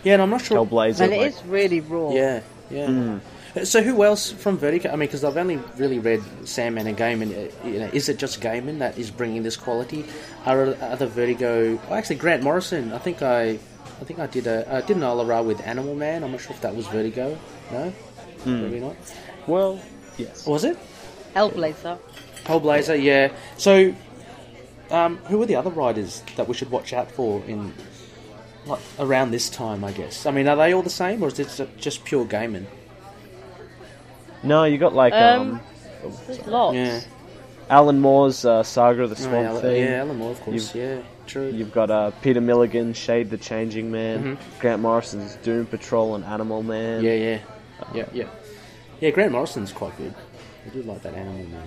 [0.03, 0.13] yeah.
[0.13, 0.65] And I'm not sure.
[0.65, 1.01] Hellblazer.
[1.01, 2.09] And it like, is really raw.
[2.09, 2.15] Mm.
[2.15, 3.19] Yeah, yeah.
[3.55, 4.89] Uh, so who else from Vertigo?
[4.89, 7.31] I mean, because I've only really read Sandman and Gaiman.
[7.31, 10.05] uh, You know, is it just Gaiman that is bringing this quality?
[10.45, 11.79] Are other Vertigo?
[11.89, 12.91] Oh, actually, Grant Morrison.
[12.91, 13.51] I think I,
[14.01, 16.23] I think I did a I did an Isle of Ra with Animal Man.
[16.23, 17.37] I'm not sure if that was Vertigo.
[17.71, 17.89] No,
[18.43, 18.61] hmm.
[18.63, 18.95] maybe not.
[19.47, 19.79] well,
[20.17, 20.45] yes.
[20.45, 20.77] Was it?
[21.33, 21.97] Hellblazer.
[22.45, 23.01] Hellblazer?
[23.01, 23.31] Yeah.
[23.57, 23.93] So,
[24.91, 27.73] um, who are the other riders that we should watch out for in
[28.65, 29.83] like, around this time?
[29.83, 30.25] I guess.
[30.25, 32.65] I mean, are they all the same, or is this just pure Gaiman?
[34.43, 35.61] No, you got like Um,
[36.03, 36.75] um, There's lots.
[36.75, 37.01] Yeah.
[37.67, 39.81] Alan Moore's uh, Saga of the Oh, Swamp Alan- Thing.
[39.83, 40.75] yeah, Alan Moore, of course.
[40.75, 41.49] Yeah, true.
[41.49, 44.59] You've got uh, Peter Milligan, Shade the Changing Man, Mm-hmm.
[44.59, 47.03] Grant Morrison's Doom Patrol and Animal Man.
[47.03, 47.39] Yeah, yeah,
[47.95, 48.27] yeah, yeah.
[49.01, 50.13] Yeah, Grant Morrison's quite good.
[50.65, 51.63] I do like that animal man.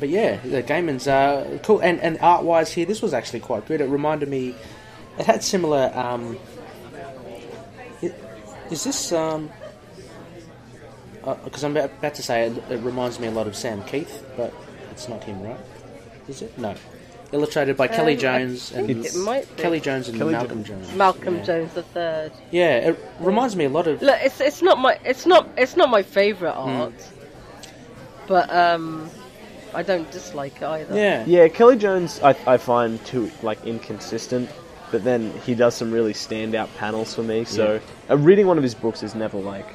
[0.00, 3.66] But yeah, the Gaiman's uh, cool, and and art wise here, this was actually quite
[3.66, 3.80] good.
[3.82, 4.54] It reminded me,
[5.18, 5.92] it had similar.
[5.94, 6.38] Um,
[8.02, 8.14] i-
[8.70, 9.50] is this um?
[11.44, 14.22] Because I'm about about to say it, it reminds me a lot of Sam Kieth,
[14.36, 14.54] but
[14.90, 15.60] it's not him, right?
[16.28, 16.56] Is it?
[16.58, 16.74] No.
[17.32, 19.62] Illustrated by Kelly Um, I Jones and it might be.
[19.62, 20.92] Kelly Jones and Kelly Malcolm Jones.
[20.94, 21.42] Malcolm yeah.
[21.44, 22.32] Jones the third.
[22.50, 24.00] Yeah, it reminds me a lot of.
[24.02, 26.70] Look, it's it's not my it's not it's not my favourite Hmm.
[26.80, 27.08] art,
[28.26, 29.08] but um,
[29.74, 30.96] I don't dislike it either.
[30.96, 34.50] Yeah, Yeah, Kelly Jones, I, I find too like inconsistent,
[34.90, 37.44] but then he does some really standout panels for me.
[37.44, 39.66] So uh, reading one of his books is never like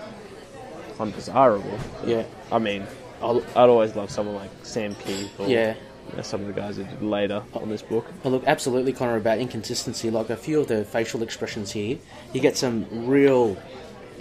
[1.00, 1.78] undesirable.
[2.06, 2.86] yeah, I mean,
[3.22, 5.76] I'll, I'd always love someone like Sam Kieth or yeah.
[6.10, 8.06] you know, some of the guys that did later on this book.
[8.24, 10.10] Well, look, absolutely, Connor, about inconsistency.
[10.10, 11.98] Like a few of the facial expressions here,
[12.34, 13.58] you get some real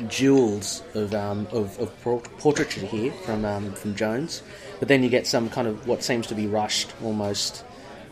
[0.09, 4.43] jewels of um, of, of por- portraiture here from um, from Jones,
[4.85, 7.65] but then you get some kind of what seems to be rushed, almost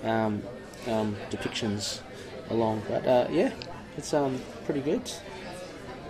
[0.05, 0.43] um,
[0.87, 2.01] um, depictions
[2.49, 2.81] along.
[2.89, 3.53] But uh, yeah,
[3.99, 5.03] it's um, pretty good,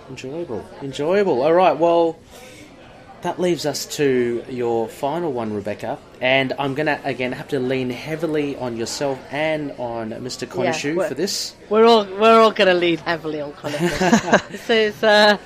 [0.09, 1.43] enjoyable, enjoyable.
[1.43, 2.17] All right, well.
[3.23, 5.97] That leaves us to your final one, Rebecca.
[6.21, 10.51] And I'm going to, again, have to lean heavily on yourself and on Mr.
[10.51, 11.55] Connor Shu we're- for this.
[11.71, 13.79] We're all we're all going to lean heavily on Connor.
[14.51, 15.39] this is uh,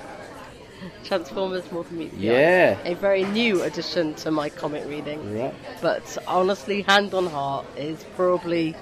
[1.06, 2.12] Transformers Multimedia.
[2.20, 2.78] Yeah.
[2.84, 5.38] a very new addition to my comic reading.
[5.38, 5.54] Right.
[5.80, 8.74] But honestly, hand on heart, is probably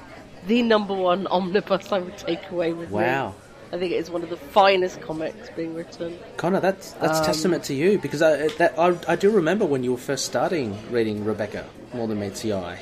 [0.46, 2.96] the number one omnibus I would take away with me.
[2.96, 3.34] Wow.
[3.72, 6.16] I think it is one of the finest comics being written.
[6.36, 9.82] Connor, that's that's Um, testament to you because I, that, I, I do remember when
[9.82, 12.78] you were first starting reading Rebecca More Than Meets the Eye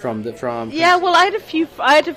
[0.00, 1.68] from the from Yeah, well, I had a few.
[1.78, 2.16] I had a,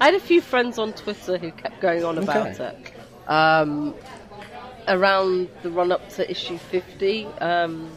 [0.00, 2.64] I had a few friends on Twitter who kept going on about Okay.
[2.74, 3.30] it.
[3.30, 3.94] Um,
[4.88, 7.90] around the run up to issue fifty, um,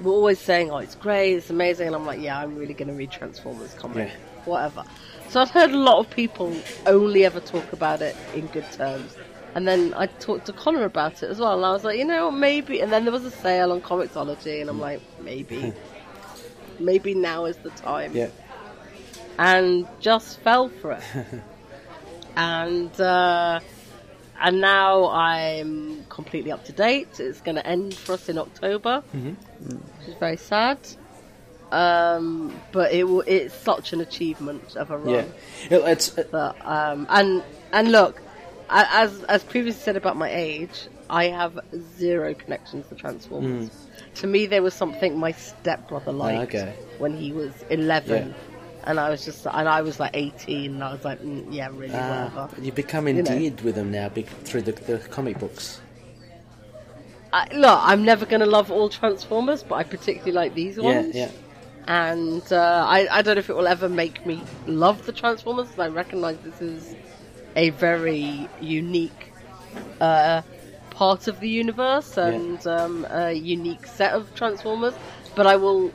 [0.00, 2.88] we're always saying, "Oh, it's great, it's amazing," and I'm like, "Yeah, I'm really going
[2.88, 4.14] to read Transformers comic, Yeah.
[4.44, 4.84] whatever."
[5.28, 6.54] So I've heard a lot of people
[6.86, 9.16] only ever talk about it in good terms.
[9.54, 12.04] And then I talked to Connor about it as well, and I was like, you
[12.04, 12.80] know, maybe.
[12.80, 15.72] And then there was a sale on Comixology, and I'm like, maybe,
[16.80, 18.28] maybe now is the time yeah
[19.38, 21.02] and just fell for it.
[22.36, 23.60] and uh,
[24.44, 27.18] and now I'm completely up to date.
[27.18, 30.78] It's going to end for us in October, which is very sad.
[31.72, 35.14] Um, but it it's such an achievement of a run.
[35.14, 35.24] yeah
[35.76, 37.42] It- it's But um, and
[37.72, 38.20] and look,
[38.70, 40.76] as as previously said about my age,
[41.10, 41.58] I have
[41.98, 43.70] zero connections to Transformers.
[44.16, 46.74] To me, they were something my stepbrother liked okay.
[46.98, 48.53] when he was eleven, Yeah.
[48.86, 51.68] And I was just and I was like eighteen, and I was like, mm, yeah,
[51.72, 52.62] really, uh, whatever.
[52.62, 53.30] you become You know.
[53.30, 55.80] endeared with them now through the, the comic books.
[57.32, 61.14] I, look, I'm never going to love all Transformers, but I particularly like these ones.
[61.14, 61.26] yeah.
[61.26, 61.30] yeah.
[61.86, 65.68] And uh, I, I don't know if it will ever make me love the Transformers,
[65.78, 66.94] I recognise this is
[67.56, 69.32] a very unique
[70.00, 70.42] uh,
[70.90, 74.94] part of the universe and um, a unique set of Transformers.
[75.34, 75.92] But I will.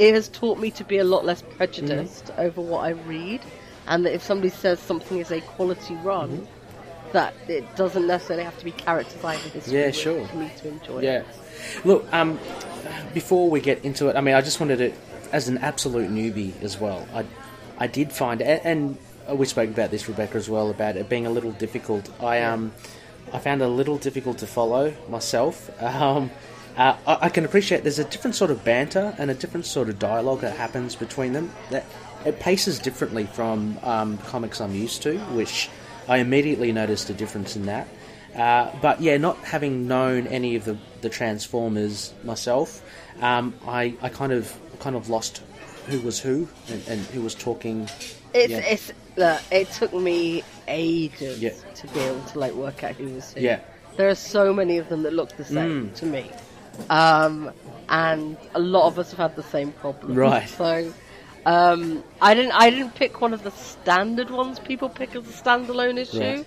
[0.00, 2.40] It has taught me to be a lot less prejudiced Mm-hmm.
[2.40, 3.42] over what I read,
[3.86, 7.12] and that if somebody says something is a quality run, Mm-hmm.
[7.12, 10.26] that it doesn't necessarily have to be characters I have a Yeah, sure.
[10.26, 11.18] for me to enjoy Yeah.
[11.20, 11.26] it.
[11.84, 12.38] Look, um,
[13.12, 14.92] before we get into it, I mean, I just wanted to,
[15.32, 17.24] as an absolute newbie as well, I,
[17.78, 18.96] I did find, and,
[19.28, 22.08] and we spoke about this, Rebecca, as well, about it being a little difficult.
[22.22, 22.72] I um,
[23.32, 25.70] I found it a little difficult to follow myself.
[25.82, 26.30] Um,
[26.76, 29.88] uh, I, I can appreciate there's a different sort of banter and a different sort
[29.88, 31.50] of dialogue that happens between them.
[31.70, 31.84] That
[32.24, 35.68] it paces differently from um, comics I'm used to, which
[36.08, 37.88] I immediately noticed a difference in that.
[38.34, 42.82] Uh, but yeah, not having known any of the, the Transformers myself,
[43.20, 45.42] um, I, I kind of kind of lost
[45.86, 47.88] who was who and, and who was talking.
[48.32, 48.58] It's Yeah.
[48.58, 51.50] it's look, it took me ages Yeah.
[51.74, 53.40] to be able to like work out who was who.
[53.40, 53.60] Yeah.
[53.96, 55.94] There are so many of them that look the same Mm.
[55.96, 56.30] to me.
[56.88, 57.52] Um,
[57.88, 60.14] and a lot of us have had the same problem.
[60.14, 60.48] Right.
[60.48, 60.92] So
[61.44, 65.42] um, I didn't I didn't pick one of the standard ones people pick as a
[65.42, 66.46] standalone issue, Right.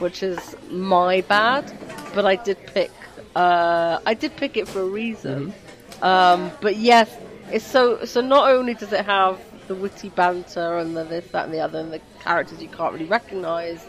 [0.00, 1.72] which is my bad.
[2.14, 2.90] But I did pick
[3.36, 5.52] uh, I did pick it for a reason.
[5.52, 6.04] Mm-hmm.
[6.04, 7.14] Um, but yes,
[7.50, 8.20] it's so so.
[8.20, 9.38] Not only does it have
[9.68, 12.92] the witty banter and the this, that, and the other, and the characters you can't
[12.92, 13.86] really recognise,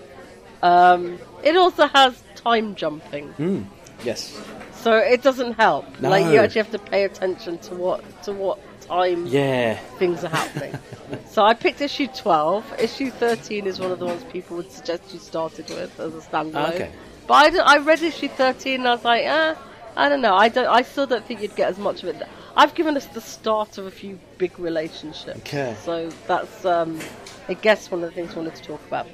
[0.62, 3.34] um, it also has time jumping.
[3.34, 3.66] Mm,
[4.04, 4.40] yes.
[4.84, 5.86] So it doesn't help.
[6.02, 6.10] No.
[6.10, 9.76] Like you actually have to pay attention to what to what time Yeah.
[9.98, 10.78] things are happening.
[11.30, 12.66] so I picked issue twelve.
[12.78, 16.20] Issue thirteen is one of the ones people would suggest you started with as a
[16.20, 16.74] standalone.
[16.76, 16.92] Okay.
[17.28, 19.56] But I, I read issue thirteen and I was like, eh,
[19.96, 20.36] I don't know.
[20.36, 20.68] I don't.
[20.68, 22.22] I still don't think you'd get as much of it.
[22.56, 25.40] I've given us the start of a few big relationships.
[25.40, 25.76] Okay.
[25.84, 27.00] So that's, um,
[27.48, 29.08] I guess, one of the things I wanted to talk about.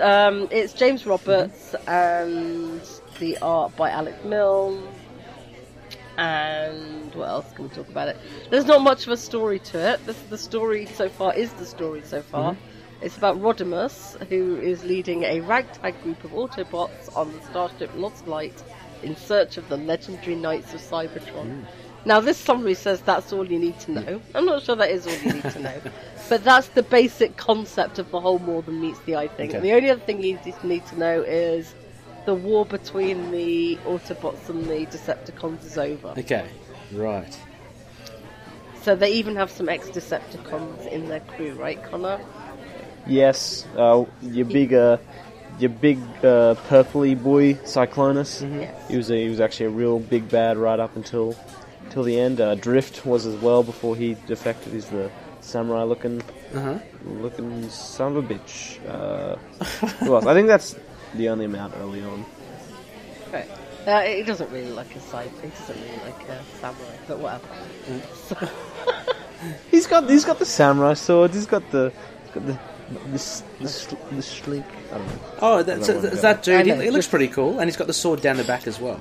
[0.00, 2.80] Um, it's James Roberts and
[3.18, 4.88] the art by Alex Milne.
[6.16, 8.16] And what else can we talk about it?
[8.50, 10.06] There's not much of a story to it.
[10.06, 12.52] This, the story so far is the story so far.
[12.52, 13.04] Mm-hmm.
[13.04, 18.26] It's about Rodimus, who is leading a ragtag group of Autobots on the starship Lost
[18.26, 18.62] Light
[19.02, 21.46] in search of the legendary Knights of Cybertron.
[21.46, 21.64] Mm.
[22.06, 24.22] Now, this summary says that's all you need to know.
[24.34, 25.80] I'm not sure that is all you need to know.
[26.30, 29.50] But that's the basic concept of the whole More Than Meets the Eye thing.
[29.50, 29.60] Okay.
[29.60, 31.74] The only other thing you just need to know is
[32.26, 36.08] the war between the Autobots and the Decepticons is over.
[36.18, 36.46] Okay.
[36.92, 37.38] Right.
[38.82, 42.20] So they even have some ex-Decepticons in their crew, right, Connor?
[43.06, 44.98] Yes, uh, your big, uh,
[45.58, 48.40] your big uh, purpley boy Cyclonus.
[48.58, 48.88] Yes.
[48.90, 51.36] He was a, he was actually a real big bad right up until
[51.90, 52.40] till the end.
[52.40, 54.72] Uh, Drift was as well before he defected.
[54.72, 55.10] He's the
[55.40, 56.22] samurai looking
[56.54, 56.78] Uh-huh.
[57.04, 58.78] looking son of a bitch.
[58.88, 59.36] Uh,
[60.04, 60.24] who else?
[60.26, 60.74] I think that's
[61.16, 62.24] the only amount early on.
[63.32, 63.48] Right.
[63.86, 65.30] Uh, he doesn't really like a side.
[65.42, 67.46] He doesn't really like a samurai, but whatever.
[68.14, 68.48] So,
[69.70, 71.32] He's got he's got the samurai sword.
[71.34, 71.92] He's got the
[72.24, 72.58] he's got the
[73.08, 74.62] the, s- the, sl- the sleek.
[74.92, 75.12] I don't know.
[75.42, 76.20] Oh, that's, don't that's know.
[76.22, 76.68] that dude.
[76.68, 78.80] I He, he looks pretty cool, and he's got the sword down the back as
[78.80, 79.00] well.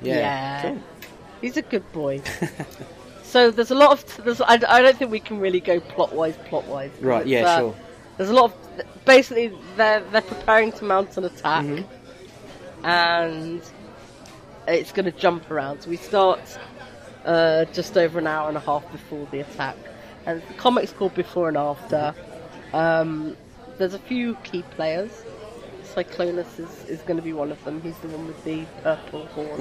[0.00, 0.14] Yeah.
[0.16, 0.78] yeah, Cool.
[1.40, 2.22] he's a good boy.
[3.22, 4.24] so there's a lot of.
[4.24, 6.90] There's, I, I don't think we can really go plot wise, plot wise.
[7.00, 7.26] Right.
[7.26, 7.58] Yeah.
[7.58, 7.74] sure.
[8.18, 9.04] There's a lot of.
[9.06, 12.84] Basically, they're they're preparing to mount an attack, Mm-hmm.
[12.86, 13.62] and
[14.66, 15.80] it's going to jump around.
[15.82, 16.40] So we start
[17.24, 19.76] uh, just over an hour and a half before the attack,
[20.26, 22.14] and the comic's called Before and After.
[22.74, 23.36] Um,
[23.78, 25.24] there's a few key players.
[25.94, 27.80] Cyclonus is, is going to be one of them.
[27.80, 29.60] He's the one with the purple horns.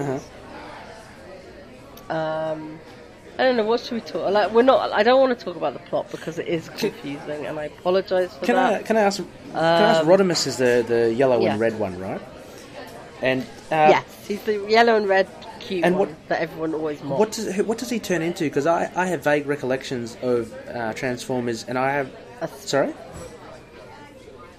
[2.10, 2.14] Uh-huh.
[2.14, 2.80] Um,
[3.38, 3.64] I don't know.
[3.66, 4.32] What should we talk?
[4.32, 4.92] Like, we're not.
[4.92, 8.46] I don't want to talk about plot because it is confusing, and I apologise for
[8.46, 8.86] Can I that.
[8.86, 9.18] can I ask?
[9.18, 10.02] Can I ask?
[10.02, 11.52] Um, Rodimus is the the yellow yeah.
[11.52, 12.22] and red one, right?
[13.22, 13.42] And
[13.72, 15.28] uh, yes, he's the yellow and red
[15.60, 17.20] cute And one what- that everyone always mocks.
[17.20, 18.44] What does what does he turn into?
[18.44, 22.10] Because I, I have vague recollections of uh, Transformers, and I have
[22.42, 22.94] A, sorry.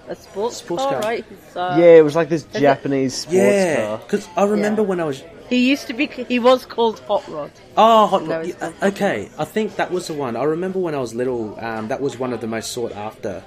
[0.07, 1.01] a sports, Sports car, car.
[1.01, 1.25] right?
[1.55, 3.97] Uh, yeah, it was like this it- Japanese sports Yeah, car.
[3.99, 4.87] because I remember Yeah.
[4.89, 6.05] when I was He used to be.
[6.07, 7.51] He was called Hot Rod.
[7.75, 8.45] oh hot Rod.
[8.47, 9.29] yeah, okay.
[9.37, 10.35] I think that was the one.
[10.35, 11.59] I remember when I was little.
[11.59, 13.43] Um, that was one of the most sought after.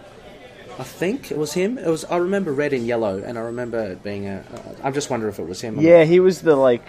[0.78, 1.78] I think it was him.
[1.78, 2.04] It was.
[2.06, 4.38] I remember red and yellow, and I remember it being a.
[4.52, 5.78] Uh, I'm just wondering if it was him.
[5.78, 6.82] or Yeah, he was the like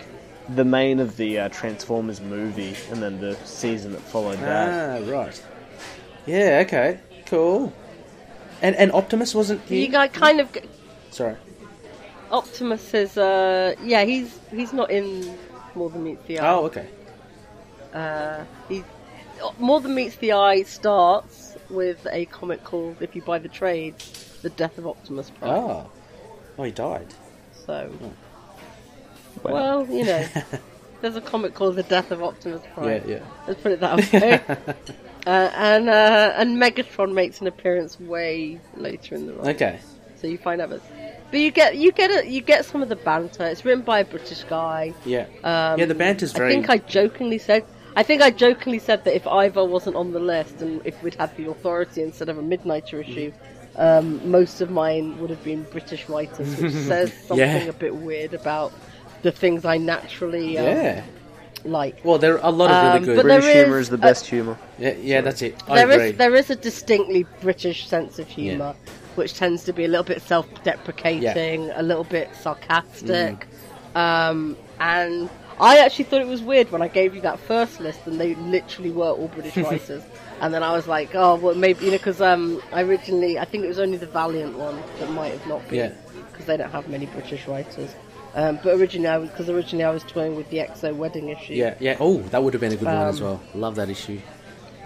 [0.49, 4.45] the main of the uh, Transformers movie, and then the season that followed not.
[4.48, 5.03] that.
[5.03, 5.44] Ah, right.
[6.26, 6.64] Yeah.
[6.65, 6.99] Okay.
[7.27, 7.72] Cool.
[8.61, 9.85] And and Optimus wasn't he?
[9.85, 10.49] You got kind of.
[11.11, 11.35] Sorry.
[12.34, 15.38] Optimus is uh yeah he's he's not in
[15.76, 16.53] More Than Meets the Eye.
[16.53, 16.88] Oh, okay.
[17.93, 18.84] Uh, he,
[19.60, 23.95] More Than Meets the Eye starts with a comic called If You Buy the Trade,
[24.41, 25.51] The Death of Optimus Prime.
[25.51, 25.91] Oh,
[26.57, 27.07] oh, he died.
[27.65, 27.91] So,
[29.43, 30.27] well, you know,
[31.01, 32.89] there's a comic called The Death of Optimus Prime.
[33.07, 33.26] Yeah, yeah.
[33.47, 34.41] Let's put it that way.
[35.27, 39.49] uh, and uh, and Megatron makes an appearance way later in the run.
[39.49, 39.80] Okay.
[40.15, 40.81] So you find out, but,
[41.34, 43.43] but you get you get a, you get some of the banter.
[43.45, 44.93] It's written by a British guy.
[45.03, 45.26] Yeah.
[45.43, 46.51] Um, yeah, the banter's very.
[46.51, 47.65] I think I jokingly said.
[47.95, 51.15] I think I jokingly said that if Ivar wasn't on the list and if we'd
[51.15, 53.31] had the authority instead of a Midnighter issue,
[53.77, 57.64] um, most of mine would have been British writers, which says something Yeah.
[57.64, 58.72] a bit weird about
[59.23, 61.03] the things I naturally um, Yeah.
[61.65, 61.97] like.
[62.03, 63.15] Well, there are a lot of Um, really good.
[63.15, 64.57] but British humour is is the a- best humour.
[64.77, 65.55] yeah, yeah, that's it.
[65.68, 66.10] I There agree.
[66.10, 68.76] is there is a distinctly British sense of humour,
[69.18, 73.48] which tends to be a little bit self-deprecating, a little bit sarcastic,
[73.95, 73.98] Mm.
[73.99, 75.30] um, and
[75.60, 78.35] I actually thought it was weird when I gave you that first list, and they
[78.35, 80.03] literally were all British writers.
[80.41, 83.45] And then I was like, oh, well, maybe you know, because um, I originally I
[83.45, 85.94] think it was only the Valiant one that might have not been, Yeah.
[86.31, 87.94] because they don't have many British writers.
[88.35, 91.53] Um, but originally, I was because originally I was toying with the EXO wedding issue.
[91.53, 91.98] Yeah, yeah.
[91.99, 93.41] Oh, that would have been a good one as Um, well.
[93.53, 94.19] Love that issue.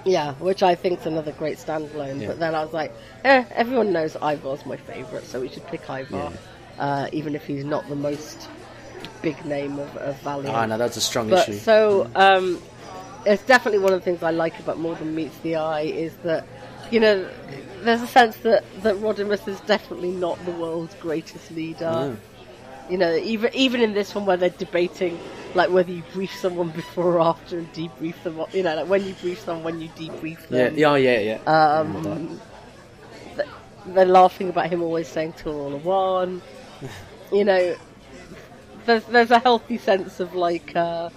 [0.08, 2.22] Yeah, which I think is another great standalone.
[2.22, 2.28] Yeah.
[2.28, 2.94] But then I was like,
[3.26, 6.32] eh, everyone knows Ivar's my favourite, so we should pick Ivar,
[6.80, 8.48] uh, even if he's not the most
[9.22, 10.56] big name of, of Valiant.
[10.56, 11.60] Ah, no, that's a strong but issue.
[11.60, 12.62] so um,
[13.26, 16.16] it's definitely one of the things I like about More Than Meets the Eye is
[16.24, 16.48] that
[16.92, 17.30] you know
[17.82, 21.86] there's a sense that that Rodimus is definitely not the world's greatest leader.
[21.86, 22.18] No.
[22.90, 25.20] You know, even even in this one where they're debating
[25.58, 29.04] like whether you brief someone before or after and debrief them, you know, like when
[29.04, 30.78] you brief someone, when you debrief Yeah, them.
[30.78, 31.40] yeah, oh, yeah, yeah.
[31.46, 32.40] Um,
[33.88, 36.42] they're laughing about him always saying "to all of one."
[37.32, 37.76] You know,
[38.86, 41.10] there's there's a healthy sense of like uh,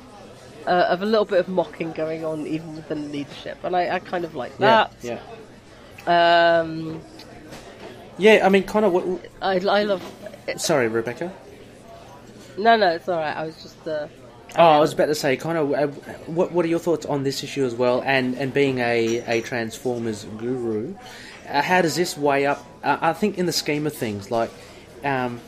[0.66, 3.98] uh, of a little bit of mocking going on even within leadership, and I, I
[4.00, 4.92] kind of like that.
[5.02, 5.20] yeah.
[6.58, 7.00] Um,
[8.18, 8.92] Yeah, I mean, kind of.
[8.92, 9.04] What,
[9.40, 10.02] I I love.
[10.56, 11.32] sorry, Rebecca.
[12.58, 13.36] No, no, it's all right.
[13.36, 13.86] I was just.
[13.86, 14.08] Uh,
[14.56, 15.86] Oh, I was about to say, kind of, uh,
[16.26, 18.02] what what are your thoughts on this issue as well?
[18.04, 20.96] And and being a, a Transformers guru,
[21.48, 22.64] uh, how does this weigh up?
[22.82, 24.50] Uh, I think in the scheme of things, like,
[25.04, 25.40] um,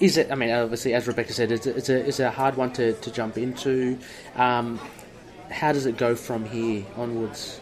[0.00, 0.32] is it?
[0.32, 2.94] I mean, obviously, as Rebecca said, it's a it's a, it's a hard one to,
[2.94, 3.98] to jump into.
[4.34, 4.80] Um,
[5.50, 7.60] how does it go from here onwards?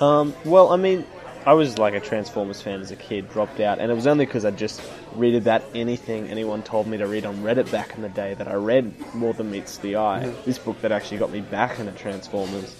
[0.00, 1.04] Um, well, I mean,
[1.48, 4.26] I was like a Transformers fan as a kid, dropped out, and it was only
[4.26, 4.82] because I just
[5.14, 8.46] read about anything anyone told me to read on Reddit back in the day that
[8.46, 10.24] I read More Than Meets the Eye.
[10.26, 10.44] Mhm.
[10.44, 12.76] This book that actually got me back into Transformers.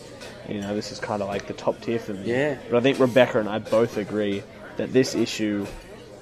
[0.50, 2.24] You know, this is kind of like the top tier for me.
[2.26, 2.56] Yeah.
[2.70, 4.42] But I think Rebecca and I both agree
[4.76, 5.64] that this issue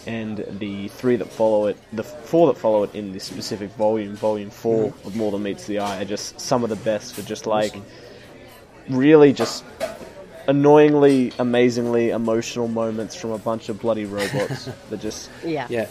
[0.06, 4.14] and the three that follow it, the four that follow it in this specific volume,
[4.14, 5.04] volume 4 Mhm.
[5.04, 7.74] of More Than Meets the Eye, are just some of the best for just like
[8.88, 9.64] really just
[10.48, 15.66] annoyingly, amazingly emotional moments from a bunch of bloody robots that just yeah.
[15.68, 15.88] Yeah.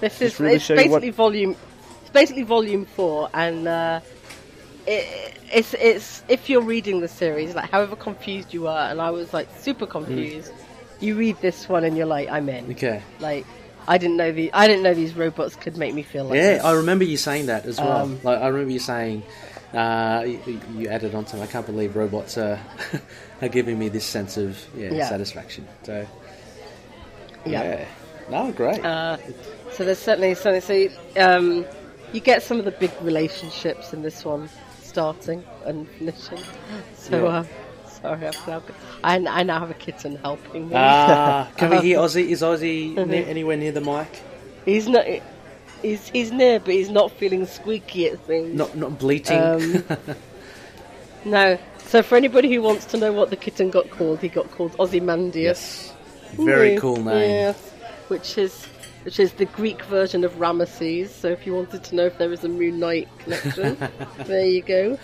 [0.00, 1.56] This is really it's show you what- basically volume.
[2.02, 4.00] It's basically volume four, and uh,
[4.86, 9.10] it, it's it's if you're reading the series, like however confused you are, and I
[9.10, 10.52] was like super confused.
[11.00, 12.70] You read this one and you're like, I'm in.
[12.72, 13.02] Okay.
[13.18, 13.44] Like,
[13.88, 16.54] I didn't know the I didn't know these robots could make me feel like yeah,
[16.54, 16.64] this.
[16.64, 18.02] I remember you saying that as well.
[18.02, 19.22] Um, like I remember you saying
[19.74, 21.40] uh, you, you added on to.
[21.40, 22.60] I can't believe robots are
[23.42, 25.08] are giving me this sense of yeah, Yeah.
[25.08, 25.66] satisfaction.
[25.82, 26.06] So
[27.44, 27.62] Yeah.
[27.62, 27.84] yeah,
[28.30, 28.84] no, great.
[28.84, 29.16] Uh,
[29.72, 30.60] so there's certainly something.
[30.60, 31.66] So you, um,
[32.12, 34.48] you get some of the big relationships in this one
[34.82, 36.38] starting and finishing.
[36.96, 37.38] So Yeah.
[37.38, 37.44] uh,
[38.00, 38.62] sorry, I've now,
[39.02, 40.74] I, I now have a kitten helping me.
[40.76, 42.28] Ah, can we Um, hear Ozzy?
[42.30, 43.06] Is Ozzy Mhm.
[43.12, 44.22] ne- anywhere near the mic?
[44.64, 45.04] He's not.
[45.82, 48.04] He's he's near, but he's not feeling squeaky.
[48.06, 48.54] It seems.
[48.54, 49.36] Not not bleating.
[49.36, 49.82] Um,
[51.24, 51.58] no.
[51.92, 54.74] So for anybody who wants to know what the kitten got called, he got called
[54.78, 55.92] Ozymandias.
[56.38, 57.30] Very Yes, cool name.
[57.30, 57.70] Yes,
[58.08, 58.64] which is
[59.02, 61.10] which is the Greek version of Ramesses.
[61.10, 63.76] So if you wanted to know if there was a Moon Knight connection,
[64.24, 64.96] there you go.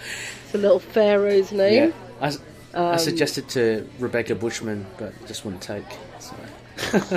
[0.47, 1.95] It's a little pharaoh's yeah, name.
[2.23, 2.41] I, s-
[2.73, 5.85] I Um, suggested to Rebecca Bushman, but just wouldn't take.
[6.21, 6.35] So.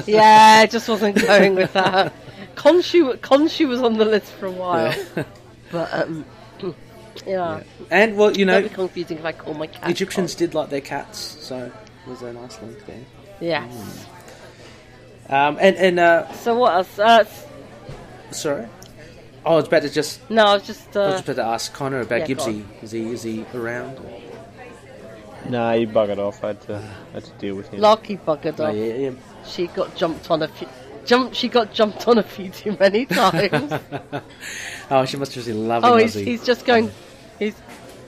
[0.06, 2.12] yeah, just wasn't going with that.
[2.56, 5.24] Khonshu, Khonshu was on the list for a while, Yeah.
[5.72, 6.26] but um,
[7.26, 7.64] yeah.
[7.90, 9.90] And well, you know, That'd be confusing if I call my cat.
[9.90, 11.72] Egyptians did like their cats, so
[12.08, 13.00] was a nice link there.
[13.40, 14.06] Yes.
[15.30, 17.00] Um, and and uh, So what else?
[17.00, 17.24] Uh,
[18.32, 18.68] sorry,
[19.46, 20.30] oh, I was about to just.
[20.30, 20.96] no, I was just.
[20.98, 22.64] I Uh, was just about to ask Connor about yeah, Gibbsy.
[22.84, 24.00] Is he is he around?
[25.50, 26.44] Nah, he buggered off.
[26.44, 27.80] I had to, I had to deal with him.
[27.82, 28.76] Larky buggered Oh, off.
[28.76, 29.12] yeah, yeah.
[29.46, 30.68] She got jumped on a few.
[31.06, 31.36] Jumped.
[31.36, 33.74] She got jumped on a few too many times.
[34.90, 36.92] Oh, she must just be loving oh, he's, he's just going.
[37.40, 37.56] He's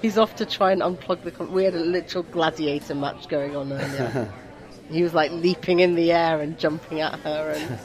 [0.01, 1.31] he's off to try and unplug the.
[1.31, 4.29] Com- we had a literal gladiator match going on earlier.
[4.91, 7.79] he was like leaping in the air and jumping at her, and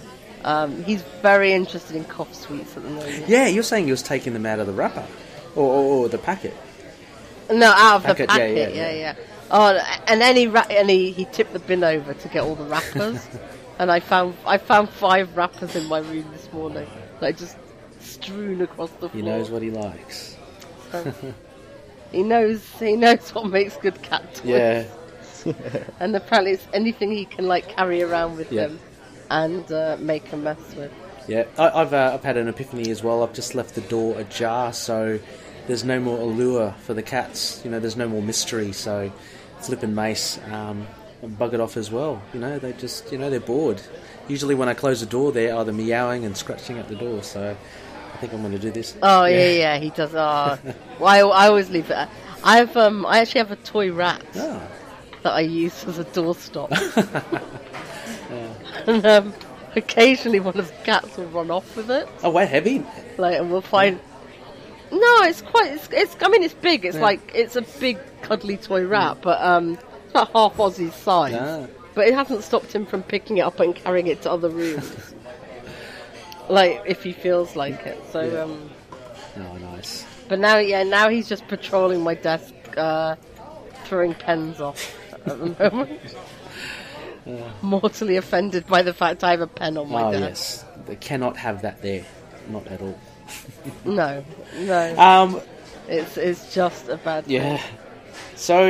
[0.44, 3.28] um, he's very interested in cough sweets at the moment.
[3.28, 5.06] Yeah, you're saying he was taking them out of the wrapper,
[5.54, 6.54] or, or, or the packet.
[7.48, 8.56] No, out of Packet, the packet.
[8.56, 8.98] yeah, Yeah, yeah.
[8.98, 9.14] yeah.
[9.52, 9.78] Oh,
[10.08, 12.64] and then he ra- and he, he tipped the bin over to get all the
[12.64, 13.26] wrappers,
[13.78, 16.88] and I found I found five wrappers in my room this morning,
[17.20, 17.56] like just
[18.00, 19.10] strewn across the floor.
[19.12, 20.36] He knows what he likes.
[20.90, 21.12] So,
[22.12, 24.46] he knows he knows what makes good cat toys.
[24.46, 24.84] Yeah,
[26.00, 28.68] and apparently it's anything he can like carry around with Yeah.
[28.68, 28.80] him
[29.30, 30.92] and uh, make a mess with.
[31.26, 31.44] yeah.
[31.58, 33.22] I, I've uh, I've had an epiphany as well.
[33.22, 35.18] I've just left the door ajar, so
[35.66, 37.60] there's no more allure for the cats.
[37.64, 38.72] You know, there's no more mystery.
[38.72, 39.12] So
[39.60, 40.86] Flip and Mace um,
[41.22, 42.22] bug it off as well.
[42.32, 43.80] You know, they just you know they're bored.
[44.28, 47.22] Usually when I close the door, they're either meowing and scratching at the door.
[47.22, 47.56] So
[48.14, 48.96] I think I'm going to do this.
[49.02, 50.14] Oh yeah, yeah, he does.
[50.14, 50.58] Oh,
[51.00, 52.08] well, I, I always leave it.
[52.44, 54.62] I have um, I actually have a toy rat Oh.
[55.22, 56.70] that I use as a doorstop.
[58.86, 59.34] and um,
[59.76, 62.08] occasionally one of the cats will run off with it.
[62.22, 62.84] Oh, wow, heavy.
[63.16, 63.98] Like, and we'll find.
[64.90, 65.72] No, it's quite.
[65.72, 66.16] It's, it's.
[66.22, 66.84] I mean, it's big.
[66.84, 67.02] It's Yeah.
[67.02, 69.78] like it's a big cuddly toy rat, but um,
[70.14, 71.68] half Ozzy size.
[71.94, 75.14] But it hasn't stopped him from picking it up and carrying it to other rooms.
[76.48, 78.00] like if he feels like it.
[78.12, 78.42] So Yeah.
[78.42, 78.70] um.
[79.36, 80.04] Oh, nice.
[80.28, 83.14] But now, yeah, now he's just patrolling my desk, uh,
[83.84, 84.94] throwing pens off
[85.26, 86.00] at the moment.
[87.62, 90.22] Mortally offended by the fact I have a pen on my Oh, desk.
[90.22, 90.64] yes.
[90.86, 92.04] They cannot have that there.
[92.48, 92.98] Not at all.
[93.84, 94.24] No,
[94.60, 95.40] no, Um,
[95.88, 97.26] it's it's just a bad.
[97.26, 97.58] thing.
[98.36, 98.66] So,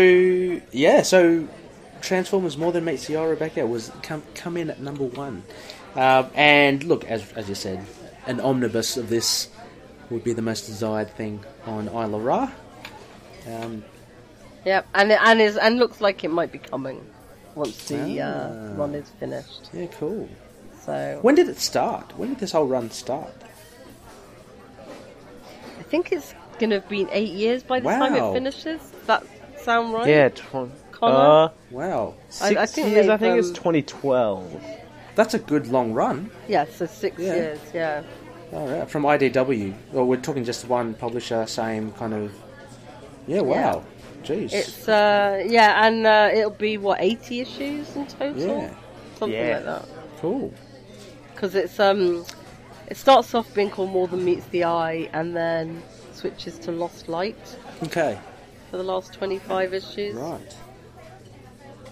[0.72, 1.46] yeah, so
[2.00, 5.42] Transformers More Than Meets the Eye, Rebecca, was come, come in at number one.
[5.94, 7.84] Um, and look, as, as you said,
[8.26, 9.48] an omnibus of this
[10.10, 12.50] would be the most desired thing on Isle of Ra.
[13.46, 13.84] Um,
[14.64, 17.06] Yep, and it, and is and looks like it might be coming
[17.54, 18.74] once the uh, Ah.
[18.76, 19.70] run is finished.
[19.72, 20.28] yeah, cool.
[20.84, 22.12] So When did it start?
[22.18, 23.32] When did this whole run start?
[25.78, 28.80] I think it's going to have been eight years by the time it finishes.
[28.80, 29.24] Does that
[29.59, 30.09] sound right?
[30.09, 31.14] Yeah, tw- Connor?
[31.44, 32.14] uh, Wow.
[32.18, 33.09] I- six I think years.
[33.09, 34.62] I they've, think it's um, 2012.
[35.14, 36.30] That's a good long run.
[36.48, 37.35] Yeah, so six Yeah.
[37.35, 37.60] years.
[37.74, 38.02] Yeah.
[38.52, 39.74] All right, from IDW.
[39.93, 42.32] Well, we're talking just one publisher, same kind of.
[43.26, 43.85] Yeah, wow.
[44.22, 44.52] Jeez.
[44.52, 48.70] It's uh yeah, and uh, it'll be what eighty issues in total, Yeah.
[49.18, 49.55] something Yeah.
[49.56, 49.85] like that.
[50.20, 50.52] cool.
[51.35, 52.24] Because it's um,
[52.89, 55.82] it starts off being called More Than Meets the Eye, and then
[56.14, 57.36] switches to Lost Light
[57.85, 58.18] Okay,
[58.70, 60.15] for the last twenty-five issues.
[60.15, 60.57] right.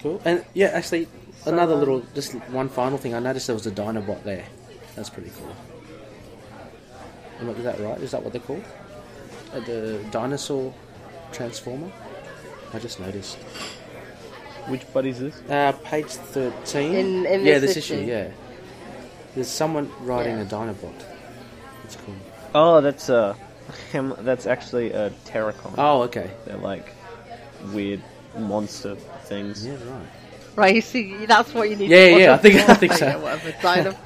[0.01, 0.21] Cool.
[0.25, 1.07] And yeah, actually,
[1.43, 3.15] So, another um, little, just one final thing.
[3.15, 4.45] I noticed there was a Dinobot there.
[4.95, 5.55] That's pretty cool.
[7.39, 7.99] Am I- Is that right?
[7.99, 8.63] Is that what they're called?
[9.53, 10.73] Uh, the dinosaur
[11.31, 11.91] transformer?
[12.73, 13.37] I just noticed.
[14.67, 15.35] Which buddy's this?
[15.49, 16.93] Uh, page 13.
[16.93, 18.05] In- in yeah, this this issue, issue.
[18.05, 18.27] yeah.
[19.33, 20.43] There's someone riding Yeah.
[20.43, 20.93] a Dinobot.
[21.83, 22.15] That's cool.
[22.53, 23.35] Oh, that's uh,
[23.91, 24.13] him.
[24.19, 25.75] That's actually a Terrorcon.
[25.77, 26.31] Oh, okay.
[26.45, 26.93] They're like
[27.73, 28.01] weird
[28.37, 28.95] monster
[29.25, 29.65] things.
[29.65, 30.07] Yeah, right.
[30.55, 31.89] Right, you see, that's what you need.
[31.89, 33.05] Yeah, to yeah, I think- I think so.
[33.07, 33.97] yeah, Whatever, Dino-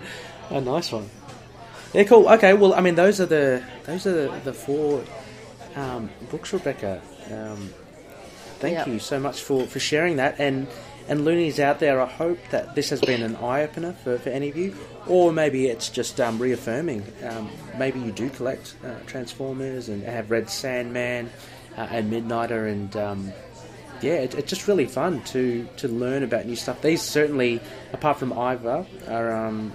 [0.49, 1.09] A nice one.
[1.93, 2.27] Yeah, cool.
[2.27, 5.03] Okay, well, I mean, those are the those are the, the four
[5.75, 7.01] um, books, Rebecca.
[7.31, 7.73] Um,
[8.59, 8.87] thank Yep.
[8.87, 10.39] you so much for, for sharing that.
[10.39, 10.67] And
[11.07, 14.29] and loonies out there, I hope that this has been an eye opener for, for
[14.29, 14.75] any of you,
[15.07, 17.03] or maybe it's just um, reaffirming.
[17.23, 21.29] Um, maybe you do collect uh, Transformers and have read Sandman
[21.77, 23.33] uh, and Midnighter, and um,
[24.01, 26.81] yeah, it, it's just really fun to to learn about new stuff.
[26.81, 27.61] These certainly,
[27.93, 29.71] apart from Ivar, are um,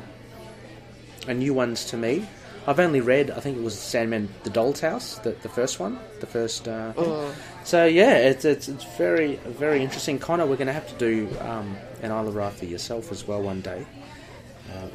[1.29, 2.27] are new ones to me.
[2.67, 5.99] I've only read, I think it was Sandman, the Doll's House, the, the first one,
[6.21, 6.67] the first.
[6.67, 7.05] Uh, thing.
[7.05, 7.35] Mm.
[7.65, 10.19] So yeah, it's, it's it's very very interesting.
[10.19, 13.27] Connor, we're going to have to do um, an Isle of Ra for yourself as
[13.27, 13.85] well one day.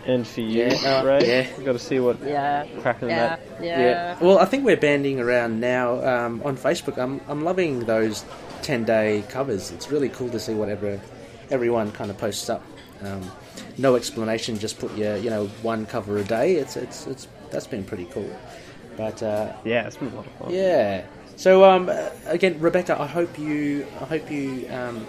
[0.05, 1.25] And for you, Yeah, uh, right?
[1.25, 1.47] yeah.
[1.57, 3.63] We got to see what yeah, cracking yeah, that.
[3.63, 4.17] yeah.
[4.21, 6.97] Well, I think we're banding around now um, on Facebook.
[6.97, 8.23] I'm I'm loving those
[8.61, 9.71] ten day covers.
[9.71, 10.99] It's really cool to see whatever
[11.49, 12.63] everyone kind of posts up.
[13.01, 13.31] Um,
[13.77, 16.55] no explanation, just put your you know one cover a day.
[16.55, 18.29] It's it's it's that's been pretty cool.
[18.97, 20.53] But uh, Yeah, it's been a lot of fun.
[20.53, 21.05] yeah.
[21.37, 21.89] So um,
[22.27, 25.07] again, Rebecca, I hope you I hope you um,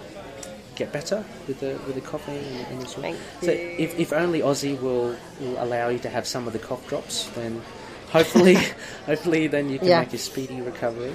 [0.75, 2.93] get better with the with the coughing and, and this.
[2.95, 3.75] Thank so you.
[3.77, 7.27] if if only Ozzy will, will allow you to have some of the cough drops,
[7.35, 7.61] then
[8.09, 8.55] hopefully
[9.05, 9.99] hopefully then you can Yeah.
[9.99, 11.13] make a speedy recovery.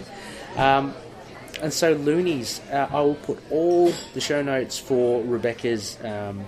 [0.57, 0.95] Um,
[1.63, 6.45] and so Loonies, uh, I will put all the show notes for Rebecca's um,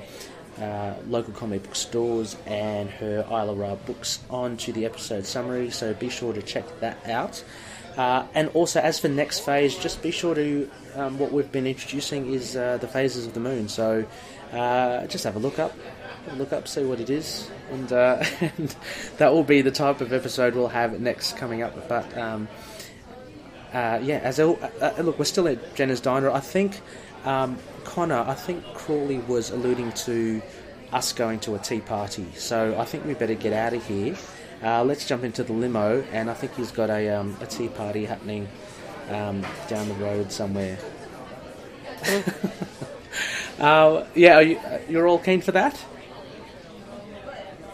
[0.60, 5.70] uh, local comic book stores and her Isle of Ra books onto the episode summary,
[5.70, 7.42] so be sure to check that out.
[7.96, 11.66] Uh, and also, as for next phase, just be sure to um, what we've been
[11.66, 13.68] introducing is uh, the phases of the moon.
[13.68, 14.04] So
[14.52, 15.74] uh, just have a look up,
[16.30, 18.74] a look up, see what it is, and, uh, and
[19.18, 21.88] that will be the type of episode we'll have next coming up.
[21.88, 22.48] But um,
[23.72, 24.54] yeah, as uh,
[25.00, 26.30] look, we're still at Gena's Diner.
[26.30, 26.80] I think
[27.24, 30.42] um, Connor, I think Crawley was alluding to
[30.92, 34.16] us going to a tea party, so I think we better get out of here.
[34.62, 37.68] Uh, let's jump into the limo, and I think he's got a, um, a tea
[37.68, 38.48] party happening
[39.08, 40.78] um, down the road somewhere.
[43.60, 45.82] uh, yeah, are you, you're all keen for that?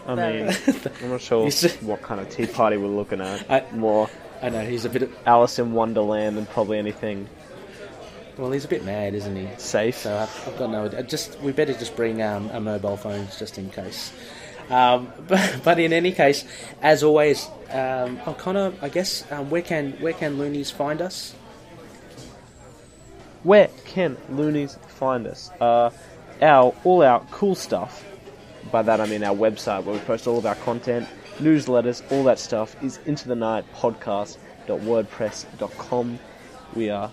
[0.06, 0.56] I mean,
[1.02, 1.50] I'm not sure
[1.80, 3.50] what kind of tea party we're looking at.
[3.50, 4.08] I- More
[4.42, 5.02] I know he's a bit.
[5.02, 5.16] of...
[5.26, 7.28] Alice in Wonderland than probably anything
[8.38, 9.48] Well, he's a bit mad, isn't he?
[9.56, 9.96] safe.
[9.96, 10.84] So I've, I've got no.
[10.84, 11.02] idea.
[11.02, 14.12] Just we better just bring um, our mobile phones just in case.
[14.68, 16.44] Um, but, but in any case,
[16.82, 21.34] as always, um, oh, Connor, I guess um, where can where can loonies find us?
[23.42, 25.50] Where can loonies find us?
[25.58, 25.88] Uh,
[26.42, 28.04] our all our cool stuff.
[28.70, 31.08] By that I mean our website where we post all of our content,
[31.38, 36.18] newsletters, all that stuff is into the night podcast.wordpress.com.
[36.74, 37.10] We are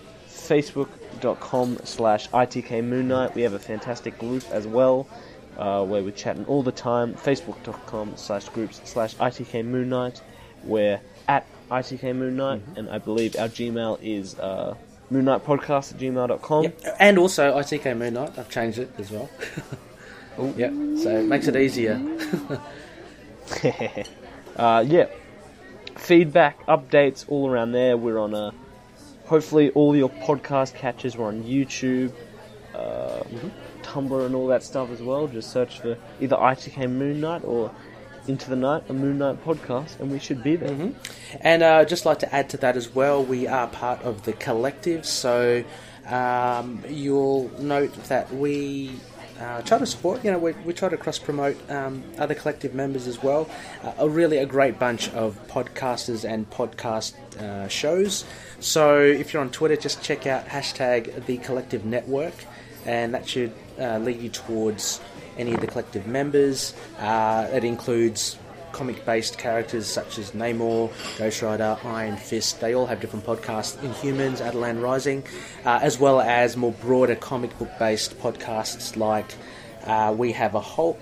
[1.24, 3.34] facebook.com slash ITK Moon Knight.
[3.34, 5.08] We have a fantastic group as well
[5.56, 7.14] uh, where we're chatting all the time.
[7.14, 10.20] Facebook.com slash groups slash ITK Moon Knight.
[10.64, 14.74] We're at ITK Moon Knight, and I believe our Gmail is uh,
[15.12, 16.64] moonknightpodcast at gmail.com.
[16.64, 16.96] Yep.
[17.00, 18.38] And also ITK Moon Knight.
[18.38, 19.30] I've changed it as well.
[20.36, 20.72] Yep.
[21.00, 21.94] So it makes it easier.
[24.56, 25.06] uh, yeah.
[25.94, 27.96] Feedback, updates, all around there.
[27.96, 28.50] We're on uh,
[29.24, 31.16] hopefully all your podcast catches.
[31.16, 32.12] We're on YouTube,
[32.74, 33.22] uh,
[33.82, 35.26] Tumblr, and all that stuff as well.
[35.26, 37.70] Just search for either ITK Moon Knight or
[38.26, 40.92] Into the Night, a Moon Knight podcast, and we should be there.
[41.40, 44.32] And uh, just like to add to that as well, we are part of the
[44.32, 45.64] collective, so
[46.06, 48.92] um, you'll note that we
[49.40, 50.24] uh, try to support.
[50.24, 53.48] You know, we, we try to cross promote um, other collective members as well.
[53.82, 58.24] Uh, a really a great bunch of podcasters and podcast uh, shows.
[58.60, 62.34] So if you're on Twitter, just check out hashtag the collective network,
[62.86, 65.00] and that should uh, lead you towards
[65.36, 66.74] any of the collective members.
[66.98, 68.38] Uh, it includes
[68.74, 72.60] comic-based characters such as Namor, Ghost Rider, Iron Fist.
[72.60, 73.78] They all have different podcasts.
[73.78, 75.24] Inhumans, Attilan Rising,
[75.64, 79.34] uh, as well as more broader comic book-based podcasts like
[79.84, 80.98] uh, We Have a Hulk,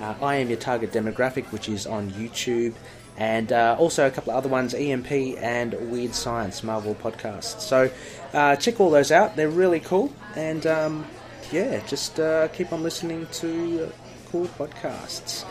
[0.00, 2.74] uh, I Am Your Target Demographic, which is on YouTube,
[3.16, 7.60] and uh, also a couple of other ones, EMP and Weird Science Marvel podcasts.
[7.60, 7.90] So
[8.34, 9.34] uh, check all those out.
[9.34, 11.06] They're really cool, and um,
[11.50, 13.90] yeah, just uh, keep on listening to
[14.30, 15.44] cool podcasts.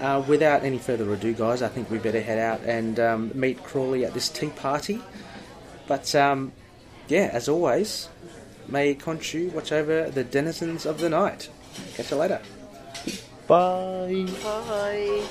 [0.00, 3.62] Uh, without any further ado, guys, I think we better head out and um, meet
[3.64, 5.02] Crawley at this tea party.
[5.88, 6.52] But um,
[7.08, 8.08] yeah, as always,
[8.68, 11.48] may Khonshu watch over the denizens of the night.
[11.94, 12.40] Catch you later.
[13.48, 14.26] Bye.
[14.42, 15.22] Bye.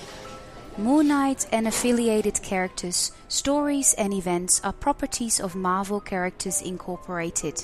[0.78, 7.64] Moon Knight and affiliated characters, stories, and events are properties of Marvel Characters Incorporated.